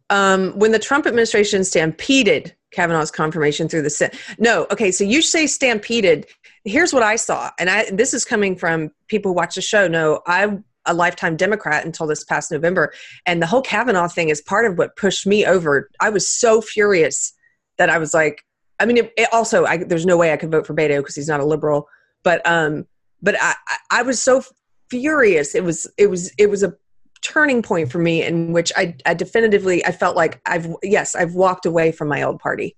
Um, 0.09 0.57
when 0.57 0.70
the 0.70 0.79
Trump 0.79 1.05
administration 1.07 1.64
stampeded 1.64 2.55
Kavanaugh's 2.70 3.11
confirmation 3.11 3.68
through 3.68 3.83
the 3.83 3.90
Senate. 3.90 4.16
No, 4.38 4.66
okay, 4.70 4.92
so 4.92 5.02
you 5.02 5.22
say 5.22 5.46
stampeded. 5.46 6.26
Here's 6.64 6.92
what 6.92 7.02
I 7.02 7.16
saw, 7.16 7.50
and 7.59 7.70
I 7.70 7.90
this 7.90 8.14
is 8.14 8.24
coming 8.24 8.57
from 8.57 8.92
people 9.09 9.31
who 9.33 9.37
watch 9.37 9.55
the 9.55 9.62
show. 9.62 9.88
No, 9.88 10.20
I'm 10.26 10.64
a 10.87 10.94
lifetime 10.94 11.37
Democrat 11.37 11.85
until 11.85 12.07
this 12.07 12.25
past 12.25 12.51
November, 12.53 12.92
and 13.27 13.42
the 13.42 13.46
whole 13.46 13.62
Kavanaugh 13.62 14.09
thing 14.09 14.29
is 14.29 14.40
part 14.40 14.64
of 14.64 14.79
what 14.79 14.96
pushed 14.96 15.27
me 15.27 15.44
over. 15.46 15.88
I 16.01 16.11
was 16.11 16.29
so 16.29 16.61
furious 16.61 17.33
that 17.79 17.90
I 17.90 17.99
was 17.99 18.14
like, 18.14 18.42
I 18.81 18.87
mean, 18.87 18.96
it, 18.99 19.12
it 19.16 19.29
also 19.33 19.64
I, 19.64 19.79
there's 19.79 20.07
no 20.07 20.16
way 20.16 20.33
I 20.33 20.37
could 20.37 20.51
vote 20.51 20.66
for 20.66 20.75
Beto 20.75 20.99
because 20.99 21.14
he's 21.14 21.29
not 21.29 21.40
a 21.40 21.44
liberal, 21.44 21.88
but 22.22 22.46
um, 22.46 22.87
but 23.22 23.37
I 23.40 23.55
I- 23.90 24.03
was 24.03 24.22
so 24.22 24.42
furious. 24.90 25.55
It 25.55 25.64
was 25.64 25.87
it 25.99 26.09
was 26.09 26.33
it 26.38 26.49
was 26.51 26.62
a 26.62 26.75
turning 27.22 27.62
point 27.62 27.90
for 27.90 27.99
me 27.99 28.22
in 28.22 28.53
which 28.53 28.70
I, 28.77 28.94
I 29.05 29.14
definitively 29.14 29.85
I 29.85 29.90
felt 29.92 30.14
like 30.16 30.40
I've 30.46 30.68
yes 30.83 31.16
I've 31.16 31.35
walked 31.35 31.66
away 31.66 31.90
from 31.90 32.09
my 32.09 32.22
old 32.22 32.38
party. 32.38 32.77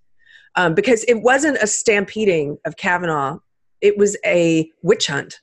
um, 0.55 0.75
because 0.75 1.05
it 1.05 1.23
wasn't 1.23 1.59
a 1.59 1.67
stampeding 1.67 2.57
of 2.65 2.77
Kavanaugh; 2.77 3.39
it 3.81 3.99
was 3.99 4.17
a 4.25 4.71
witch 4.83 5.07
hunt, 5.09 5.41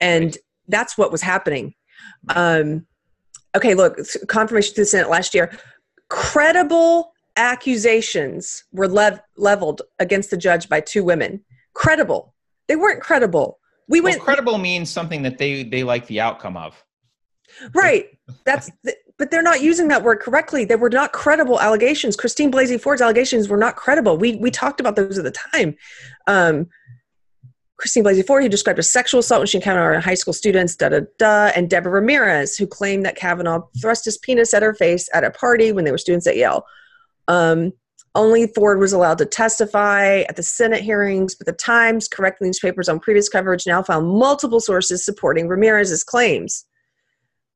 and 0.00 0.24
Right. 0.26 0.36
that's 0.68 0.96
what 0.96 1.10
was 1.10 1.22
happening. 1.22 1.74
Um, 2.28 2.86
okay, 3.56 3.74
look, 3.74 3.98
confirmation 4.28 4.74
to 4.74 4.80
the 4.82 4.84
Senate 4.86 5.10
last 5.10 5.34
year. 5.34 5.50
Credible 6.08 7.12
accusations 7.36 8.64
were 8.72 8.88
lev- 8.88 9.20
leveled 9.36 9.82
against 9.98 10.30
the 10.30 10.36
judge 10.36 10.68
by 10.68 10.80
two 10.80 11.04
women. 11.04 11.42
Credible. 11.74 12.34
They 12.68 12.76
weren't 12.76 13.00
credible. 13.00 13.58
We 13.88 14.00
Well, 14.00 14.12
went 14.12 14.22
credible 14.22 14.58
means 14.58 14.90
something 14.90 15.22
that 15.22 15.38
they 15.38 15.64
they 15.64 15.82
like 15.82 16.06
the 16.06 16.20
outcome 16.20 16.56
of. 16.56 16.82
right. 17.74 18.06
That's 18.44 18.70
th- 18.84 18.96
but 19.18 19.30
they're 19.30 19.42
not 19.42 19.60
using 19.60 19.88
that 19.88 20.02
word 20.02 20.20
correctly. 20.20 20.64
They 20.64 20.76
were 20.76 20.88
not 20.88 21.12
credible 21.12 21.60
allegations. 21.60 22.16
Christine 22.16 22.50
Blasey 22.50 22.80
Ford's 22.80 23.02
allegations 23.02 23.48
were 23.48 23.56
not 23.58 23.76
credible. 23.76 24.16
We 24.16 24.36
we 24.36 24.50
talked 24.50 24.80
about 24.80 24.96
those 24.96 25.18
at 25.18 25.24
the 25.24 25.32
time. 25.52 25.76
Um, 26.26 26.68
Christine 27.80 28.04
Blasey 28.04 28.26
Ford, 28.26 28.42
who 28.42 28.48
described 28.48 28.78
a 28.78 28.82
sexual 28.82 29.20
assault 29.20 29.40
when 29.40 29.46
she 29.46 29.56
encountered 29.56 30.00
high 30.04 30.14
school 30.14 30.34
students, 30.34 30.76
da 30.76 30.90
da 30.90 31.00
da, 31.18 31.50
and 31.56 31.70
Deborah 31.70 31.92
Ramirez, 31.92 32.56
who 32.56 32.66
claimed 32.66 33.06
that 33.06 33.16
Kavanaugh 33.16 33.62
thrust 33.80 34.04
his 34.04 34.18
penis 34.18 34.52
at 34.52 34.62
her 34.62 34.74
face 34.74 35.08
at 35.14 35.24
a 35.24 35.30
party 35.30 35.72
when 35.72 35.84
they 35.84 35.90
were 35.90 35.98
students 35.98 36.26
at 36.26 36.36
Yale. 36.36 36.64
Um, 37.26 37.72
only 38.14 38.48
Ford 38.48 38.80
was 38.80 38.92
allowed 38.92 39.18
to 39.18 39.24
testify 39.24 40.20
at 40.28 40.36
the 40.36 40.42
Senate 40.42 40.82
hearings, 40.82 41.34
but 41.34 41.46
the 41.46 41.52
Times, 41.54 42.06
correcting 42.06 42.48
newspapers 42.48 42.88
on 42.88 43.00
previous 43.00 43.28
coverage, 43.28 43.66
now 43.66 43.82
found 43.82 44.06
multiple 44.08 44.60
sources 44.60 45.04
supporting 45.04 45.48
Ramirez's 45.48 46.04
claims. 46.04 46.66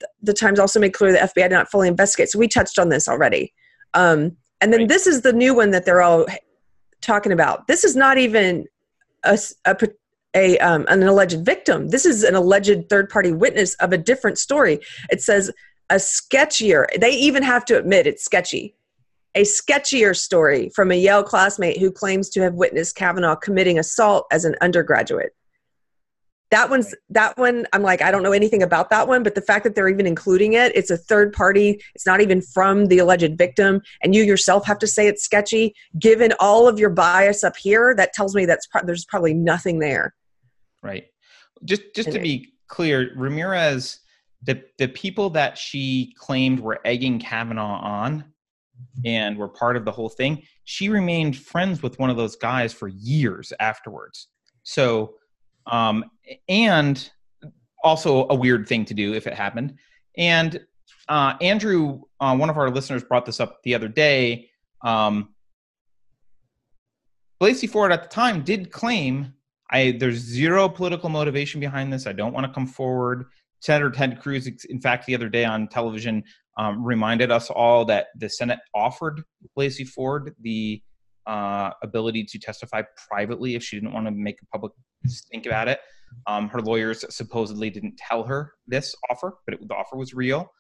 The- 0.01 0.09
The 0.23 0.33
Times 0.33 0.59
also 0.59 0.81
made 0.81 0.95
clear 0.95 1.13
the 1.13 1.19
FBI 1.19 1.49
did 1.49 1.51
not 1.51 1.71
fully 1.71 1.89
investigate. 1.89 2.31
So 2.31 2.39
we 2.39 2.49
touched 2.49 2.79
on 2.79 2.89
this 2.89 3.09
already. 3.09 3.53
Um, 3.93 4.37
and 4.61 4.73
then 4.73 4.81
Right. 4.81 4.89
this 4.89 5.07
is 5.07 5.21
the 5.21 5.33
new 5.35 5.55
one 5.55 5.71
that 5.73 5.85
they're 5.85 6.03
all 6.03 6.25
talking 7.03 7.33
about. 7.33 7.67
This 7.67 7.85
is 7.85 7.95
not 7.95 8.17
even 8.17 8.65
a, 9.25 9.39
a 9.67 9.75
a, 10.35 10.59
um, 10.59 10.85
an 10.89 11.03
alleged 11.03 11.45
victim. 11.45 11.89
This 11.89 12.05
is 12.05 12.25
an 12.25 12.35
alleged 12.35 12.89
third 12.89 13.09
party 13.09 13.33
witness 13.33 13.75
of 13.75 13.93
a 13.93 13.99
different 13.99 14.39
story. 14.39 14.81
It 15.11 15.23
says 15.23 15.51
a 15.91 15.97
sketchier. 15.97 16.87
They 16.99 17.13
even 17.13 17.43
have 17.43 17.65
to 17.67 17.79
admit 17.79 18.07
it's 18.07 18.25
sketchy. 18.25 18.75
A 19.35 19.43
sketchier 19.43 20.17
story 20.17 20.71
from 20.75 20.93
a 20.93 20.95
Yale 20.95 21.25
classmate 21.25 21.79
who 21.79 21.91
claims 21.91 22.31
to 22.31 22.41
have 22.41 22.55
witnessed 22.55 22.97
Kavanaugh 22.97 23.37
committing 23.37 23.79
assault 23.79 24.27
as 24.31 24.45
an 24.45 24.55
undergraduate. 24.61 25.35
That 26.51 26.71
one's 26.71 26.95
that 27.11 27.37
one. 27.37 27.67
I'm 27.73 27.83
like, 27.83 28.01
I 28.01 28.13
don't 28.13 28.23
know 28.23 28.31
anything 28.31 28.63
about 28.63 28.91
that 28.91 29.09
one, 29.09 29.25
but 29.25 29.35
the 29.35 29.41
fact 29.41 29.65
that 29.65 29.75
they're 29.75 29.89
even 29.89 30.07
including 30.07 30.53
it, 30.53 30.71
it's 30.77 30.91
a 30.91 30.97
third 30.97 31.33
party. 31.33 31.83
It's 31.97 32.07
not 32.07 32.21
even 32.21 32.41
from 32.41 32.87
the 32.87 32.99
alleged 32.99 33.37
victim, 33.37 33.81
and 34.03 34.15
you 34.15 34.23
yourself 34.23 34.65
have 34.67 34.79
to 34.79 34.87
say 34.87 35.09
it's 35.09 35.25
sketchy. 35.25 35.75
Given 35.99 36.33
all 36.39 36.69
of 36.69 36.79
your 36.79 36.91
bias 36.91 37.43
up 37.43 37.57
here, 37.57 37.93
that 37.97 38.13
tells 38.13 38.37
me 38.37 38.47
that's 38.47 38.69
pro- 38.69 38.85
there's 38.85 39.05
probably 39.05 39.35
nothing 39.35 39.81
there. 39.81 40.15
Right. 40.85 41.07
Just 41.65 41.83
just 41.95 42.13
to 42.13 42.19
be 42.21 42.53
clear, 42.69 43.13
Ramirez, 43.17 44.01
the 44.43 44.63
the 44.79 44.89
people 44.89 45.31
that 45.31 45.57
she 45.57 46.15
claimed 46.19 46.61
were 46.61 46.81
egging 46.85 47.19
Kavanaugh 47.19 47.81
on 47.81 48.25
and 49.05 49.39
were 49.39 49.49
part 49.49 49.77
of 49.77 49.85
the 49.85 49.93
whole 49.93 50.09
thing, 50.09 50.43
she 50.65 50.89
remained 50.89 51.37
friends 51.37 51.83
with 51.83 51.99
one 51.99 52.11
of 52.11 52.17
those 52.17 52.37
guys 52.37 52.73
for 52.73 52.89
years 52.89 53.53
afterwards. 53.61 54.29
So 54.63 55.15
um 55.67 56.05
and 56.49 57.11
also 57.83 58.27
a 58.29 58.35
weird 58.35 58.67
thing 58.67 58.85
to 58.87 58.95
do 58.95 59.15
if 59.15 59.27
it 59.27 59.35
happened. 59.35 59.79
And 60.17 60.61
uh, 61.09 61.35
Andrew, 61.41 62.01
uh, 62.19 62.37
one 62.37 62.51
of 62.51 62.57
our 62.57 62.71
listeners, 62.71 63.05
brought 63.05 63.27
this 63.27 63.41
up 63.41 63.63
the 63.63 63.75
other 63.75 63.89
day. 63.89 64.49
Um, 64.83 65.35
Blasey 67.41 67.69
Ford 67.69 67.93
at 67.93 68.03
the 68.03 68.09
time 68.09 68.43
did 68.43 68.73
claim 68.73 69.35
I 69.71 69.97
there's 69.99 70.17
zero 70.19 70.69
political 70.69 71.09
motivation 71.09 71.61
behind 71.61 71.93
this. 71.93 72.07
I 72.07 72.13
don't 72.13 72.33
want 72.33 72.47
to 72.47 72.53
come 72.53 72.67
forward. 72.67 73.27
Senator 73.61 73.91
Ted 73.91 74.21
Cruz, 74.21 74.47
in 74.69 74.81
fact, 74.81 75.07
the 75.07 75.15
other 75.15 75.29
day 75.29 75.45
on 75.45 75.69
television, 75.69 76.23
um, 76.59 76.85
reminded 76.85 77.31
us 77.31 77.49
all 77.51 77.85
that 77.87 78.09
the 78.19 78.29
Senate 78.29 78.59
offered 78.75 79.23
Blasey 79.57 79.89
Ford 79.89 80.35
the 80.43 80.83
uh, 81.27 81.71
ability 81.83 82.25
to 82.25 82.39
testify 82.39 82.83
privately 83.09 83.55
if 83.55 83.63
she 83.63 83.77
didn't 83.77 83.93
want 83.93 84.07
to 84.07 84.13
make 84.13 84.37
a 84.43 84.47
public 84.47 84.73
stink 85.07 85.47
about 85.47 85.69
it. 85.69 85.81
Um, 86.27 86.49
her 86.49 86.61
lawyers 86.61 87.05
supposedly 87.15 87.71
didn't 87.71 87.97
tell 87.97 88.23
her 88.25 88.53
this 88.67 88.95
offer, 89.11 89.39
but 89.47 89.55
it, 89.55 89.69
the 89.69 89.75
offer 89.75 89.97
was 89.97 90.15
real. 90.15 90.53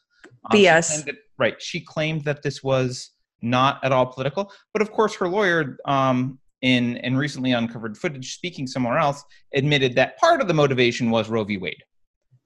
Um, 0.50 0.58
BS. 0.58 0.88
claimed 0.88 1.04
that- 1.04 1.16
right. 1.38 1.60
She 1.60 1.80
claimed 1.80 2.24
that 2.24 2.42
this 2.42 2.62
was 2.62 3.10
not 3.42 3.84
at 3.84 3.92
all 3.92 4.06
political, 4.06 4.50
but 4.72 4.80
of 4.80 4.90
course, 4.90 5.14
her 5.16 5.28
lawyer, 5.28 5.76
um, 5.84 6.38
in 6.64 6.96
in 6.98 7.14
recently 7.16 7.52
uncovered 7.52 7.96
footage, 7.96 8.34
speaking 8.34 8.66
somewhere 8.66 8.96
else, 8.98 9.22
admitted 9.54 9.94
that 9.94 10.16
part 10.18 10.40
of 10.40 10.48
the 10.48 10.54
motivation 10.54 11.10
was 11.10 11.28
Roe 11.28 11.44
v. 11.44 11.58
Wade, 11.58 11.82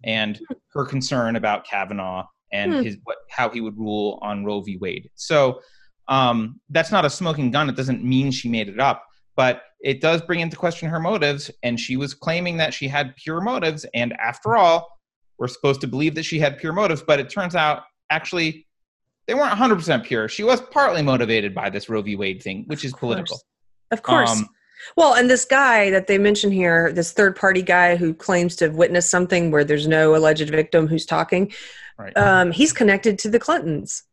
and 0.05 0.41
her 0.75 0.85
concern 0.85 1.37
about 1.37 1.65
Kavanaugh 1.65 2.25
and 2.53 2.73
Hmm. 2.75 2.83
his 2.83 2.97
what 3.05 3.19
how 3.31 3.49
he 3.49 3.61
would 3.61 3.79
rule 3.79 4.19
on 4.21 4.45
Roe 4.45 4.61
v. 4.61 4.77
Wade. 4.77 5.09
So 5.15 5.61
um, 6.09 6.61
that's 6.71 6.91
not 6.91 7.05
a 7.05 7.11
smoking 7.11 7.51
gun. 7.53 7.69
It 7.69 7.77
doesn't 7.77 8.03
mean 8.03 8.31
she 8.33 8.49
made 8.49 8.69
it 8.69 8.81
up, 8.81 9.05
but 9.37 9.63
it 9.81 10.01
does 10.01 10.21
bring 10.23 10.41
into 10.41 10.57
question 10.57 10.89
her 10.89 10.99
motives. 10.99 11.51
And 11.63 11.79
she 11.79 11.97
was 11.97 12.13
claiming 12.15 12.57
that 12.57 12.75
she 12.75 12.89
had 12.89 13.15
pure 13.17 13.41
motives. 13.41 13.85
And 13.95 14.15
after 14.15 14.57
all, 14.57 14.89
we're 15.39 15.49
supposed 15.49 15.81
to 15.83 15.87
believe 15.87 16.15
that 16.17 16.25
she 16.25 16.39
had 16.41 16.59
pure 16.59 16.73
motives, 16.73 17.03
but 17.07 17.21
it 17.21 17.29
turns 17.31 17.55
out 17.55 17.83
actually 18.11 18.67
they 19.29 19.35
weren't 19.35 19.53
100% 19.53 20.03
pure. 20.05 20.27
She 20.29 20.43
was 20.43 20.61
partly 20.63 21.03
motivated 21.03 21.55
by 21.55 21.69
this 21.71 21.89
Roe 21.91 22.01
v. 22.03 22.17
Wade 22.17 22.43
thing, 22.43 22.65
which 22.67 22.85
is 22.87 22.93
political. 22.95 23.39
Of 23.91 24.03
course. 24.03 24.31
Um, 24.31 24.49
well, 24.97 25.15
and 25.15 25.29
this 25.29 25.45
guy 25.45 25.91
that 25.91 26.07
they 26.07 26.19
mention 26.19 26.51
here, 26.51 26.93
this 26.93 27.13
third 27.13 27.37
party 27.37 27.63
guy 27.63 27.97
who 27.97 28.15
claims 28.15 28.57
to 28.57 28.67
have 28.67 28.75
witnessed 28.75 29.11
something 29.11 29.51
where 29.51 29.65
there's 29.65 29.87
no 29.87 30.15
alleged 30.15 30.49
victim 30.51 30.87
who's 30.87 31.07
talking, 31.07 31.53
right. 31.99 32.17
um, 32.17 32.53
he's 32.53 32.73
connected 32.73 33.19
to 33.21 33.31
the 33.31 33.39
Clintons. 33.39 34.05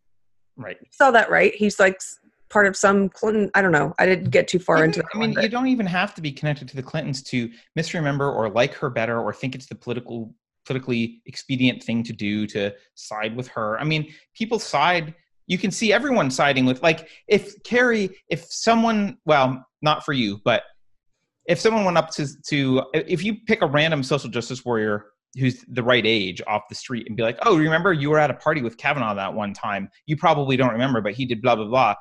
right. 0.58 0.78
You 0.82 0.88
saw 0.92 1.12
that, 1.12 1.30
right? 1.30 1.54
He's 1.56 1.80
like 1.80 2.02
part 2.50 2.68
of 2.68 2.76
some 2.76 3.10
Clinton. 3.10 3.52
I 3.54 3.62
don't 3.62 3.72
know. 3.72 3.94
I 4.00 4.06
didn't 4.06 4.30
get 4.32 4.48
too 4.48 4.60
far 4.60 4.78
Even- 4.78 4.90
into 4.90 5.02
that. 5.02 5.10
I 5.14 5.18
mean, 5.18 5.32
you 5.40 5.50
don't 5.50 5.68
even 5.68 5.86
have 5.86 6.14
to 6.16 6.22
be 6.22 6.32
connected 6.32 6.68
to 6.70 6.76
the 6.76 6.84
Clintons 6.84 7.22
to 7.24 7.50
misremember 7.76 8.32
or 8.32 8.50
like 8.50 8.74
her 8.76 8.90
better 8.90 9.20
or 9.20 9.34
think 9.34 9.56
it's 9.56 9.68
the 9.68 9.76
political 9.76 10.34
politically 10.66 11.22
expedient 11.28 11.84
thing 11.84 12.02
to 12.04 12.12
do 12.12 12.48
to 12.48 12.74
side 12.96 13.36
with 13.36 13.48
her. 13.50 13.80
I 13.80 13.84
mean, 13.84 14.12
people 14.34 14.58
side. 14.58 15.14
You 15.48 15.58
can 15.58 15.72
see 15.72 15.94
everyone 15.94 16.32
siding 16.32 16.66
with 16.66 16.82
like 16.82 17.08
if 17.28 17.62
Keri, 17.64 18.10
if 18.30 18.46
someone, 18.46 19.18
well, 19.26 19.66
not 19.82 20.04
for 20.04 20.14
you, 20.14 20.42
but 20.44 20.64
if 21.48 21.60
someone 21.60 21.86
went 21.86 21.98
up 21.98 22.10
to 22.12 22.28
to 22.48 22.84
if 22.94 23.24
you 23.24 23.36
pick 23.46 23.62
a 23.62 23.68
random 23.68 24.04
social 24.04 24.30
justice 24.30 24.66
warrior 24.66 25.06
who's 25.38 25.66
the 25.68 25.84
right 25.84 26.06
age 26.06 26.42
off 26.48 26.64
the 26.70 26.76
street 26.76 27.06
and 27.08 27.18
be 27.18 27.24
like, 27.24 27.38
"Oh, 27.44 27.58
remember 27.58 27.94
you 27.94 28.10
were 28.10 28.20
at 28.20 28.32
a 28.32 28.36
party 28.36 28.62
with 28.62 28.78
Kavanaugh 28.78 29.14
that 29.16 29.34
one 29.34 29.54
time? 29.54 29.90
You 30.06 30.18
probably 30.18 30.58
don't 30.58 30.72
remember, 30.72 31.02
but 31.02 31.14
he 31.14 31.26
did 31.26 31.42
blah 31.42 31.56
blah 31.56 31.68
blah." 31.68 31.96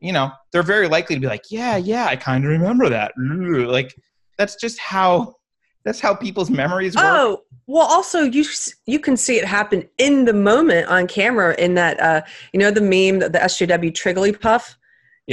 You 0.00 0.12
know, 0.12 0.30
they're 0.52 0.62
very 0.62 0.88
likely 0.88 1.16
to 1.16 1.20
be 1.20 1.26
like, 1.26 1.44
"Yeah, 1.50 1.76
yeah, 1.76 2.06
I 2.06 2.16
kind 2.16 2.44
of 2.44 2.50
remember 2.50 2.88
that." 2.88 3.12
Like 3.16 3.94
that's 4.38 4.56
just 4.56 4.78
how 4.78 5.34
that's 5.84 6.00
how 6.00 6.14
people's 6.14 6.50
memories 6.50 6.94
work. 6.94 7.04
Oh 7.06 7.42
well, 7.66 7.86
also 7.86 8.22
you 8.22 8.44
you 8.86 8.98
can 8.98 9.16
see 9.16 9.36
it 9.36 9.44
happen 9.44 9.88
in 9.98 10.24
the 10.24 10.32
moment 10.32 10.88
on 10.88 11.06
camera 11.06 11.54
in 11.58 11.74
that 11.74 12.00
uh, 12.00 12.22
you 12.52 12.60
know 12.60 12.70
the 12.70 12.80
meme 12.80 13.20
that 13.20 13.32
the 13.32 13.38
SJW 13.38 13.92
Triggly 13.92 14.38
Puff. 14.38 14.76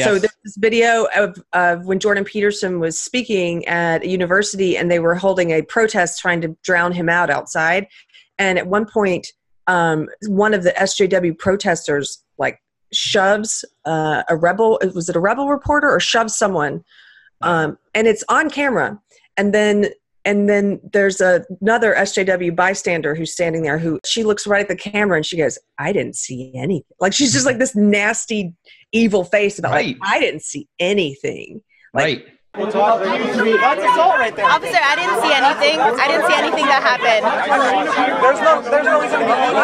So 0.04 0.20
there's 0.20 0.38
this 0.44 0.58
video 0.58 1.08
of, 1.16 1.42
of 1.54 1.86
when 1.86 2.00
Jordan 2.00 2.24
Peterson 2.24 2.80
was 2.80 3.00
speaking 3.00 3.66
at 3.68 4.04
a 4.04 4.08
university 4.08 4.78
and 4.78 4.92
they 4.92 5.00
were 5.00 5.16
holding 5.16 5.50
a 5.52 5.64
protest 5.64 6.20
trying 6.20 6.40
to 6.42 6.56
drown 6.62 6.92
him 6.92 7.10
out 7.10 7.32
outside. 7.32 7.88
And 8.38 8.60
at 8.60 8.68
one 8.68 8.86
point, 8.86 9.34
um, 9.66 10.08
one 10.28 10.54
of 10.54 10.64
the 10.64 10.72
SJW 10.72 11.40
protesters 11.40 12.24
like 12.38 12.62
shoves 12.94 13.66
uh, 13.86 14.22
a 14.30 14.36
rebel. 14.36 14.80
Was 14.94 15.10
it 15.10 15.16
a 15.16 15.20
rebel 15.20 15.50
reporter 15.50 15.90
or 15.90 16.00
shoves 16.00 16.36
someone? 16.36 16.84
Um, 17.42 17.78
and 17.96 18.08
it's 18.08 18.24
on 18.30 18.50
camera. 18.50 19.02
And 19.36 19.54
then 19.54 19.88
and 20.28 20.50
then 20.50 20.80
there's 20.92 21.22
a, 21.22 21.46
another 21.62 21.96
SJW 21.96 22.54
bystander 22.54 23.16
who's 23.16 23.32
standing 23.32 23.62
there 23.64 23.78
who 23.80 23.98
she 24.06 24.26
looks 24.26 24.46
right 24.46 24.62
at 24.62 24.68
the 24.68 24.76
camera 24.76 25.16
and 25.16 25.26
she 25.26 25.38
goes, 25.38 25.58
I 25.80 25.94
didn't 25.94 26.18
see 26.18 26.52
anything. 26.54 26.84
Like 27.00 27.14
she's 27.14 27.32
just 27.32 27.46
like 27.46 27.60
this 27.60 27.76
nasty, 27.78 28.54
evil 28.92 29.24
face 29.24 29.58
about 29.58 29.72
Right. 29.72 29.98
like, 29.98 29.98
I 30.04 30.20
didn't 30.20 30.42
see 30.44 30.68
anything. 30.80 31.62
like- 31.94 32.04
right. 32.04 32.26
That's 32.54 32.74
assault 32.74 33.02
right 33.04 34.36
there. 34.36 34.46
Officer, 34.46 34.80
I 34.82 34.96
didn't 34.96 35.22
see 35.22 35.32
anything. 35.32 35.80
I 35.80 36.08
didn't 36.08 36.26
see 36.28 36.34
anything 36.36 36.66
that 36.66 36.82
happened. 36.82 37.24
There's 38.24 38.42
no, 38.42 38.62
there's 38.64 38.86
no 38.86 39.00
reason 39.00 39.20
to 39.20 39.26
be 39.26 39.32
um, 39.32 39.56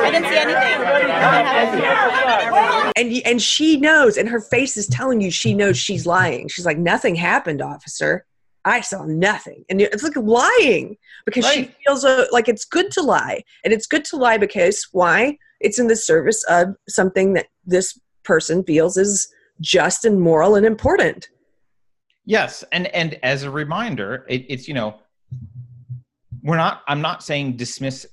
I 0.00 0.10
didn't 0.12 0.28
see 0.28 0.38
anything. 0.38 0.78
And, 2.96 3.26
and 3.26 3.42
she 3.42 3.76
knows, 3.78 4.16
and 4.16 4.28
her 4.28 4.40
face 4.40 4.76
is 4.76 4.86
telling 4.86 5.20
you 5.20 5.30
she 5.32 5.54
knows 5.54 5.76
she's 5.76 6.06
lying. 6.06 6.46
She's 6.48 6.64
like, 6.66 6.78
nothing 6.78 7.16
happened, 7.16 7.60
officer. 7.62 8.24
I 8.64 8.80
saw 8.80 9.04
nothing. 9.04 9.64
And 9.68 9.80
it's 9.80 10.02
like 10.02 10.16
lying 10.16 10.96
because 11.24 11.50
she 11.50 11.70
feels 11.84 12.04
uh, 12.04 12.26
like 12.32 12.48
it's 12.48 12.64
good 12.64 12.90
to 12.92 13.02
lie. 13.02 13.42
And 13.64 13.72
it's 13.72 13.86
good 13.86 14.04
to 14.06 14.16
lie 14.16 14.38
because 14.38 14.86
why? 14.92 15.38
It's 15.60 15.78
in 15.78 15.88
the 15.88 15.96
service 15.96 16.44
of 16.48 16.68
something 16.88 17.32
that 17.34 17.46
this 17.64 17.98
person 18.24 18.62
feels 18.64 18.96
is 18.96 19.32
just 19.60 20.04
and 20.04 20.20
moral 20.20 20.54
and 20.54 20.66
important. 20.66 21.28
Yes, 22.24 22.62
and 22.72 22.88
and 22.88 23.18
as 23.22 23.44
a 23.44 23.50
reminder, 23.50 24.26
it, 24.28 24.44
it's 24.48 24.68
you 24.68 24.74
know, 24.74 25.00
we're 26.42 26.56
not. 26.56 26.82
I'm 26.86 27.00
not 27.00 27.22
saying 27.22 27.56
dismiss, 27.56 28.06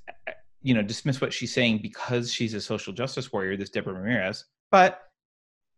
you 0.62 0.74
know, 0.74 0.82
dismiss 0.82 1.20
what 1.20 1.34
she's 1.34 1.54
saying 1.54 1.80
because 1.82 2.34
she's 2.34 2.54
a 2.54 2.62
social 2.62 2.94
justice 2.94 3.34
warrior, 3.34 3.58
this 3.58 3.70
Deborah 3.70 3.94
Ramirez. 3.94 4.46
But 4.72 5.02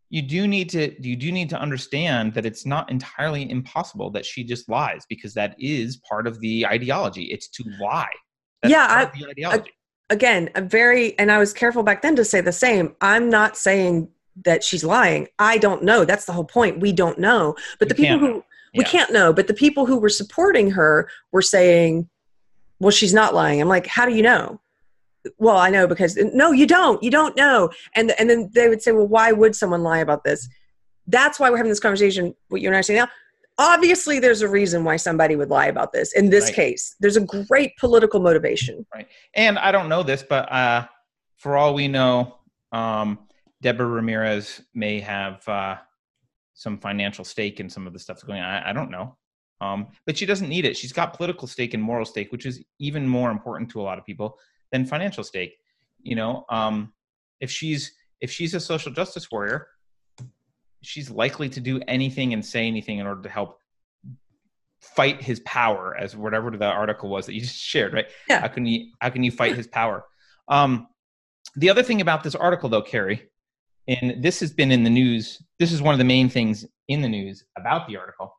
you 0.09 0.21
do 0.21 0.47
need 0.47 0.69
to 0.69 0.95
you 1.05 1.15
do 1.15 1.31
need 1.31 1.49
to 1.49 1.59
understand 1.59 2.33
that 2.33 2.45
it's 2.45 2.65
not 2.65 2.89
entirely 2.89 3.49
impossible 3.49 4.09
that 4.11 4.25
she 4.25 4.43
just 4.43 4.69
lies 4.69 5.05
because 5.09 5.33
that 5.33 5.55
is 5.59 5.97
part 5.97 6.27
of 6.27 6.39
the 6.39 6.65
ideology. 6.65 7.23
It's 7.25 7.47
to 7.49 7.63
lie. 7.79 8.07
That's 8.61 8.71
Yeah, 8.71 8.87
part 8.87 8.99
I- 8.99 9.03
of 9.03 9.11
the 9.19 9.29
ideology. 9.29 9.71
Again, 10.09 10.49
I'm 10.55 10.69
very, 10.69 11.19
and 11.19 11.29
I 11.29 11.37
was 11.37 11.51
careful 11.51 11.83
back 11.83 12.01
then 12.01 12.15
to 12.15 12.23
say 12.23 12.39
the 12.39 12.53
same. 12.53 12.95
I'm 13.01 13.29
not 13.29 13.57
saying 13.57 14.07
that 14.45 14.63
she's 14.63 14.85
lying. 14.85 15.27
I 15.37 15.57
don't 15.57 15.83
know. 15.83 16.05
That's 16.05 16.23
the 16.23 16.31
whole 16.31 16.45
point. 16.45 16.79
We 16.79 16.93
don't 16.93 17.19
know. 17.19 17.55
But 17.77 17.89
the 17.89 17.95
people 17.95 18.17
who 18.17 18.43
we 18.73 18.85
can't 18.85 19.11
know. 19.11 19.33
But 19.33 19.47
the 19.47 19.53
people 19.53 19.85
who 19.85 19.97
were 19.97 20.07
supporting 20.07 20.71
her 20.71 21.09
were 21.33 21.41
saying, 21.41 22.07
"Well, 22.79 22.91
she's 22.91 23.13
not 23.13 23.33
lying." 23.33 23.59
I'm 23.59 23.67
like, 23.67 23.87
"How 23.87 24.05
do 24.05 24.15
you 24.15 24.21
know?" 24.21 24.61
Well, 25.37 25.57
I 25.57 25.69
know 25.69 25.87
because 25.87 26.15
no, 26.17 26.51
you 26.51 26.67
don't. 26.67 27.01
You 27.03 27.11
don't 27.11 27.35
know. 27.35 27.69
And 27.95 28.13
and 28.19 28.29
then 28.29 28.49
they 28.53 28.69
would 28.69 28.81
say, 28.81 28.91
"Well, 28.91 29.07
why 29.07 29.31
would 29.31 29.55
someone 29.55 29.83
lie 29.83 29.99
about 29.99 30.23
this?" 30.23 30.47
That's 31.07 31.39
why 31.39 31.49
we're 31.49 31.57
having 31.57 31.69
this 31.71 31.79
conversation. 31.79 32.35
What 32.49 32.61
you 32.61 32.67
and 32.67 32.75
I 32.75 32.79
are 32.79 32.83
saying 32.83 32.99
now. 32.99 33.09
Obviously, 33.59 34.19
there's 34.19 34.43
a 34.43 34.47
reason 34.47 34.83
why 34.83 34.97
somebody 34.97 35.35
would 35.35 35.49
lie 35.49 35.65
about 35.65 35.91
this. 35.91 36.13
In 36.13 36.29
this 36.29 36.45
Right. 36.45 36.53
case, 36.53 36.95
there's 36.99 37.17
a 37.17 37.21
great 37.21 37.75
political 37.77 38.19
motivation. 38.19 38.85
Right. 38.93 39.07
And 39.33 39.57
I 39.57 39.71
don't 39.71 39.89
know 39.89 40.03
this, 40.03 40.21
but 40.21 40.51
uh, 40.51 40.85
for 41.37 41.57
all 41.57 41.73
we 41.73 41.87
know, 41.87 42.37
um, 42.71 43.17
Deborah 43.61 43.87
Ramirez 43.87 44.61
may 44.75 44.99
have 44.99 45.47
uh, 45.47 45.77
some 46.53 46.77
financial 46.77 47.25
stake 47.25 47.59
in 47.59 47.67
some 47.67 47.87
of 47.87 47.93
the 47.93 47.99
stuff 47.99 48.17
that's 48.17 48.25
going 48.25 48.41
on. 48.41 48.47
I, 48.47 48.69
I 48.69 48.73
don't 48.73 48.91
know. 48.91 49.17
Um, 49.59 49.87
but 50.05 50.17
she 50.17 50.25
doesn't 50.25 50.49
need 50.49 50.65
it. 50.65 50.77
She's 50.77 50.93
got 50.93 51.15
political 51.15 51.47
stake 51.47 51.73
and 51.73 51.81
moral 51.81 52.05
stake, 52.05 52.31
which 52.31 52.45
is 52.45 52.63
even 52.79 53.07
more 53.07 53.31
important 53.31 53.71
to 53.71 53.81
a 53.81 53.83
lot 53.83 53.97
of 53.97 54.05
people 54.05 54.37
than 54.71 54.85
financial 54.85 55.23
stake. 55.23 55.55
You 56.01 56.15
know, 56.15 56.45
um, 56.49 56.93
if 57.39 57.51
she's 57.51 57.93
if 58.21 58.31
she's 58.31 58.53
a 58.53 58.59
social 58.59 58.91
justice 58.91 59.29
warrior, 59.31 59.67
she's 60.81 61.09
likely 61.09 61.49
to 61.49 61.59
do 61.59 61.81
anything 61.87 62.33
and 62.33 62.45
say 62.45 62.67
anything 62.67 62.99
in 62.99 63.07
order 63.07 63.21
to 63.21 63.29
help 63.29 63.59
fight 64.79 65.21
his 65.21 65.39
power, 65.41 65.95
as 65.97 66.15
whatever 66.15 66.51
the 66.51 66.65
article 66.65 67.09
was 67.09 67.25
that 67.25 67.33
you 67.33 67.41
just 67.49 67.57
shared, 67.57 67.93
right? 67.93 68.07
Yeah. 68.29 68.41
How 68.41 68.47
can 68.47 68.65
you 68.65 68.91
how 68.99 69.09
can 69.09 69.23
you 69.23 69.31
fight 69.31 69.55
his 69.55 69.67
power? 69.67 70.05
Um, 70.47 70.87
the 71.55 71.69
other 71.69 71.83
thing 71.83 72.01
about 72.01 72.23
this 72.23 72.35
article, 72.35 72.69
though, 72.69 72.81
Keri, 72.81 73.29
and 73.87 74.21
this 74.23 74.39
has 74.39 74.51
been 74.51 74.71
in 74.71 74.83
the 74.83 74.89
news. 74.89 75.41
This 75.59 75.71
is 75.71 75.81
one 75.81 75.93
of 75.93 75.99
the 75.99 76.05
main 76.05 76.29
things 76.29 76.65
in 76.87 77.01
the 77.01 77.09
news 77.09 77.43
about 77.57 77.87
the 77.87 77.97
article, 77.97 78.33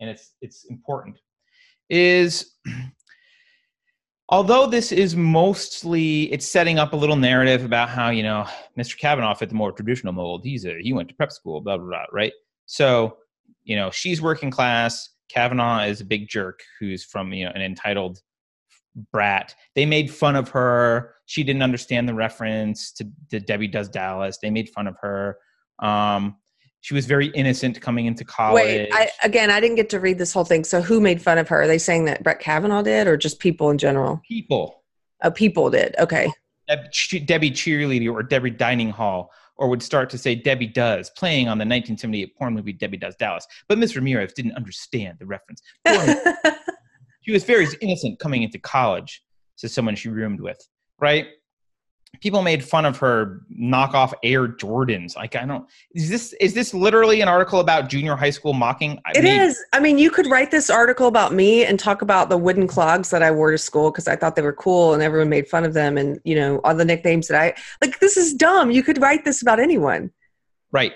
and 0.00 0.10
it's 0.10 0.34
it's 0.40 0.64
important. 0.66 1.18
Is 1.88 2.56
although 4.28 4.66
this 4.66 4.92
is 4.92 5.16
mostly 5.16 6.32
it's 6.32 6.46
setting 6.46 6.78
up 6.78 6.92
a 6.92 6.96
little 6.96 7.16
narrative 7.16 7.64
about 7.64 7.88
how 7.88 8.10
you 8.10 8.22
know 8.22 8.46
Mr. 8.78 8.96
Kavanaugh 8.98 9.34
fit 9.34 9.48
the 9.48 9.54
more 9.54 9.72
traditional 9.72 10.12
mold. 10.12 10.42
He's 10.44 10.64
a 10.64 10.78
he 10.80 10.92
went 10.92 11.08
to 11.08 11.14
prep 11.14 11.32
school, 11.32 11.60
blah 11.60 11.76
blah 11.76 11.86
blah, 11.86 12.04
right? 12.12 12.32
So 12.66 13.16
you 13.64 13.76
know 13.76 13.90
she's 13.90 14.20
working 14.20 14.50
class. 14.50 15.10
Kavanaugh 15.28 15.84
is 15.84 16.00
a 16.00 16.04
big 16.04 16.28
jerk 16.28 16.60
who's 16.78 17.04
from 17.04 17.32
you 17.32 17.44
know 17.44 17.52
an 17.54 17.62
entitled 17.62 18.18
brat. 19.12 19.54
They 19.74 19.86
made 19.86 20.10
fun 20.10 20.36
of 20.36 20.48
her. 20.50 21.14
She 21.26 21.44
didn't 21.44 21.62
understand 21.62 22.08
the 22.08 22.14
reference 22.14 22.92
to, 22.92 23.06
to 23.30 23.40
Debbie 23.40 23.68
Does 23.68 23.88
Dallas. 23.88 24.38
They 24.38 24.50
made 24.50 24.70
fun 24.70 24.86
of 24.86 24.96
her. 25.00 25.38
Um, 25.78 26.36
she 26.88 26.94
was 26.94 27.04
very 27.04 27.26
innocent 27.28 27.78
coming 27.82 28.06
into 28.06 28.24
college. 28.24 28.64
Wait, 28.64 28.88
I, 28.92 29.10
again, 29.22 29.50
I 29.50 29.60
didn't 29.60 29.76
get 29.76 29.90
to 29.90 30.00
read 30.00 30.16
this 30.16 30.32
whole 30.32 30.46
thing. 30.46 30.64
So, 30.64 30.80
who 30.80 31.02
made 31.02 31.20
fun 31.20 31.36
of 31.36 31.46
her? 31.48 31.60
Are 31.60 31.66
they 31.66 31.76
saying 31.76 32.06
that 32.06 32.22
Brett 32.22 32.40
Kavanaugh 32.40 32.80
did, 32.80 33.06
or 33.06 33.18
just 33.18 33.40
people 33.40 33.68
in 33.68 33.76
general? 33.76 34.22
People, 34.26 34.82
Oh, 35.22 35.30
people 35.30 35.68
did. 35.68 35.94
Okay. 35.98 36.32
Deb, 36.66 37.26
Debbie 37.26 37.50
Cheerleader 37.50 38.10
or 38.10 38.22
Debbie 38.22 38.50
Dining 38.50 38.88
Hall, 38.88 39.30
or 39.56 39.68
would 39.68 39.82
start 39.82 40.08
to 40.10 40.16
say 40.16 40.34
Debbie 40.34 40.66
Does, 40.66 41.10
playing 41.10 41.48
on 41.48 41.58
the 41.58 41.62
1978 41.62 42.36
porn 42.38 42.54
movie 42.54 42.72
Debbie 42.72 42.96
Does 42.96 43.16
Dallas. 43.16 43.46
But 43.68 43.76
Miss 43.76 43.94
Ramirez 43.94 44.32
didn't 44.32 44.54
understand 44.54 45.18
the 45.18 45.26
reference. 45.26 45.60
She 47.28 47.32
was 47.32 47.44
very 47.44 47.66
innocent 47.82 48.18
coming 48.18 48.42
into 48.42 48.58
college 48.58 49.22
to 49.58 49.68
someone 49.68 49.94
she 49.96 50.08
roomed 50.08 50.40
with, 50.40 50.58
right? 50.98 51.26
People 52.20 52.42
made 52.42 52.64
fun 52.64 52.84
of 52.84 52.96
her 52.98 53.42
knockoff 53.52 54.12
Air 54.22 54.48
Jordans. 54.48 55.14
Like, 55.14 55.36
I 55.36 55.44
don't. 55.44 55.66
Is 55.92 56.08
this 56.08 56.32
is 56.40 56.54
this 56.54 56.72
literally 56.72 57.20
an 57.20 57.28
article 57.28 57.60
about 57.60 57.88
junior 57.88 58.16
high 58.16 58.30
school 58.30 58.54
mocking? 58.54 58.98
I 59.04 59.12
It 59.14 59.24
mean, 59.24 59.40
is. 59.40 59.62
I 59.72 59.80
mean, 59.80 59.98
you 59.98 60.10
could 60.10 60.26
write 60.26 60.50
this 60.50 60.70
article 60.70 61.06
about 61.06 61.32
me 61.32 61.64
and 61.64 61.78
talk 61.78 62.02
about 62.02 62.28
the 62.28 62.38
wooden 62.38 62.66
clogs 62.66 63.10
that 63.10 63.22
I 63.22 63.30
wore 63.30 63.50
to 63.50 63.58
school 63.58 63.90
because 63.90 64.08
I 64.08 64.16
thought 64.16 64.36
they 64.36 64.42
were 64.42 64.54
cool 64.54 64.94
and 64.94 65.02
everyone 65.02 65.28
made 65.28 65.48
fun 65.48 65.64
of 65.64 65.74
them 65.74 65.98
and, 65.98 66.18
you 66.24 66.34
know, 66.34 66.60
all 66.64 66.74
the 66.74 66.84
nicknames 66.84 67.28
that 67.28 67.40
I 67.40 67.54
like. 67.82 68.00
This 68.00 68.16
is 68.16 68.32
dumb. 68.32 68.70
You 68.70 68.82
could 68.82 69.00
write 69.00 69.24
this 69.24 69.42
about 69.42 69.60
anyone. 69.60 70.10
Right. 70.72 70.94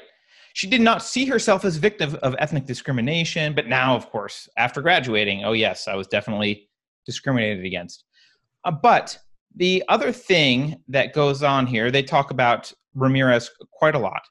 She 0.54 0.66
did 0.66 0.80
not 0.80 1.02
see 1.02 1.24
herself 1.26 1.64
as 1.64 1.76
victim 1.76 2.18
of 2.22 2.36
ethnic 2.38 2.66
discrimination, 2.66 3.54
but 3.54 3.68
now, 3.68 3.96
of 3.96 4.10
course, 4.10 4.48
after 4.56 4.82
graduating, 4.82 5.44
oh 5.44 5.52
yes, 5.52 5.88
I 5.88 5.94
was 5.94 6.06
definitely 6.06 6.68
discriminated 7.06 7.64
against. 7.64 8.04
Uh, 8.64 8.70
but 8.70 9.18
the 9.56 9.82
other 9.88 10.12
thing 10.12 10.82
that 10.88 11.12
goes 11.12 11.42
on 11.42 11.66
here, 11.66 11.90
they 11.90 12.02
talk 12.02 12.30
about 12.30 12.72
Ramirez 12.94 13.50
quite 13.70 13.94
a 13.94 13.98
lot. 13.98 14.22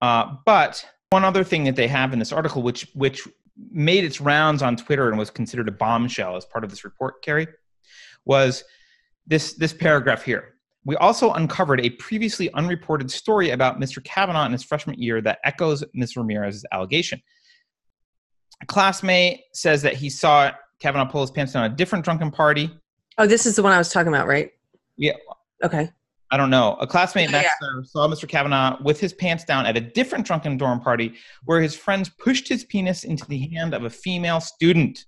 Uh, 0.00 0.36
but 0.44 0.84
one 1.10 1.24
other 1.24 1.44
thing 1.44 1.64
that 1.64 1.76
they 1.76 1.88
have 1.88 2.12
in 2.12 2.18
this 2.18 2.32
article, 2.32 2.62
which 2.62 2.86
which 2.94 3.26
made 3.70 4.04
its 4.04 4.20
rounds 4.20 4.62
on 4.62 4.76
Twitter 4.76 5.08
and 5.08 5.18
was 5.18 5.30
considered 5.30 5.68
a 5.68 5.72
bombshell 5.72 6.36
as 6.36 6.44
part 6.44 6.64
of 6.64 6.70
this 6.70 6.84
report, 6.84 7.22
Keri, 7.22 7.46
was 8.24 8.64
this 9.26 9.54
this 9.54 9.72
paragraph 9.72 10.22
here. 10.22 10.54
We 10.84 10.96
also 10.96 11.32
uncovered 11.32 11.80
a 11.80 11.90
previously 11.90 12.50
unreported 12.54 13.10
story 13.10 13.50
about 13.50 13.78
Mr. 13.80 14.02
Kavanaugh 14.02 14.46
in 14.46 14.52
his 14.52 14.62
freshman 14.62 14.98
year 14.98 15.20
that 15.22 15.38
echoes 15.44 15.84
Ms. 15.92 16.16
Ramirez's 16.16 16.64
allegation. 16.72 17.20
A 18.62 18.66
classmate 18.66 19.40
says 19.52 19.82
that 19.82 19.94
he 19.94 20.08
saw 20.08 20.50
Kavanaugh 20.80 21.10
pull 21.10 21.20
his 21.20 21.30
pants 21.30 21.52
down 21.52 21.64
at 21.64 21.72
a 21.72 21.74
different 21.74 22.04
drunken 22.04 22.30
party. 22.30 22.70
Oh, 23.18 23.26
this 23.26 23.46
is 23.46 23.56
the 23.56 23.62
one 23.62 23.72
I 23.72 23.78
was 23.78 23.92
talking 23.92 24.08
about, 24.08 24.26
right? 24.26 24.50
Yeah. 24.96 25.14
Okay. 25.64 25.90
I 26.30 26.36
don't 26.36 26.50
know. 26.50 26.76
A 26.80 26.86
classmate, 26.86 27.30
Yeah, 27.30 27.42
Max, 27.42 27.48
Snyder, 27.58 27.84
saw 27.84 28.06
Mr. 28.08 28.28
Kavanaugh 28.28 28.76
with 28.82 29.00
his 29.00 29.12
pants 29.12 29.44
down 29.44 29.66
at 29.66 29.76
a 29.76 29.80
different 29.80 30.26
drunken 30.26 30.56
dorm 30.56 30.80
party 30.80 31.14
where 31.44 31.60
his 31.60 31.74
friends 31.74 32.08
pushed 32.10 32.48
his 32.48 32.64
penis 32.64 33.04
into 33.04 33.26
the 33.26 33.48
hand 33.48 33.74
of 33.74 33.84
a 33.84 33.90
female 33.90 34.40
student. 34.40 35.04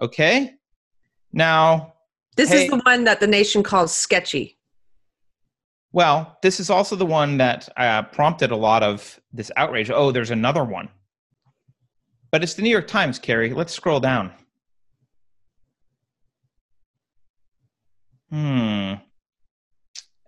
Okay? 0.00 0.52
Now, 1.32 1.94
This 2.36 2.48
Hey. 2.50 2.64
is 2.64 2.70
the 2.70 2.78
one 2.86 3.04
that 3.04 3.20
the 3.20 3.26
nation 3.26 3.62
calls 3.62 3.92
sketchy. 3.92 4.56
Well, 5.92 6.38
this 6.42 6.60
is 6.60 6.70
also 6.70 6.94
the 6.94 7.04
one 7.04 7.36
that 7.38 7.68
uh, 7.76 8.02
prompted 8.04 8.52
a 8.52 8.56
lot 8.56 8.82
of 8.84 9.20
this 9.32 9.50
outrage. 9.56 9.90
Oh, 9.90 10.12
there's 10.12 10.30
another 10.30 10.64
one. 10.64 10.88
But 12.30 12.44
it's 12.44 12.54
the 12.54 12.62
New 12.62 12.70
York 12.70 12.86
Times, 12.86 13.18
Keri. 13.18 13.52
Let's 13.52 13.72
scroll 13.74 13.98
down. 13.98 14.32
Hmm. 18.30 18.94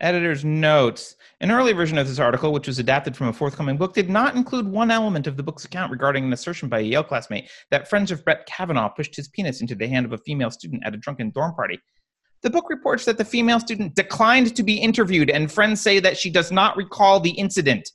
Editor's 0.01 0.45
notes. 0.45 1.15
An 1.41 1.53
early 1.53 1.73
version 1.73 1.97
of 1.97 2.09
this 2.09 2.19
article, 2.19 2.53
which 2.53 2.67
was 2.67 2.81
adapted 2.81 3.17
from 3.17 3.29
a 3.29 3.33
forthcoming 3.33 3.77
book, 3.77 3.95
did 3.95 4.11
not 4.11 4.35
include 4.35 4.67
one 4.67 4.91
element 4.91 5.29
of 5.29 5.37
the 5.37 5.45
book's 5.45 5.65
account 5.65 5.93
regarding 5.93 6.25
an 6.25 6.33
assertion 6.33 6.69
by 6.69 6.81
a 6.81 6.83
Yale 6.83 7.05
classmate 7.05 7.49
that 7.71 7.89
friends 7.89 8.11
of 8.11 8.25
Brett 8.25 8.45
Kavanaugh 8.47 8.89
pushed 8.89 9.15
his 9.15 9.29
penis 9.29 9.61
into 9.61 9.77
the 9.77 9.87
hand 9.87 10.05
of 10.05 10.13
a 10.13 10.19
female 10.19 10.51
student 10.51 10.83
at 10.85 10.95
a 10.95 10.97
drunken 10.97 11.31
dorm 11.31 11.55
party. 11.55 11.79
The 12.43 12.51
book 12.51 12.69
reports 12.69 13.05
that 13.05 13.19
the 13.19 13.25
female 13.25 13.61
student 13.61 13.95
declined 13.95 14.57
to 14.57 14.65
be 14.65 14.75
interviewed, 14.75 15.31
and 15.31 15.51
friends 15.51 15.81
say 15.81 16.01
that 16.01 16.17
she 16.17 16.31
does 16.31 16.51
not 16.51 16.77
recall 16.77 17.21
the 17.21 17.31
incident. 17.31 17.89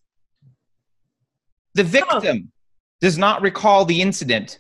The 1.74 1.84
victim 1.84 2.54
does 3.02 3.18
not 3.18 3.42
recall 3.42 3.84
the 3.84 4.02
incident 4.02 4.60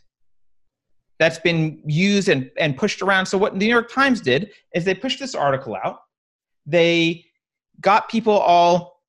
that's 1.19 1.39
been 1.39 1.82
used 1.86 2.30
and, 2.30 2.49
and 2.58 2.77
pushed 2.77 3.01
around. 3.01 3.25
So, 3.25 3.38
what 3.38 3.53
the 3.53 3.60
New 3.60 3.65
York 3.65 3.91
Times 3.91 4.21
did 4.21 4.51
is 4.73 4.86
they 4.86 4.93
pushed 4.93 5.19
this 5.19 5.36
article 5.36 5.75
out. 5.84 5.99
They 6.65 7.25
got 7.82 8.10
people 8.10 8.34
all 8.34 9.01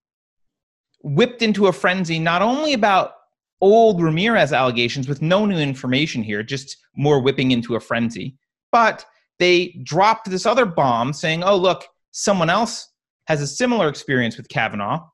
whipped 1.02 1.42
into 1.42 1.66
a 1.66 1.72
frenzy, 1.72 2.18
not 2.18 2.42
only 2.42 2.72
about 2.72 3.12
old 3.60 4.02
Ramirez 4.02 4.52
allegations 4.52 5.08
with 5.08 5.22
no 5.22 5.44
new 5.44 5.58
information 5.58 6.22
here, 6.22 6.42
just 6.42 6.76
more 6.96 7.20
whipping 7.20 7.50
into 7.50 7.76
a 7.76 7.80
frenzy, 7.80 8.36
but 8.72 9.04
they 9.38 9.80
dropped 9.82 10.30
this 10.30 10.46
other 10.46 10.66
bomb 10.66 11.12
saying, 11.12 11.42
oh, 11.42 11.56
look, 11.56 11.84
someone 12.10 12.50
else 12.50 12.88
has 13.26 13.40
a 13.40 13.46
similar 13.46 13.88
experience 13.88 14.36
with 14.36 14.48
Kavanaugh. 14.48 15.06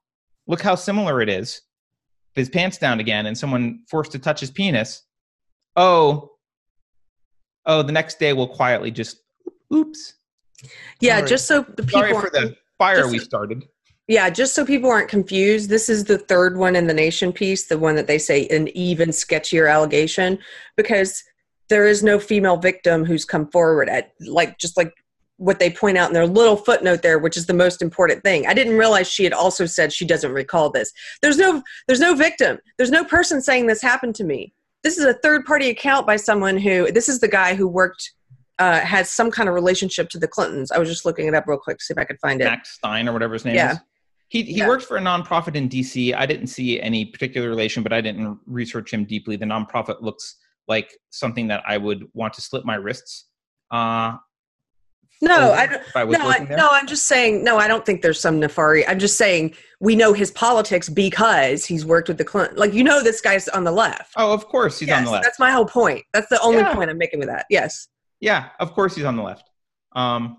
Look 0.47 0.63
how 0.63 0.75
similar 0.75 1.21
it 1.21 1.29
is. 1.29 1.61
His 2.35 2.49
pants 2.49 2.79
down 2.79 3.01
again 3.01 3.27
and 3.27 3.37
someone 3.37 3.81
forced 3.89 4.13
to 4.13 4.19
touch 4.19 4.41
his 4.41 4.51
penis. 4.51 5.03
Oh, 5.77 6.31
oh, 7.67 7.83
the 7.83 7.93
next 7.93 8.19
day 8.19 8.33
we'll 8.33 8.49
quietly 8.49 8.91
just, 8.91 9.19
oops. 9.73 10.15
Yeah, 11.01 11.19
Sorry. 11.19 11.29
just 11.29 11.47
so 11.47 11.63
the 11.63 11.83
people 11.83 12.01
Sorry 12.01 12.13
for 12.13 12.31
the 12.31 12.57
fire 12.79 12.97
just- 12.99 13.13
we 13.13 13.19
started. 13.19 13.65
Yeah, 14.07 14.29
just 14.29 14.55
so 14.55 14.67
people 14.67 14.91
aren't 14.91 15.09
confused, 15.09 15.71
this 15.71 15.89
is 15.89 16.05
the 16.05 16.19
third 16.19 16.59
one 16.59 16.77
in 16.77 16.87
the 16.87 16.93
nation 16.93 17.33
piece, 17.33 17.69
the 17.69 17.79
one 17.79 17.95
that 17.95 18.07
they 18.07 18.19
say 18.19 18.47
an 18.49 18.69
even 18.77 19.09
sketchier 19.09 19.71
allegation, 19.73 20.39
because 20.77 21.25
there 21.71 21.87
is 21.87 22.03
no 22.03 22.19
female 22.19 22.59
victim 22.59 23.07
who's 23.07 23.25
come 23.25 23.51
forward 23.51 23.89
at 23.89 24.13
like 24.21 24.59
just 24.59 24.77
like 24.77 24.93
what 25.39 25.59
they 25.59 25.71
point 25.71 25.99
out 25.99 26.09
in 26.09 26.15
their 26.15 26.27
little 26.27 26.57
footnote 26.57 27.03
there, 27.03 27.19
which 27.19 27.37
is 27.37 27.47
the 27.47 27.55
most 27.55 27.83
important 27.83 28.23
thing. 28.23 28.47
I 28.47 28.55
didn't 28.55 28.77
realize 28.79 29.09
she 29.09 29.25
had 29.25 29.33
also 29.33 29.67
said 29.67 29.93
she 29.93 30.07
doesn't 30.07 30.33
recall 30.33 30.71
this. 30.71 30.93
There's 31.23 31.39
no 31.39 31.63
there's 31.87 32.01
no 32.01 32.15
victim. 32.15 32.59
There's 32.77 32.91
no 32.91 33.05
person 33.05 33.41
saying 33.41 33.67
this 33.67 33.83
happened 33.83 34.15
to 34.17 34.25
me. 34.25 34.54
This 34.85 34.99
is 34.99 35.05
a 35.07 35.15
third 35.15 35.45
party 35.47 35.71
account 35.71 36.07
by 36.07 36.17
someone 36.17 36.59
who 36.59 36.93
this 36.93 37.09
is 37.09 37.19
the 37.19 37.29
guy 37.29 37.55
who 37.55 37.67
worked 37.67 38.13
uh, 38.59 38.81
has 38.81 39.11
some 39.11 39.31
kind 39.31 39.49
of 39.49 39.55
relationship 39.55 40.09
to 40.11 40.19
the 40.19 40.29
Clintons. 40.29 40.71
I 40.71 40.79
was 40.79 40.89
just 40.89 41.05
looking 41.05 41.27
it 41.27 41.35
up 41.35 41.47
real 41.49 41.59
quick 41.59 41.79
to 41.79 41.85
see 41.85 41.93
if 41.93 41.99
I 41.99 42.05
could 42.05 42.21
find 42.21 42.41
it. 42.41 42.45
Max 42.45 42.71
Stein 42.75 43.09
or 43.09 43.13
whatever 43.13 43.33
his 43.33 43.45
name 43.45 43.57
Yeah. 43.57 43.73
is. 43.73 43.79
He 44.29 44.43
he 44.43 44.53
Yeah. 44.59 44.69
works 44.69 44.85
for 44.85 44.97
a 44.97 45.01
nonprofit 45.01 45.57
in 45.57 45.69
DC. 45.69 46.15
I 46.15 46.27
didn't 46.27 46.47
see 46.49 46.81
any 46.81 47.07
particular 47.07 47.49
relation, 47.49 47.83
but 47.83 47.93
I 47.93 48.01
didn't 48.01 48.39
research 48.47 48.93
him 48.93 49.05
deeply. 49.05 49.37
The 49.37 49.47
nonprofit 49.47 50.03
looks 50.03 50.37
like 50.69 50.91
something 51.11 51.49
that 51.49 51.63
I 51.67 51.79
would 51.79 52.07
want 52.15 52.35
to 52.35 52.41
slip 52.43 52.65
my 52.65 52.77
wrists. 52.77 53.27
Uh, 53.71 54.17
No, 55.25 55.53
I 55.53 55.67
don't, 55.67 55.83
I 55.97 56.05
was 56.05 56.19
no, 56.19 56.29
I, 56.29 56.39
no, 56.51 56.69
I'm 56.71 56.87
just 56.87 57.07
saying. 57.07 57.43
No, 57.45 57.57
I 57.57 57.69
don't 57.69 57.85
think 57.85 58.03
there's 58.03 58.21
some 58.21 58.41
nefari. 58.41 58.85
I'm 58.87 58.99
just 58.99 59.17
saying 59.17 59.55
we 59.81 59.97
know 59.97 60.13
his 60.13 60.31
politics 60.31 60.89
because 60.89 61.65
he's 61.65 61.85
worked 61.85 62.09
with 62.09 62.19
the 62.19 62.25
Clinton. 62.25 62.57
Like 62.57 62.73
you 62.73 62.85
know, 62.85 63.03
this 63.03 63.21
guy's 63.21 63.49
on 63.49 63.65
the 63.65 63.73
left. 63.73 64.13
Oh, 64.17 64.33
of 64.33 64.47
course 64.47 64.79
he's 64.79 64.91
on 64.91 65.05
the 65.05 65.11
left. 65.11 65.25
That's 65.25 65.39
my 65.39 65.51
whole 65.51 65.67
point. 65.67 66.05
That's 66.13 66.29
the 66.29 66.41
only 66.41 66.59
Yeah. 66.61 66.75
point 66.75 66.91
I'm 66.91 66.99
making 66.99 67.19
with 67.21 67.29
that. 67.29 67.47
Yes. 67.51 67.89
Yeah, 68.21 68.51
of 68.61 68.73
course 68.73 68.95
he's 68.95 69.05
on 69.05 69.17
the 69.17 69.23
left. 69.23 69.49
Um, 69.93 70.39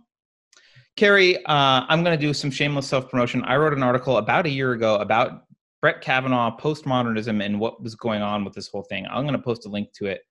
Keri, 0.95 1.37
uh, 1.45 1.85
I'm 1.89 2.03
going 2.03 2.17
to 2.17 2.25
do 2.25 2.33
some 2.33 2.49
shameless 2.49 2.87
self 2.87 3.09
promotion. 3.09 3.43
I 3.43 3.57
wrote 3.57 3.73
an 3.73 3.83
article 3.83 4.17
about 4.17 4.45
a 4.45 4.49
year 4.49 4.71
ago 4.71 4.95
about 4.95 5.43
Brett 5.81 6.01
Kavanaugh, 6.01 6.57
postmodernism, 6.57 7.43
and 7.43 7.59
what 7.59 7.83
was 7.83 7.95
going 7.95 8.21
on 8.21 8.43
with 8.45 8.53
this 8.53 8.67
whole 8.67 8.83
thing. 8.83 9.05
I'm 9.07 9.23
going 9.23 9.33
to 9.33 9.41
post 9.43 9.65
a 9.65 9.69
link 9.69 9.91
to 9.93 10.05
it 10.07 10.21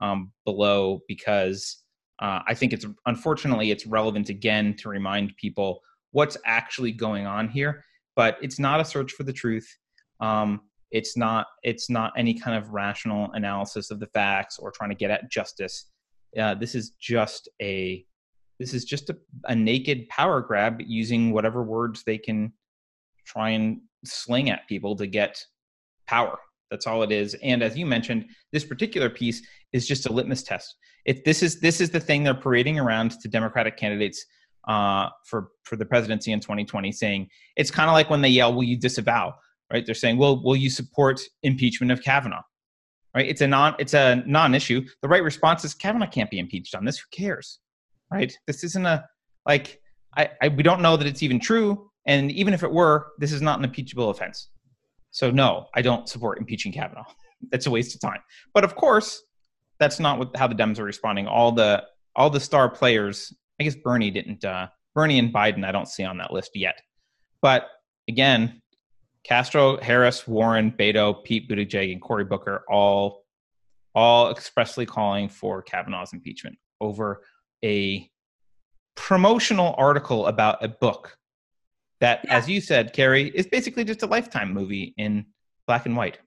um, 0.00 0.32
below 0.44 1.00
because 1.06 1.83
uh, 2.20 2.40
I 2.46 2.54
think 2.54 2.72
it's 2.72 2.86
unfortunately 3.06 3.70
it's 3.70 3.86
relevant 3.86 4.28
again 4.28 4.74
to 4.78 4.88
remind 4.88 5.36
people 5.36 5.80
what's 6.12 6.36
actually 6.44 6.92
going 6.92 7.26
on 7.26 7.48
here. 7.48 7.84
But 8.16 8.38
it's 8.40 8.58
not 8.60 8.80
a 8.80 8.84
search 8.84 9.12
for 9.12 9.24
the 9.24 9.32
truth. 9.32 9.68
Um, 10.20 10.60
it's 10.92 11.16
not. 11.16 11.46
It's 11.64 11.90
not 11.90 12.12
any 12.16 12.34
kind 12.38 12.56
of 12.56 12.70
rational 12.70 13.32
analysis 13.32 13.90
of 13.90 13.98
the 13.98 14.06
facts 14.06 14.58
or 14.58 14.70
trying 14.70 14.90
to 14.90 14.96
get 14.96 15.10
at 15.10 15.28
justice 15.30 15.86
uh, 16.38 16.54
this 16.54 16.74
is 16.74 16.90
just 17.00 17.48
a 17.60 18.04
this 18.58 18.72
is 18.72 18.84
just 18.84 19.10
a, 19.10 19.16
a 19.44 19.54
naked 19.54 20.08
power 20.08 20.40
grab 20.40 20.80
using 20.80 21.32
whatever 21.32 21.62
words 21.62 22.02
they 22.04 22.18
can 22.18 22.52
try 23.26 23.50
and 23.50 23.80
sling 24.04 24.50
at 24.50 24.68
people 24.68 24.94
to 24.96 25.06
get 25.06 25.44
power 26.06 26.38
that's 26.70 26.86
all 26.86 27.02
it 27.02 27.12
is 27.12 27.34
and 27.42 27.62
as 27.62 27.76
you 27.76 27.86
mentioned 27.86 28.24
this 28.52 28.64
particular 28.64 29.10
piece 29.10 29.42
is 29.72 29.86
just 29.86 30.06
a 30.06 30.12
litmus 30.12 30.42
test 30.42 30.76
if 31.04 31.22
this 31.24 31.42
is 31.42 31.60
this 31.60 31.80
is 31.80 31.90
the 31.90 32.00
thing 32.00 32.22
they're 32.22 32.34
parading 32.34 32.78
around 32.78 33.12
to 33.20 33.28
democratic 33.28 33.76
candidates 33.76 34.24
uh, 34.66 35.08
for 35.26 35.48
for 35.64 35.76
the 35.76 35.84
presidency 35.84 36.32
in 36.32 36.40
2020 36.40 36.90
saying 36.90 37.28
it's 37.56 37.70
kind 37.70 37.90
of 37.90 37.92
like 37.92 38.08
when 38.08 38.22
they 38.22 38.28
yell 38.28 38.52
will 38.54 38.64
you 38.64 38.78
disavow 38.78 39.32
right 39.72 39.84
they're 39.84 39.94
saying 39.94 40.16
well 40.16 40.42
will 40.42 40.56
you 40.56 40.70
support 40.70 41.20
impeachment 41.42 41.92
of 41.92 42.02
kavanaugh 42.02 42.42
right? 43.14 43.28
It's 43.28 43.40
a 43.40 43.46
non 43.46 43.74
it's 43.78 43.94
a 43.94 44.22
non-issue. 44.26 44.84
The 45.02 45.08
right 45.08 45.22
response 45.22 45.64
is 45.64 45.74
Kavanaugh 45.74 46.08
can't 46.08 46.30
be 46.30 46.38
impeached 46.38 46.74
on 46.74 46.84
this. 46.84 46.98
Who 46.98 47.06
cares, 47.12 47.60
right? 48.12 48.36
This 48.46 48.64
isn't 48.64 48.84
a 48.84 49.04
like 49.46 49.80
I, 50.16 50.30
I 50.42 50.48
we 50.48 50.62
don't 50.62 50.82
know 50.82 50.96
that 50.96 51.06
it's 51.06 51.22
even 51.22 51.40
true, 51.40 51.90
and 52.06 52.30
even 52.32 52.52
if 52.52 52.62
it 52.62 52.70
were, 52.70 53.12
this 53.18 53.32
is 53.32 53.40
not 53.40 53.58
an 53.58 53.64
impeachable 53.64 54.10
offense. 54.10 54.50
So 55.14 55.30
no, 55.30 55.68
I 55.74 55.80
don't 55.80 56.08
support 56.08 56.38
impeaching 56.38 56.72
Kavanaugh. 56.72 57.04
That's 57.52 57.66
a 57.66 57.70
waste 57.70 57.94
of 57.94 58.00
time. 58.00 58.20
But 58.52 58.64
of 58.64 58.74
course, 58.74 59.22
that's 59.78 60.00
not 60.00 60.18
what 60.18 60.36
how 60.36 60.46
the 60.46 60.54
Dems 60.54 60.78
are 60.78 60.84
responding. 60.84 61.26
All 61.26 61.52
the 61.52 61.84
all 62.16 62.30
the 62.30 62.40
star 62.40 62.68
players. 62.68 63.32
I 63.60 63.64
guess 63.64 63.76
Bernie 63.76 64.10
didn't. 64.10 64.44
Uh, 64.44 64.68
Bernie 64.94 65.18
and 65.18 65.32
Biden, 65.32 65.64
I 65.64 65.72
don't 65.72 65.88
see 65.88 66.04
on 66.04 66.16
that 66.18 66.32
list 66.32 66.52
yet. 66.54 66.80
But 67.42 67.66
again, 68.08 68.62
Castro, 69.24 69.76
Harris, 69.80 70.26
Warren, 70.26 70.72
Beto, 70.72 71.22
Pete 71.22 71.48
Buttigieg, 71.48 71.92
and 71.92 72.00
Cory 72.00 72.24
Booker 72.24 72.64
all 72.68 73.24
all 73.94 74.30
expressly 74.30 74.86
calling 74.86 75.28
for 75.28 75.62
Kavanaugh's 75.62 76.12
impeachment 76.12 76.56
over 76.80 77.22
a 77.64 78.08
promotional 78.96 79.74
article 79.76 80.26
about 80.26 80.64
a 80.64 80.68
book 80.68 81.16
that, 82.04 82.20
Yeah. 82.24 82.36
as 82.38 82.48
you 82.48 82.60
said, 82.60 82.92
Keri, 82.92 83.24
is 83.34 83.46
basically 83.46 83.84
just 83.84 84.02
a 84.02 84.06
lifetime 84.06 84.52
movie 84.52 84.94
in 84.96 85.26
black 85.66 85.86
and 85.86 85.96
white. 85.96 86.18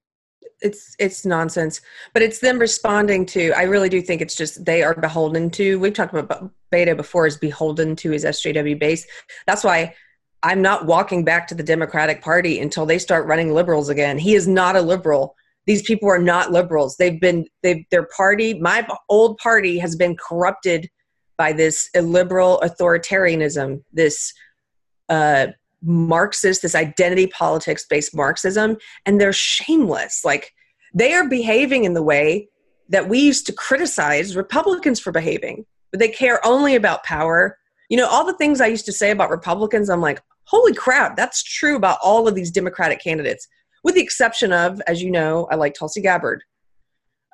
it's 0.62 0.96
it's 0.98 1.24
nonsense 1.24 1.82
but 2.13 2.24
it's 2.24 2.40
them 2.40 2.58
responding 2.58 3.22
to 3.28 3.42
i 3.62 3.62
really 3.74 3.90
do 3.96 4.02
think 4.02 4.20
it's 4.24 4.34
just 4.34 4.66
they 4.66 4.82
are 4.82 4.96
beholden 4.96 5.52
to 5.52 5.78
we've 5.82 5.94
talked 5.94 6.16
about 6.16 6.50
Beto 6.74 6.98
before 6.98 7.28
is 7.28 7.38
beholden 7.38 7.96
to 8.02 8.10
his 8.10 8.26
sjw 8.26 8.80
base 8.80 9.06
that's 9.46 9.63
why 9.63 9.94
i'm 10.42 10.62
not 10.70 10.88
walking 10.88 11.22
back 11.24 11.44
to 11.48 11.54
the 11.54 11.68
democratic 11.74 12.24
party 12.24 12.60
until 12.60 12.88
they 12.88 12.98
start 12.98 13.28
running 13.28 13.54
liberals 13.54 13.88
again 13.90 14.18
he 14.18 14.34
is 14.34 14.48
not 14.48 14.76
a 14.76 14.82
liberal 14.82 15.36
these 15.68 15.84
people 15.84 16.10
are 16.10 16.26
not 16.34 16.52
liberals 16.52 16.98
they've 16.98 17.22
been 17.28 17.46
they've 17.62 17.86
their 17.92 18.08
party 18.22 18.50
my 18.60 18.80
old 19.10 19.38
party 19.38 19.78
has 19.78 19.96
been 19.96 20.16
corrupted 20.28 20.90
by 21.38 21.54
this 21.54 21.88
illiberal 21.94 22.60
authoritarianism 22.68 23.70
this 23.94 24.34
uh 25.10 25.46
marxist 25.84 26.62
this 26.62 26.76
identity 26.76 27.28
politics 27.28 27.86
based 27.90 28.16
marxism 28.16 28.78
and 29.06 29.22
they're 29.22 29.34
shameless. 29.34 30.22
Like 30.26 30.54
they 30.94 31.13
are 31.13 31.28
behaving 31.28 31.84
in 31.84 31.94
the 31.94 32.04
way 32.04 32.50
that 32.90 33.08
we 33.10 33.20
used 33.20 33.46
to 33.46 33.54
criticize 33.54 34.36
Republicans 34.36 35.00
for 35.00 35.12
behaving, 35.12 35.66
but 35.92 36.00
they 36.00 36.08
care 36.08 36.46
only 36.46 36.76
about 36.76 37.04
power. 37.04 37.58
You 37.90 37.98
know, 37.98 38.08
all 38.08 38.26
the 38.26 38.38
things 38.38 38.62
I 38.62 38.68
used 38.68 38.86
to 38.86 38.92
say 38.92 39.12
about 39.12 39.30
Republicans, 39.30 39.90
I'm 39.90 40.02
like, 40.02 40.22
holy 40.46 40.74
crap, 40.74 41.16
that's 41.16 41.44
true 41.44 41.76
about 41.76 42.00
all 42.04 42.28
of 42.28 42.36
these 42.36 42.52
Democratic 42.52 43.02
candidates, 43.04 43.48
with 43.84 43.96
the 43.96 44.02
exception 44.02 44.54
of, 44.54 44.82
as 44.88 45.02
you 45.02 45.12
know, 45.12 45.48
I 45.52 45.56
like 45.56 45.74
Tulsi 45.74 46.02
Gabbard. 46.02 46.44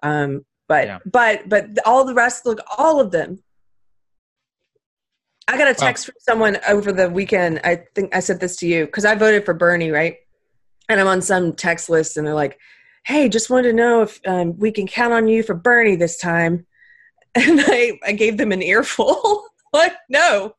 Um, 0.01 0.45
but 0.67 0.87
Yeah. 0.87 0.99
but 1.05 1.47
but 1.47 1.67
all 1.85 2.05
the 2.05 2.13
rest, 2.13 2.45
look, 2.45 2.59
all 2.77 2.99
of 2.99 3.11
them. 3.11 3.43
I 5.47 5.57
got 5.57 5.67
a 5.67 5.73
text 5.73 6.05
from 6.05 6.15
someone 6.19 6.57
over 6.67 6.91
the 6.91 7.09
weekend. 7.09 7.59
I 7.63 7.83
think 7.95 8.15
I 8.15 8.19
said 8.21 8.39
this 8.39 8.55
to 8.57 8.67
you 8.67 8.85
because 8.85 9.05
I 9.05 9.15
voted 9.15 9.45
for 9.45 9.53
Bernie, 9.53 9.91
right? 9.91 10.17
and 10.89 10.99
I'm 10.99 11.07
on 11.07 11.21
some 11.21 11.53
text 11.53 11.89
list, 11.89 12.17
and 12.17 12.25
they're 12.25 12.33
like, 12.33 12.59
"Hey, 13.05 13.29
just 13.29 13.49
wanted 13.49 13.69
to 13.69 13.73
know 13.73 14.01
if 14.03 14.19
um, 14.25 14.57
we 14.57 14.71
can 14.71 14.87
count 14.87 15.13
on 15.13 15.27
you 15.27 15.43
for 15.43 15.55
Bernie 15.55 15.95
this 15.95 16.17
time." 16.17 16.65
And 17.35 17.61
I, 17.61 17.99
I 18.05 18.11
gave 18.11 18.37
them 18.37 18.51
an 18.51 18.61
earful. 18.61 19.47
like, 19.73 19.95
no, 20.07 20.53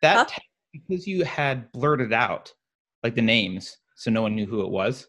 That 0.00 0.16
Huh? 0.16 0.24
text, 0.24 0.48
because 0.72 1.06
you 1.06 1.26
had 1.26 1.70
blurted 1.72 2.10
out 2.10 2.54
like 3.02 3.14
the 3.14 3.20
names, 3.20 3.76
so 3.94 4.10
no 4.10 4.22
one 4.22 4.34
knew 4.34 4.46
who 4.46 4.62
it 4.62 4.70
was. 4.70 5.08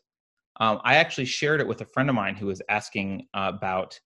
Um, 0.60 0.82
I 0.84 0.96
actually 0.96 1.28
shared 1.28 1.62
it 1.62 1.68
with 1.68 1.80
a 1.80 1.86
friend 1.86 2.10
of 2.10 2.16
mine 2.16 2.36
who 2.36 2.48
was 2.48 2.62
asking 2.68 3.28
uh, 3.34 3.54
about. 3.56 3.98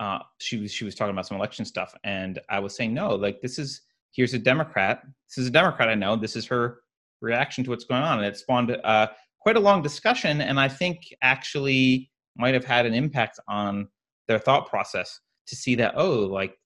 Uh, 0.00 0.18
she 0.38 0.56
was 0.56 0.72
she 0.72 0.84
was 0.84 0.96
talking 0.96 1.12
about 1.12 1.28
some 1.28 1.36
election 1.36 1.64
stuff, 1.64 1.94
and 2.02 2.40
I 2.48 2.58
was 2.58 2.74
saying 2.74 2.92
no, 2.92 3.14
like 3.14 3.40
this 3.40 3.60
is 3.60 3.82
here's 4.14 4.34
a 4.34 4.38
Democrat. 4.38 5.02
This 5.28 5.38
is 5.38 5.48
a 5.48 5.50
Democrat 5.50 5.88
I 5.88 5.94
know. 5.94 6.16
This 6.16 6.36
is 6.36 6.46
her 6.46 6.80
reaction 7.20 7.64
to 7.64 7.70
what's 7.70 7.84
going 7.84 8.02
on, 8.02 8.18
and 8.18 8.26
it 8.26 8.36
spawned 8.36 8.70
uh, 8.84 9.08
quite 9.40 9.56
a 9.56 9.60
long 9.60 9.82
discussion, 9.82 10.40
and 10.40 10.58
I 10.58 10.68
think 10.68 10.98
actually 11.22 12.10
might 12.36 12.54
have 12.54 12.64
had 12.64 12.86
an 12.86 12.94
impact 12.94 13.38
on 13.48 13.88
their 14.28 14.38
thought 14.38 14.68
process 14.68 15.20
to 15.46 15.56
see 15.56 15.74
that 15.76 15.94
oh, 15.96 16.20
like 16.20 16.56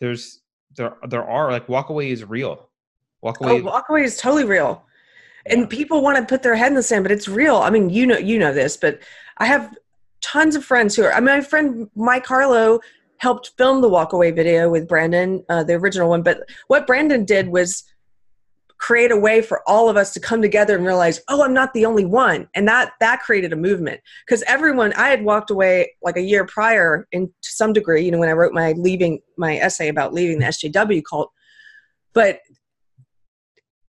there's 0.00 0.40
there 0.76 0.96
there 1.08 1.24
are 1.24 1.50
like 1.50 1.66
walkaway 1.66 2.10
is 2.10 2.24
real. 2.24 2.70
Walkaway. 3.24 3.60
oh, 3.60 3.82
walkaway 3.82 4.04
is 4.04 4.16
totally 4.16 4.44
real, 4.44 4.84
and 5.46 5.60
Yeah. 5.62 5.66
people 5.66 6.02
want 6.02 6.18
to 6.18 6.24
put 6.24 6.42
their 6.42 6.56
head 6.56 6.68
in 6.68 6.74
the 6.74 6.82
sand, 6.82 7.04
but 7.04 7.12
it's 7.12 7.28
real. 7.28 7.56
I 7.56 7.70
mean, 7.70 7.90
you 7.90 8.06
know, 8.06 8.18
you 8.18 8.38
know 8.38 8.52
this, 8.52 8.76
but 8.76 9.00
I 9.38 9.46
have 9.46 9.76
tons 10.20 10.56
of 10.56 10.64
friends 10.64 10.96
who 10.96 11.04
are. 11.04 11.12
I 11.12 11.20
mean, 11.20 11.26
my 11.26 11.40
friend 11.40 11.90
Mike 11.94 12.26
Harlow 12.26 12.80
helped 13.20 13.52
film 13.58 13.80
the 13.80 13.88
walkaway 13.88 14.34
video 14.34 14.70
with 14.70 14.88
Brandon, 14.88 15.44
uh, 15.48 15.62
the 15.62 15.74
original 15.74 16.08
one. 16.08 16.22
But 16.22 16.48
what 16.68 16.86
Brandon 16.86 17.24
did 17.24 17.48
was 17.48 17.84
create 18.78 19.10
a 19.10 19.16
way 19.16 19.42
for 19.42 19.62
all 19.68 19.90
of 19.90 19.98
us 19.98 20.14
to 20.14 20.20
come 20.20 20.40
together 20.40 20.74
and 20.74 20.86
realize, 20.86 21.20
oh, 21.28 21.44
I'm 21.44 21.52
not 21.52 21.74
the 21.74 21.84
only 21.84 22.06
one, 22.06 22.48
and 22.54 22.66
that 22.66 22.92
that 23.00 23.20
created 23.20 23.52
a 23.52 23.56
movement 23.56 24.00
because 24.26 24.42
everyone. 24.46 24.94
I 24.94 25.10
had 25.10 25.22
walked 25.22 25.50
away 25.50 25.92
like 26.02 26.16
a 26.16 26.22
year 26.22 26.46
prior, 26.46 27.06
in 27.12 27.26
to 27.26 27.50
some 27.50 27.74
degree, 27.74 28.04
you 28.04 28.10
know, 28.10 28.18
when 28.18 28.30
I 28.30 28.32
wrote 28.32 28.54
my 28.54 28.72
leaving 28.72 29.20
my 29.36 29.56
essay 29.58 29.88
about 29.88 30.14
leaving 30.14 30.38
the 30.38 30.46
SJW 30.46 31.02
cult, 31.08 31.30
but 32.14 32.40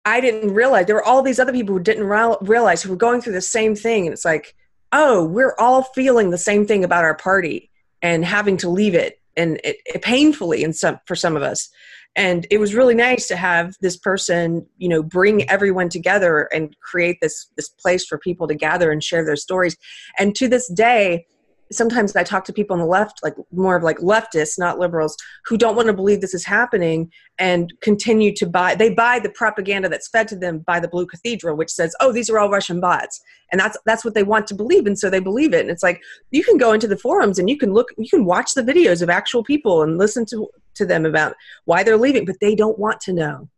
I 0.03 0.19
didn't 0.19 0.53
realize 0.53 0.87
there 0.87 0.95
were 0.95 1.05
all 1.05 1.21
these 1.21 1.39
other 1.39 1.53
people 1.53 1.75
who 1.75 1.83
didn't 1.83 2.05
realize 2.41 2.81
who 2.81 2.89
were 2.89 2.95
going 2.95 3.21
through 3.21 3.33
the 3.33 3.41
same 3.41 3.75
thing. 3.75 4.07
And 4.07 4.13
it's 4.13 4.25
like, 4.25 4.55
oh, 4.91 5.23
we're 5.23 5.55
all 5.59 5.83
feeling 5.83 6.31
the 6.31 6.37
same 6.37 6.65
thing 6.65 6.83
about 6.83 7.03
our 7.03 7.15
party 7.15 7.69
and 8.01 8.25
having 8.25 8.57
to 8.57 8.69
leave 8.69 8.95
it. 8.95 9.20
And 9.41 9.59
it, 9.63 9.77
it 9.85 10.01
painfully 10.01 10.63
in 10.63 10.73
some 10.73 10.99
for 11.05 11.15
some 11.15 11.35
of 11.35 11.43
us. 11.43 11.69
And 12.15 12.45
it 12.51 12.57
was 12.57 12.75
really 12.75 12.95
nice 12.95 13.27
to 13.29 13.37
have 13.37 13.73
this 13.81 13.97
person 13.97 14.65
you 14.77 14.89
know 14.89 15.01
bring 15.01 15.49
everyone 15.49 15.89
together 15.89 16.49
and 16.53 16.75
create 16.81 17.17
this 17.21 17.47
this 17.57 17.69
place 17.69 18.05
for 18.05 18.17
people 18.17 18.47
to 18.47 18.55
gather 18.55 18.91
and 18.91 19.03
share 19.03 19.25
their 19.25 19.35
stories. 19.35 19.75
And 20.19 20.35
to 20.35 20.47
this 20.47 20.71
day 20.71 21.25
sometimes 21.71 22.15
I 22.15 22.23
talk 22.23 22.43
to 22.45 22.53
people 22.53 22.73
on 22.73 22.79
the 22.79 22.85
left, 22.85 23.21
like 23.23 23.35
more 23.51 23.75
of 23.75 23.83
like 23.83 23.97
leftists, 23.97 24.59
not 24.59 24.79
liberals, 24.79 25.15
who 25.45 25.57
don't 25.57 25.75
want 25.75 25.87
to 25.87 25.93
believe 25.93 26.21
this 26.21 26.33
is 26.33 26.45
happening 26.45 27.11
and 27.39 27.73
continue 27.81 28.33
to 28.35 28.45
buy. 28.45 28.75
They 28.75 28.89
buy 28.89 29.19
the 29.19 29.29
propaganda 29.29 29.89
that's 29.89 30.09
fed 30.09 30.27
to 30.29 30.35
them 30.35 30.59
by 30.59 30.79
the 30.79 30.87
Blue 30.87 31.05
Cathedral, 31.05 31.55
which 31.55 31.71
says, 31.71 31.95
"Oh, 31.99 32.11
these 32.11 32.29
are 32.29 32.39
all 32.39 32.49
Russian 32.49 32.79
bots," 32.79 33.21
and 33.51 33.59
that's 33.59 33.77
that's 33.85 34.05
what 34.05 34.13
they 34.13 34.23
want 34.23 34.47
to 34.47 34.55
believe, 34.55 34.85
and 34.85 34.97
so 34.97 35.09
they 35.09 35.19
believe 35.19 35.53
it. 35.53 35.61
And 35.61 35.69
it's 35.69 35.83
like 35.83 36.01
you 36.31 36.43
can 36.43 36.57
go 36.57 36.73
into 36.73 36.87
the 36.87 36.97
forums 36.97 37.39
and 37.39 37.49
you 37.49 37.57
can 37.57 37.73
look, 37.73 37.89
you 37.97 38.09
can 38.09 38.25
watch 38.25 38.53
the 38.53 38.63
videos 38.63 39.01
of 39.01 39.09
actual 39.09 39.43
people 39.43 39.81
and 39.81 39.97
listen 39.97 40.25
to 40.27 40.49
to 40.75 40.85
them 40.85 41.05
about 41.05 41.35
why 41.65 41.83
they're 41.83 41.97
leaving, 41.97 42.25
but 42.25 42.37
they 42.41 42.55
don't 42.55 42.79
want 42.79 42.99
to 43.01 43.13
know. 43.13 43.49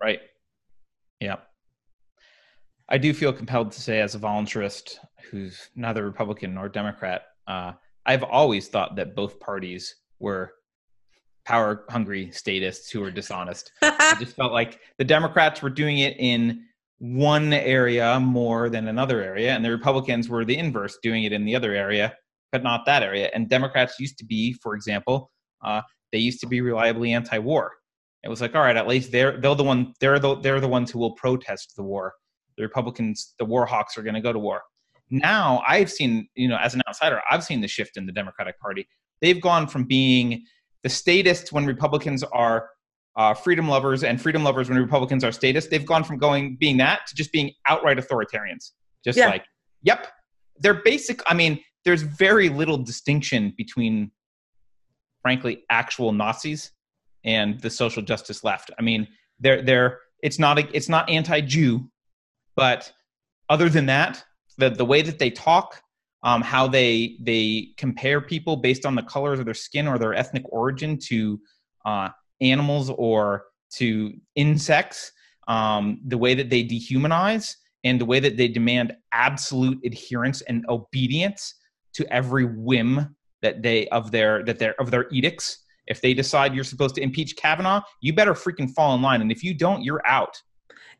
Right. 0.00 0.20
Yeah. 1.20 1.36
I 2.88 2.98
do 2.98 3.12
feel 3.12 3.32
compelled 3.32 3.72
to 3.72 3.80
say, 3.80 4.00
as 4.00 4.14
a 4.14 4.18
voluntarist 4.18 4.98
who's 5.30 5.70
neither 5.74 6.04
Republican 6.04 6.54
nor 6.54 6.68
Democrat, 6.68 7.22
uh, 7.46 7.72
I've 8.04 8.22
always 8.22 8.68
thought 8.68 8.96
that 8.96 9.14
both 9.14 9.40
parties 9.40 9.96
were 10.18 10.52
power 11.44 11.84
hungry 11.88 12.30
statists 12.32 12.90
who 12.90 13.00
were 13.00 13.10
dishonest. 13.10 13.72
I 13.82 14.16
just 14.18 14.36
felt 14.36 14.52
like 14.52 14.80
the 14.98 15.04
Democrats 15.04 15.62
were 15.62 15.70
doing 15.70 15.98
it 15.98 16.16
in 16.18 16.64
one 16.98 17.52
area 17.52 18.18
more 18.18 18.68
than 18.68 18.88
another 18.88 19.22
area, 19.22 19.54
and 19.54 19.64
the 19.64 19.70
Republicans 19.70 20.28
were 20.28 20.44
the 20.44 20.56
inverse, 20.56 20.98
doing 21.02 21.24
it 21.24 21.32
in 21.32 21.44
the 21.44 21.54
other 21.54 21.74
area, 21.74 22.14
but 22.52 22.62
not 22.62 22.86
that 22.86 23.02
area. 23.02 23.30
And 23.34 23.48
Democrats 23.48 24.00
used 24.00 24.18
to 24.18 24.24
be, 24.24 24.54
for 24.54 24.74
example, 24.74 25.30
uh, 25.62 25.82
they 26.12 26.18
used 26.18 26.40
to 26.40 26.46
be 26.46 26.60
reliably 26.60 27.12
anti-war. 27.12 27.72
It 28.24 28.28
was 28.28 28.40
like, 28.40 28.54
all 28.54 28.62
right, 28.62 28.76
at 28.76 28.88
least 28.88 29.12
they're 29.12 29.40
they're 29.40 29.54
the 29.54 29.62
one 29.62 29.94
they're 30.00 30.18
the 30.18 30.36
they're 30.36 30.60
the 30.60 30.68
ones 30.68 30.90
who 30.90 30.98
will 30.98 31.12
protest 31.12 31.74
the 31.76 31.82
war. 31.82 32.14
The 32.56 32.62
Republicans, 32.62 33.34
the 33.38 33.44
war 33.44 33.66
hawks, 33.66 33.98
are 33.98 34.02
going 34.02 34.14
to 34.14 34.20
go 34.20 34.32
to 34.32 34.38
war 34.38 34.62
now 35.10 35.62
I've 35.66 35.90
seen, 35.90 36.28
you 36.34 36.48
know, 36.48 36.56
as 36.56 36.74
an 36.74 36.82
outsider, 36.88 37.20
I've 37.30 37.44
seen 37.44 37.60
the 37.60 37.68
shift 37.68 37.96
in 37.96 38.06
the 38.06 38.12
Democratic 38.12 38.58
Party. 38.60 38.86
They've 39.20 39.40
gone 39.40 39.66
from 39.66 39.84
being 39.84 40.44
the 40.82 40.88
statists 40.88 41.52
when 41.52 41.66
Republicans 41.66 42.22
are 42.24 42.68
uh, 43.16 43.32
freedom 43.34 43.68
lovers 43.68 44.04
and 44.04 44.20
freedom 44.20 44.44
lovers 44.44 44.68
when 44.68 44.78
Republicans 44.78 45.24
are 45.24 45.32
statists. 45.32 45.70
They've 45.70 45.86
gone 45.86 46.04
from 46.04 46.18
going 46.18 46.56
being 46.60 46.76
that 46.78 47.06
to 47.06 47.14
just 47.14 47.32
being 47.32 47.52
outright 47.66 47.96
authoritarians. 47.96 48.72
Just 49.04 49.16
yeah. 49.18 49.28
like, 49.28 49.44
yep, 49.82 50.08
they're 50.58 50.82
basic. 50.82 51.22
I 51.26 51.34
mean, 51.34 51.60
there's 51.84 52.02
very 52.02 52.48
little 52.48 52.76
distinction 52.76 53.54
between, 53.56 54.10
frankly, 55.22 55.64
actual 55.70 56.12
Nazis 56.12 56.72
and 57.24 57.58
the 57.60 57.70
social 57.70 58.02
justice 58.02 58.44
left. 58.44 58.70
I 58.78 58.82
mean, 58.82 59.08
they're 59.40 59.62
they're 59.62 60.00
it's 60.22 60.38
not 60.38 60.58
a, 60.58 60.76
it's 60.76 60.88
not 60.88 61.08
anti-Jew, 61.08 61.88
but 62.54 62.92
other 63.48 63.68
than 63.68 63.86
that, 63.86 64.24
the 64.58 64.70
the 64.70 64.84
way 64.84 65.02
that 65.02 65.18
they 65.18 65.30
talk, 65.30 65.82
um, 66.22 66.42
how 66.42 66.66
they 66.66 67.16
they 67.20 67.68
compare 67.76 68.20
people 68.20 68.56
based 68.56 68.86
on 68.86 68.94
the 68.94 69.02
colors 69.02 69.38
of 69.38 69.44
their 69.44 69.54
skin 69.54 69.86
or 69.86 69.98
their 69.98 70.14
ethnic 70.14 70.44
origin 70.50 70.98
to 70.98 71.40
uh, 71.84 72.08
animals 72.40 72.90
or 72.90 73.46
to 73.74 74.12
insects, 74.34 75.12
um, 75.48 76.00
the 76.06 76.18
way 76.18 76.34
that 76.34 76.50
they 76.50 76.64
dehumanize, 76.64 77.54
and 77.84 78.00
the 78.00 78.04
way 78.04 78.20
that 78.20 78.36
they 78.36 78.48
demand 78.48 78.94
absolute 79.12 79.78
adherence 79.84 80.40
and 80.42 80.64
obedience 80.68 81.54
to 81.94 82.10
every 82.12 82.44
whim 82.44 83.14
that 83.42 83.62
they 83.62 83.86
of 83.88 84.10
their 84.10 84.44
that 84.44 84.58
their 84.58 84.80
of 84.80 84.90
their 84.90 85.06
edicts. 85.10 85.64
If 85.86 86.00
they 86.00 86.14
decide 86.14 86.52
you're 86.52 86.64
supposed 86.64 86.96
to 86.96 87.00
impeach 87.00 87.36
Kavanaugh, 87.36 87.80
you 88.00 88.12
better 88.12 88.34
freaking 88.34 88.68
fall 88.74 88.96
in 88.96 89.02
line. 89.02 89.20
And 89.20 89.30
if 89.30 89.44
you 89.44 89.54
don't, 89.54 89.84
you're 89.84 90.04
out 90.04 90.36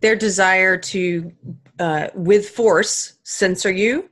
their 0.01 0.16
desire 0.16 0.76
to, 0.76 1.32
uh, 1.78 2.09
with 2.14 2.49
force, 2.51 3.18
censor 3.22 3.70
you 3.70 4.09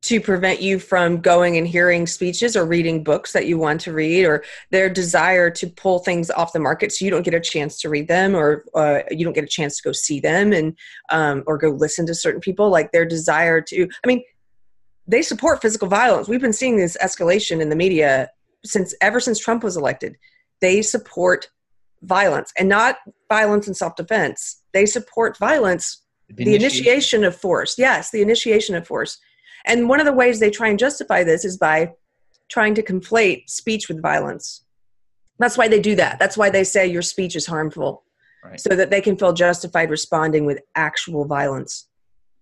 to 0.00 0.20
prevent 0.20 0.62
you 0.62 0.78
from 0.78 1.20
going 1.20 1.56
and 1.56 1.66
hearing 1.66 2.06
speeches 2.06 2.56
or 2.56 2.64
reading 2.64 3.02
books 3.02 3.32
that 3.32 3.46
you 3.46 3.58
want 3.58 3.80
to 3.80 3.92
read, 3.92 4.24
or 4.24 4.44
their 4.70 4.88
desire 4.88 5.50
to 5.50 5.66
pull 5.66 5.98
things 5.98 6.30
off 6.30 6.52
the 6.52 6.60
market 6.60 6.92
so 6.92 7.04
you 7.04 7.10
don't 7.10 7.24
get 7.24 7.34
a 7.34 7.40
chance 7.40 7.80
to 7.80 7.88
read 7.88 8.06
them 8.06 8.36
or 8.36 8.64
uh, 8.76 9.00
you 9.10 9.24
don't 9.24 9.34
get 9.34 9.42
a 9.42 9.48
chance 9.48 9.76
to 9.76 9.82
go 9.82 9.92
see 9.92 10.20
them 10.20 10.52
and 10.52 10.76
um, 11.10 11.42
or 11.46 11.58
go 11.58 11.70
listen 11.70 12.06
to 12.06 12.14
certain 12.14 12.40
people. 12.40 12.70
Like 12.70 12.92
their 12.92 13.04
desire 13.04 13.60
to, 13.60 13.88
I 14.04 14.06
mean, 14.06 14.22
they 15.08 15.22
support 15.22 15.60
physical 15.60 15.88
violence. 15.88 16.28
We've 16.28 16.40
been 16.40 16.52
seeing 16.52 16.76
this 16.76 16.96
escalation 17.02 17.60
in 17.60 17.68
the 17.68 17.76
media 17.76 18.30
since 18.64 18.94
ever 19.00 19.18
since 19.18 19.38
Trump 19.40 19.64
was 19.64 19.76
elected. 19.76 20.16
They 20.60 20.82
support 20.82 21.48
violence 22.02 22.52
and 22.56 22.68
not 22.68 22.98
violence 23.28 23.66
in 23.66 23.74
self-defense 23.74 24.62
they 24.78 24.86
support 24.86 25.36
violence 25.36 26.04
the, 26.28 26.44
the 26.44 26.54
initiation. 26.54 26.86
initiation 26.86 27.24
of 27.24 27.34
force. 27.36 27.74
Yes 27.78 28.10
the 28.10 28.22
initiation 28.22 28.74
of 28.76 28.86
force. 28.86 29.18
And 29.66 29.88
one 29.88 29.98
of 29.98 30.06
the 30.06 30.12
ways 30.12 30.38
they 30.38 30.50
try 30.50 30.68
and 30.68 30.78
justify 30.78 31.24
this 31.24 31.44
is 31.44 31.56
by 31.58 31.92
trying 32.48 32.74
to 32.74 32.82
conflate 32.82 33.50
speech 33.50 33.88
with 33.88 34.00
violence. 34.00 34.64
That's 35.40 35.58
why 35.58 35.68
they 35.68 35.80
do 35.80 35.94
that. 35.96 36.18
That's 36.18 36.36
why 36.36 36.48
they 36.50 36.64
say 36.64 36.86
your 36.86 37.02
speech 37.02 37.34
is 37.36 37.46
harmful 37.46 38.04
right. 38.44 38.60
so 38.60 38.74
that 38.76 38.90
they 38.90 39.00
can 39.00 39.16
feel 39.16 39.32
justified 39.32 39.90
responding 39.90 40.46
with 40.46 40.60
actual 40.74 41.24
violence. 41.24 41.88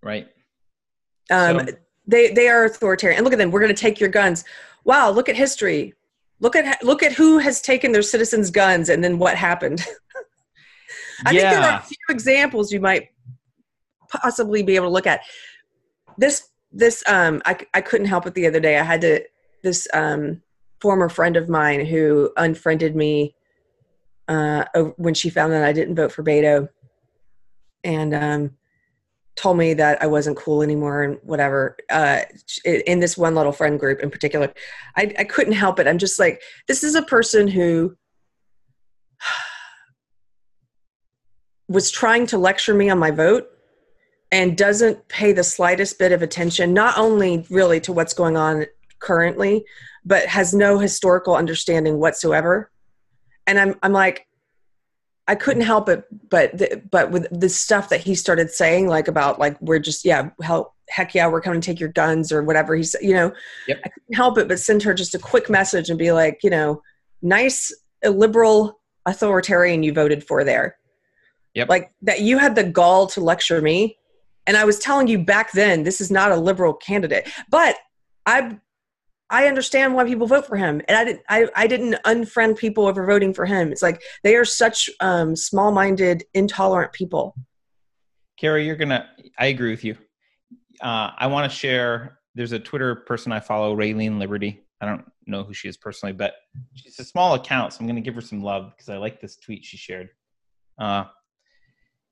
Right. 0.03 0.29
Um, 1.31 1.67
so. 1.67 1.75
they 2.07 2.33
they 2.33 2.49
are 2.49 2.65
authoritarian. 2.67 3.19
And 3.19 3.25
look 3.25 3.33
at 3.33 3.39
them. 3.39 3.51
We're 3.51 3.61
going 3.61 3.75
to 3.75 3.81
take 3.81 3.99
your 3.99 4.11
guns. 4.11 4.45
Wow 4.85 5.11
look 5.11 5.29
at 5.29 5.37
history. 5.37 5.95
Look 6.41 6.55
at 6.55 6.85
look 6.85 7.03
at 7.03 7.13
who 7.13 7.39
has 7.39 7.61
taken 7.61 7.93
their 7.93 8.03
citizens 8.03 8.51
guns 8.51 8.89
and 8.91 9.03
then 9.03 9.19
what 9.19 9.37
happened 9.37 9.85
i 11.25 11.31
yeah. 11.31 11.51
think 11.51 11.63
there 11.63 11.73
are 11.73 11.79
a 11.79 11.83
few 11.83 11.97
examples 12.11 12.73
you 12.73 12.81
might 12.81 13.09
possibly 14.09 14.63
be 14.63 14.77
able 14.77 14.87
to 14.87 14.93
look 14.93 15.07
at 15.07 15.21
this 16.19 16.49
this 16.73 17.03
um 17.09 17.41
i, 17.45 17.57
I 17.75 17.81
couldn't 17.81 18.07
help 18.07 18.27
it 18.27 18.35
the 18.35 18.47
other 18.47 18.61
day 18.61 18.79
i 18.79 18.83
had 18.83 19.01
to 19.03 19.25
this 19.63 19.89
um 19.95 20.43
former 20.81 21.09
friend 21.09 21.37
of 21.37 21.49
mine 21.49 21.85
who 21.85 22.31
unfriended 22.37 22.95
me 22.95 23.35
uh 24.29 24.65
when 24.97 25.15
she 25.15 25.31
found 25.31 25.53
that 25.53 25.65
i 25.65 25.73
didn't 25.73 25.97
vote 25.97 26.13
for 26.13 26.23
beto 26.23 26.69
and 27.85 28.15
um 28.15 28.57
told 29.37 29.59
me 29.59 29.75
that 29.75 30.03
I 30.03 30.07
wasn't 30.07 30.39
cool 30.39 30.63
anymore 30.63 31.03
and 31.03 31.19
whatever. 31.23 31.77
Uh, 31.91 32.23
in 32.65 33.01
this 33.01 33.17
one 33.17 33.35
little 33.35 33.53
friend 33.53 33.79
group 33.79 34.01
in 34.01 34.11
particular, 34.11 34.53
I, 34.97 35.15
I 35.19 35.25
couldn't 35.25 35.53
help 35.53 35.79
it. 35.79 35.87
I'm 35.87 35.99
just 35.99 36.19
like, 36.19 36.43
this 36.67 36.83
is 36.83 36.95
a 36.95 37.03
person 37.03 37.47
who 37.47 37.95
was 41.69 41.91
trying 41.91 42.27
to 42.29 42.39
lecture 42.39 42.75
me 42.75 42.91
on 42.91 42.99
my 42.99 43.11
vote 43.11 43.49
and 44.33 44.57
doesn't 44.57 45.07
pay 45.09 45.33
the 45.33 45.45
slightest 45.45 45.99
bit 45.99 46.13
of 46.13 46.23
attention, 46.23 46.73
not 46.73 46.99
only 46.99 47.47
really 47.51 47.81
to 47.81 47.93
what's 47.93 48.15
going 48.15 48.37
on 48.37 48.67
currently, 48.99 49.65
but 50.05 50.27
has 50.27 50.55
no 50.55 50.79
historical 50.79 51.35
understanding 51.35 51.99
whatsoever. 51.99 52.71
And 53.47 53.59
I'm, 53.59 53.75
I'm 53.83 53.93
like, 53.93 54.27
I 55.29 55.35
couldn't 55.35 55.63
help 55.63 55.89
it, 55.89 56.05
but 56.31 56.57
the, 56.57 56.83
but 56.89 57.11
with 57.11 57.27
the 57.33 57.49
stuff 57.49 57.89
that 57.89 58.01
he 58.01 58.15
started 58.15 58.51
saying, 58.51 58.87
like 58.87 59.09
about 59.09 59.41
like 59.41 59.61
we're 59.61 59.81
just 59.81 60.05
yeah, 60.05 60.31
hell, 60.41 60.75
heck 60.89 61.15
yeah, 61.15 61.27
we're 61.27 61.41
coming 61.41 61.61
to 61.61 61.67
take 61.67 61.81
your 61.81 61.89
guns 61.89 62.31
or 62.31 62.45
whatever 62.45 62.77
he 62.77 62.85
said, 62.85 63.03
you 63.03 63.13
know, 63.13 63.33
yep. 63.67 63.81
I 63.85 63.89
couldn't 63.89 64.15
help 64.15 64.39
it 64.39 64.47
but 64.47 64.61
send 64.61 64.85
her 64.85 64.95
just 64.95 65.17
a 65.17 65.19
quick 65.19 65.51
message 65.51 65.91
and 65.91 65.99
be 65.99 66.13
like, 66.13 66.41
you 66.45 66.51
know, 66.51 66.81
nice 67.23 67.75
liberal 68.05 68.81
authoritarian 69.05 69.83
you 69.83 69.93
voted 69.93 70.23
for 70.23 70.45
there. 70.45 70.77
Yep. 71.57 71.71
Like 71.71 71.91
that 72.03 72.21
you 72.21 72.37
had 72.37 72.55
the 72.55 72.65
gall 72.65 73.07
to 73.09 73.21
lecture 73.21 73.61
me. 73.63 73.99
And 74.47 74.57
I 74.57 74.65
was 74.65 74.79
telling 74.79 75.09
you 75.09 75.19
back 75.19 75.53
then, 75.53 75.83
this 75.83 76.01
is 76.01 76.11
not 76.11 76.31
a 76.31 76.37
liberal 76.37 76.75
candidate. 76.75 77.29
But 77.51 77.77
I 78.27 78.59
I 79.31 79.49
understand 79.49 79.95
why 79.95 80.05
people 80.05 80.29
vote 80.29 80.47
for 80.47 80.57
him, 80.57 80.81
and 80.87 80.97
I 80.97 81.05
didn't. 81.05 81.23
I, 81.29 81.49
I 81.57 81.67
didn't 81.67 81.97
unfriend 82.05 82.59
people 82.59 82.87
over 82.87 83.05
voting 83.07 83.35
for 83.35 83.45
him. 83.45 83.73
It's 83.73 83.83
like 83.83 84.03
they 84.23 84.37
are 84.37 84.45
such 84.45 84.89
um, 85.01 85.35
small-minded, 85.35 86.25
intolerant 86.35 86.93
people. 86.93 87.35
Keri, 88.39 88.65
you're 88.65 88.77
gonna. 88.77 89.09
I 89.39 89.47
agree 89.47 89.71
with 89.71 89.83
you. 89.83 89.97
Uh, 90.81 91.11
I 91.17 91.27
want 91.27 91.51
to 91.51 91.57
share. 91.57 92.19
There's 92.37 92.53
a 92.53 92.59
Twitter 92.59 92.95
person 92.95 93.33
I 93.33 93.41
follow, 93.41 93.75
Raylene 93.75 94.19
Liberty. 94.19 94.63
I 94.81 94.87
don't 94.87 95.11
know 95.27 95.43
who 95.43 95.55
she 95.55 95.69
is 95.69 95.79
personally, 95.79 96.13
but 96.13 96.35
she's 96.75 97.01
a 97.01 97.05
small 97.05 97.35
account, 97.35 97.73
so 97.73 97.79
I'm 97.81 97.87
going 97.87 97.97
to 97.97 98.03
give 98.03 98.15
her 98.15 98.21
some 98.21 98.43
love 98.43 98.73
because 98.77 98.91
I 98.91 98.99
like 98.99 99.23
this 99.23 99.37
tweet 99.37 99.65
she 99.65 99.79
shared. 99.79 100.11
Uh, 100.79 101.05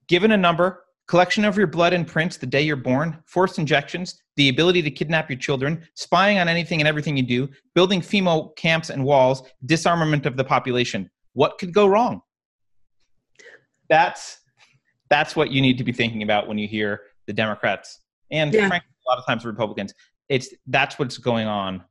given 0.07 0.31
a 0.31 0.37
number, 0.37 0.83
collection 1.07 1.45
of 1.45 1.57
your 1.57 1.67
blood 1.67 1.93
and 1.93 2.07
prints 2.07 2.37
the 2.37 2.45
day 2.45 2.61
you're 2.61 2.75
born, 2.75 3.21
forced 3.25 3.59
injections, 3.59 4.21
the 4.35 4.49
ability 4.49 4.81
to 4.81 4.91
kidnap 4.91 5.29
your 5.29 5.37
children, 5.37 5.87
spying 5.95 6.39
on 6.39 6.47
anything 6.47 6.81
and 6.81 6.87
everything 6.87 7.15
you 7.15 7.23
do, 7.23 7.47
building 7.73 8.01
FEMA 8.01 8.55
camps 8.55 8.89
and 8.89 9.03
walls, 9.03 9.43
disarmament 9.65 10.25
of 10.25 10.35
the 10.35 10.43
population. 10.43 11.09
What 11.33 11.57
could 11.57 11.73
go 11.73 11.87
wrong? 11.87 12.21
That's 13.89 14.39
that's 15.09 15.35
what 15.35 15.51
you 15.51 15.61
need 15.61 15.77
to 15.77 15.83
be 15.83 15.91
thinking 15.91 16.23
about 16.23 16.47
when 16.47 16.57
you 16.57 16.67
hear 16.67 17.01
the 17.27 17.33
Democrats 17.33 17.99
and 18.31 18.53
yeah. 18.53 18.67
frankly, 18.67 18.89
a 19.07 19.09
lot 19.09 19.19
of 19.19 19.25
times 19.25 19.43
the 19.43 19.49
Republicans. 19.49 19.93
It's 20.29 20.49
that's 20.67 20.97
what's 20.97 21.17
going 21.17 21.47
on. 21.47 21.83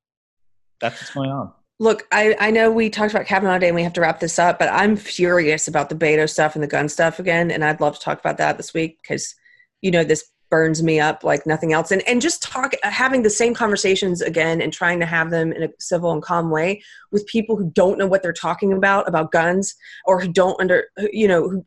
That's 0.80 1.00
what's 1.00 1.14
going 1.14 1.30
on. 1.30 1.52
Look, 1.80 2.06
I, 2.12 2.36
I 2.38 2.50
know 2.52 2.70
we 2.70 2.88
talked 2.88 3.12
about 3.12 3.26
Kavanaugh 3.26 3.58
Day 3.58 3.66
and 3.66 3.74
we 3.74 3.82
have 3.82 3.92
to 3.94 4.00
wrap 4.00 4.20
this 4.20 4.38
up, 4.38 4.60
but 4.60 4.68
I'm 4.68 4.96
furious 4.96 5.66
about 5.66 5.88
the 5.88 5.96
Beto 5.96 6.30
stuff 6.30 6.54
and 6.54 6.62
the 6.62 6.68
gun 6.68 6.88
stuff 6.88 7.18
again, 7.18 7.50
and 7.50 7.64
I'd 7.64 7.80
love 7.80 7.94
to 7.94 8.00
talk 8.00 8.20
about 8.20 8.38
that 8.38 8.56
this 8.56 8.72
week 8.72 8.98
because 9.02 9.34
you 9.82 9.90
know 9.90 10.04
this 10.04 10.30
burns 10.50 10.84
me 10.84 11.00
up 11.00 11.24
like 11.24 11.46
nothing 11.46 11.72
else. 11.72 11.90
And 11.90 12.06
and 12.06 12.22
just 12.22 12.42
talk 12.42 12.74
having 12.84 13.22
the 13.24 13.30
same 13.30 13.54
conversations 13.54 14.22
again 14.22 14.60
and 14.60 14.72
trying 14.72 15.00
to 15.00 15.06
have 15.06 15.30
them 15.30 15.52
in 15.52 15.64
a 15.64 15.68
civil 15.80 16.12
and 16.12 16.22
calm 16.22 16.48
way 16.48 16.80
with 17.10 17.26
people 17.26 17.56
who 17.56 17.72
don't 17.74 17.98
know 17.98 18.06
what 18.06 18.22
they're 18.22 18.32
talking 18.32 18.72
about 18.72 19.08
about 19.08 19.32
guns 19.32 19.74
or 20.06 20.20
who 20.20 20.28
don't 20.28 20.60
under 20.60 20.84
you 21.12 21.26
know. 21.26 21.48
Who, 21.48 21.64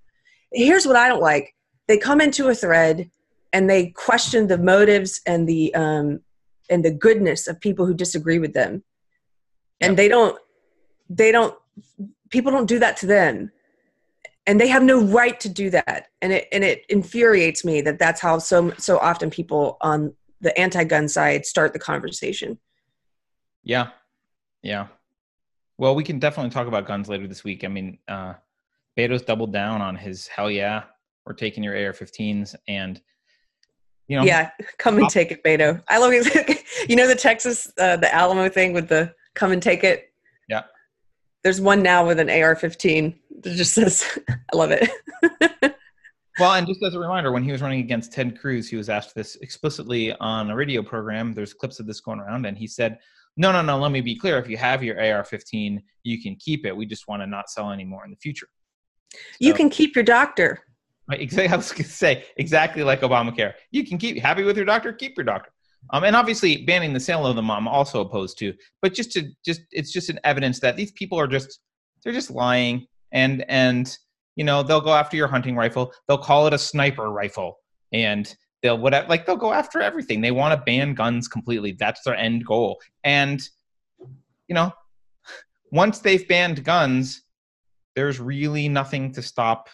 here's 0.52 0.86
what 0.86 0.96
I 0.96 1.06
don't 1.06 1.20
like: 1.20 1.54
they 1.86 1.98
come 1.98 2.22
into 2.22 2.48
a 2.48 2.54
thread 2.54 3.10
and 3.52 3.68
they 3.68 3.88
question 3.88 4.46
the 4.46 4.56
motives 4.56 5.20
and 5.26 5.46
the 5.46 5.74
um, 5.74 6.20
and 6.70 6.82
the 6.82 6.92
goodness 6.92 7.46
of 7.46 7.60
people 7.60 7.84
who 7.84 7.92
disagree 7.92 8.38
with 8.38 8.54
them 8.54 8.82
and 9.80 9.96
they 9.96 10.08
don't 10.08 10.38
they 11.08 11.32
don't 11.32 11.56
people 12.30 12.50
don't 12.50 12.66
do 12.66 12.78
that 12.78 12.96
to 12.96 13.06
them 13.06 13.50
and 14.46 14.60
they 14.60 14.68
have 14.68 14.82
no 14.82 15.00
right 15.00 15.38
to 15.40 15.48
do 15.48 15.70
that 15.70 16.08
and 16.22 16.32
it 16.32 16.48
and 16.52 16.64
it 16.64 16.84
infuriates 16.88 17.64
me 17.64 17.80
that 17.80 17.98
that's 17.98 18.20
how 18.20 18.38
so 18.38 18.72
so 18.78 18.98
often 18.98 19.30
people 19.30 19.76
on 19.80 20.14
the 20.40 20.58
anti-gun 20.58 21.08
side 21.08 21.44
start 21.44 21.72
the 21.72 21.78
conversation 21.78 22.58
Yeah. 23.62 23.90
Yeah. 24.62 24.88
Well, 25.78 25.94
we 25.94 26.04
can 26.04 26.18
definitely 26.18 26.50
talk 26.50 26.66
about 26.66 26.86
guns 26.86 27.08
later 27.08 27.26
this 27.26 27.44
week. 27.44 27.64
I 27.64 27.68
mean, 27.68 27.98
uh 28.08 28.34
Beto's 28.96 29.22
doubled 29.22 29.52
down 29.52 29.80
on 29.80 29.96
his 29.96 30.26
hell 30.26 30.50
yeah, 30.50 30.84
we're 31.24 31.32
taking 31.34 31.62
your 31.62 31.74
AR-15s 31.74 32.54
and 32.68 33.00
you 34.08 34.16
know, 34.16 34.24
yeah 34.24 34.50
come 34.76 34.98
and 34.98 35.08
take 35.08 35.30
it 35.30 35.40
beto 35.44 35.80
i 35.86 35.96
love 35.96 36.10
it 36.12 36.64
you 36.88 36.96
know 36.96 37.06
the 37.06 37.14
texas 37.14 37.72
uh, 37.78 37.96
the 37.96 38.12
alamo 38.12 38.48
thing 38.48 38.72
with 38.72 38.88
the 38.88 39.14
come 39.34 39.52
and 39.52 39.62
take 39.62 39.84
it 39.84 40.12
Yeah. 40.48 40.62
there's 41.42 41.60
one 41.60 41.82
now 41.82 42.06
with 42.06 42.18
an 42.18 42.28
ar-15 42.30 43.16
that 43.42 43.56
just 43.56 43.74
says 43.74 44.18
i 44.28 44.56
love 44.56 44.70
it 44.70 44.90
Well, 46.38 46.54
and 46.54 46.66
just 46.66 46.82
as 46.82 46.94
a 46.94 46.98
reminder, 46.98 47.32
when 47.32 47.44
he 47.44 47.52
was 47.52 47.60
running 47.60 47.80
against 47.80 48.14
Ted 48.14 48.40
Cruz, 48.40 48.66
he 48.66 48.76
was 48.76 48.88
asked 48.88 49.14
this 49.14 49.36
explicitly 49.42 50.14
on 50.20 50.48
a 50.50 50.56
radio 50.56 50.82
program. 50.82 51.34
There's 51.34 51.52
clips 51.52 51.80
of 51.80 51.86
this 51.86 52.00
going 52.00 52.18
around, 52.18 52.46
and 52.46 52.56
he 52.56 52.66
said, 52.66 52.98
"No, 53.36 53.52
no, 53.52 53.60
no. 53.60 53.76
Let 53.78 53.90
me 53.92 54.00
be 54.00 54.16
clear. 54.16 54.38
If 54.38 54.48
you 54.48 54.56
have 54.56 54.82
your 54.82 54.96
AR-15, 54.98 55.82
you 56.02 56.22
can 56.22 56.36
keep 56.36 56.64
it. 56.64 56.74
We 56.74 56.86
just 56.86 57.08
want 57.08 57.20
to 57.20 57.26
not 57.26 57.50
sell 57.50 57.70
anymore 57.72 58.06
in 58.06 58.10
the 58.10 58.16
future." 58.16 58.48
you 59.38 59.52
can 59.52 59.68
keep 59.68 59.94
your 59.94 60.04
doctor 60.04 60.60
Exactly. 61.10 61.48
I 61.52 61.56
was 61.56 61.72
going 61.72 61.84
to 61.84 61.90
say 61.90 62.24
exactly 62.36 62.82
like 62.84 63.00
Obamacare. 63.00 63.54
You 63.70 63.84
can 63.84 63.98
keep 63.98 64.16
happy 64.18 64.42
with 64.44 64.56
your 64.56 64.66
doctor, 64.66 64.92
keep 64.92 65.18
your 65.18 65.24
doctor. 65.24 65.50
Um, 65.92 66.04
and 66.04 66.14
obviously, 66.14 66.64
banning 66.64 66.92
the 66.92 67.00
sale 67.00 67.26
of 67.26 67.36
them, 67.36 67.50
I'm 67.50 67.66
also 67.66 68.00
opposed 68.00 68.38
to. 68.38 68.52
But 68.82 68.94
just 68.94 69.12
to 69.12 69.28
just, 69.44 69.62
it's 69.70 69.92
just 69.92 70.10
an 70.10 70.20
evidence 70.24 70.60
that 70.60 70.76
these 70.76 70.92
people 70.92 71.18
are 71.18 71.26
just 71.26 71.60
they're 72.04 72.12
just 72.12 72.30
lying, 72.30 72.86
and 73.12 73.44
and 73.48 73.96
you 74.36 74.44
know 74.44 74.62
they'll 74.62 74.80
go 74.80 74.94
after 74.94 75.16
your 75.16 75.28
hunting 75.28 75.56
rifle. 75.56 75.92
They'll 76.06 76.18
call 76.18 76.46
it 76.46 76.52
a 76.52 76.58
sniper 76.58 77.10
rifle, 77.10 77.56
and 77.92 78.32
they'll 78.62 78.78
whatever 78.78 79.08
like 79.08 79.26
they'll 79.26 79.36
go 79.36 79.52
after 79.52 79.80
everything. 79.80 80.20
They 80.20 80.30
want 80.30 80.58
to 80.58 80.64
ban 80.64 80.94
guns 80.94 81.28
completely. 81.28 81.72
That's 81.72 82.02
their 82.04 82.16
end 82.16 82.44
goal. 82.46 82.80
And 83.04 83.40
you 84.48 84.54
know, 84.54 84.72
once 85.72 86.00
they've 86.00 86.26
banned 86.28 86.64
guns, 86.64 87.22
there's 87.96 88.20
really 88.20 88.68
nothing 88.68 89.12
to 89.12 89.22
stop 89.22 89.68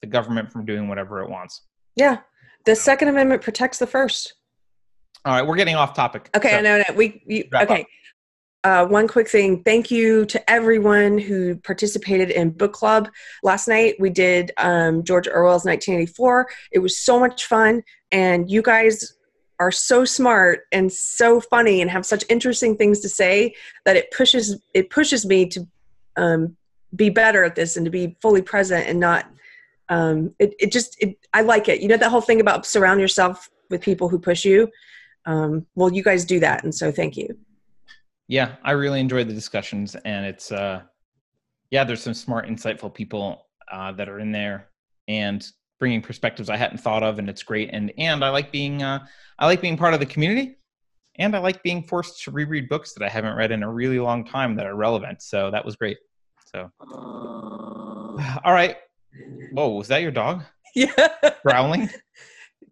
the 0.00 0.06
government 0.06 0.50
from 0.50 0.64
doing 0.64 0.88
whatever 0.88 1.22
it 1.22 1.30
wants. 1.30 1.62
yeah 1.96 2.18
the 2.64 2.76
second 2.76 3.08
amendment 3.08 3.42
protects 3.42 3.78
the 3.78 3.86
first 3.86 4.34
All 5.24 5.34
right, 5.34 5.46
we're 5.46 5.56
getting 5.56 5.76
off 5.76 5.94
topic. 5.94 6.30
Okay, 6.34 6.50
So- 6.50 6.56
I 6.56 6.60
know. 6.60 6.78
no, 6.78 6.94
We 6.94 7.22
you, 7.26 7.44
okay. 7.54 7.86
Uh, 8.62 8.86
one 8.86 9.08
quick 9.08 9.26
thing. 9.26 9.62
Thank 9.62 9.90
you 9.90 10.26
to 10.26 10.50
everyone 10.50 11.16
who 11.16 11.56
participated 11.56 12.30
in 12.30 12.50
book 12.50 12.74
club 12.74 13.08
last 13.42 13.68
night. 13.68 13.94
We 13.98 14.10
did 14.10 14.52
um, 14.58 15.02
George 15.02 15.26
Orwell's 15.26 15.64
1984. 15.64 16.46
It 16.70 16.80
was 16.80 16.98
so 16.98 17.18
much 17.18 17.46
fun, 17.46 17.82
and 18.12 18.50
you 18.50 18.60
guys 18.60 19.14
are 19.60 19.70
so 19.70 20.04
smart 20.04 20.64
and 20.72 20.92
so 20.92 21.40
funny 21.40 21.80
and 21.80 21.90
have 21.90 22.04
such 22.04 22.24
interesting 22.28 22.76
things 22.76 23.00
to 23.00 23.08
say 23.08 23.54
that 23.84 23.96
it 23.96 24.10
pushes 24.10 24.58
it 24.74 24.90
pushes 24.90 25.24
me 25.24 25.46
to 25.46 25.66
um, 26.16 26.56
be 26.96 27.08
better 27.08 27.44
at 27.44 27.54
this 27.54 27.76
and 27.76 27.84
to 27.86 27.90
be 27.90 28.16
fully 28.20 28.42
present 28.42 28.86
and 28.86 29.00
not. 29.00 29.26
Um, 29.88 30.34
it, 30.38 30.54
it 30.60 30.70
just 30.70 31.02
it, 31.02 31.16
I 31.32 31.40
like 31.40 31.68
it. 31.68 31.80
You 31.80 31.88
know 31.88 31.96
that 31.96 32.10
whole 32.10 32.20
thing 32.20 32.40
about 32.40 32.66
surround 32.66 33.00
yourself 33.00 33.48
with 33.70 33.80
people 33.80 34.10
who 34.10 34.18
push 34.18 34.44
you 34.44 34.70
um, 35.26 35.66
well 35.74 35.92
you 35.92 36.02
guys 36.02 36.24
do 36.24 36.40
that 36.40 36.64
and 36.64 36.74
so 36.74 36.90
thank 36.90 37.16
you 37.16 37.36
Yeah, 38.30 38.54
I 38.62 38.72
really 38.72 39.00
enjoyed 39.00 39.28
the 39.28 39.34
discussions, 39.34 39.96
and 40.04 40.24
it's 40.24 40.52
uh, 40.52 40.82
yeah, 41.70 41.82
there's 41.82 42.00
some 42.00 42.14
smart, 42.14 42.46
insightful 42.46 42.94
people 42.94 43.48
uh, 43.72 43.90
that 43.92 44.08
are 44.08 44.20
in 44.20 44.30
there 44.30 44.68
and 45.08 45.44
bringing 45.80 46.00
perspectives 46.00 46.48
I 46.48 46.56
hadn't 46.56 46.78
thought 46.78 47.02
of, 47.02 47.18
and 47.18 47.28
it's 47.28 47.42
great. 47.42 47.70
And 47.72 47.92
and 47.98 48.24
I 48.24 48.28
like 48.28 48.52
being 48.52 48.84
uh, 48.84 49.04
I 49.40 49.46
like 49.46 49.60
being 49.60 49.76
part 49.76 49.94
of 49.94 50.00
the 50.00 50.06
community, 50.06 50.58
and 51.18 51.34
I 51.34 51.40
like 51.40 51.60
being 51.64 51.82
forced 51.82 52.22
to 52.22 52.30
reread 52.30 52.68
books 52.68 52.94
that 52.94 53.04
I 53.04 53.08
haven't 53.08 53.34
read 53.34 53.50
in 53.50 53.64
a 53.64 53.72
really 53.72 53.98
long 53.98 54.24
time 54.24 54.54
that 54.54 54.66
are 54.66 54.76
relevant. 54.76 55.22
So 55.22 55.50
that 55.50 55.64
was 55.64 55.74
great. 55.74 55.98
So, 56.54 56.70
all 56.80 58.14
right. 58.46 58.76
Whoa, 59.50 59.70
was 59.70 59.88
that 59.88 60.02
your 60.02 60.12
dog 60.12 60.44
yeah 60.76 61.08
growling? 61.44 61.90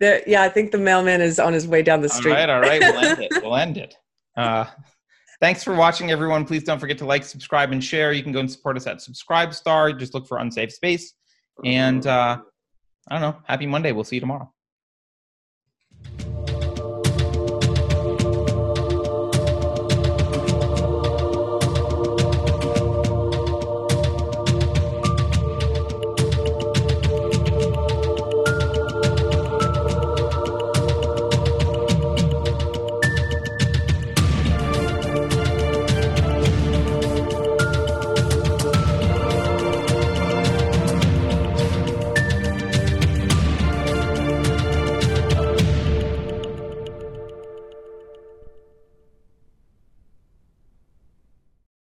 The- 0.01 0.23
yeah 0.27 0.43
i 0.43 0.49
think 0.49 0.71
the 0.71 0.79
mailman 0.79 1.21
is 1.21 1.39
on 1.39 1.53
his 1.53 1.67
way 1.67 1.83
down 1.83 2.01
the 2.01 2.09
street 2.09 2.33
right, 2.33 2.49
all 2.49 2.61
right. 2.61 2.81
We'll 2.81 2.99
end 2.99 3.21
it. 3.21 3.33
We'll 3.43 3.57
end 3.57 3.77
it. 3.79 3.97
Uh, 4.37 4.67
thanks 5.41 5.65
for 5.65 5.75
watching, 5.75 6.11
everyone. 6.11 6.45
Please 6.45 6.63
don't 6.63 6.79
forget 6.79 6.99
to 6.99 7.07
like, 7.07 7.25
subscribe, 7.25 7.73
and 7.73 7.83
share. 7.83 8.13
You 8.13 8.23
can 8.23 8.33
go 8.33 8.41
and 8.41 8.51
support 8.51 8.77
us 8.77 8.87
at 8.87 9.01
Subscribe 9.01 9.53
Star. 9.55 9.93
Just 9.93 10.15
look 10.15 10.27
for 10.27 10.39
Unsafe 10.39 10.73
Space. 10.73 11.15
And 11.65 12.07
uh, 12.07 12.39
I 13.09 13.19
don't 13.19 13.21
know. 13.21 13.41
Happy 13.47 13.67
Monday. 13.67 13.93
We'll 13.93 14.05
see 14.05 14.17
you 14.17 14.21
tomorrow. 14.21 14.53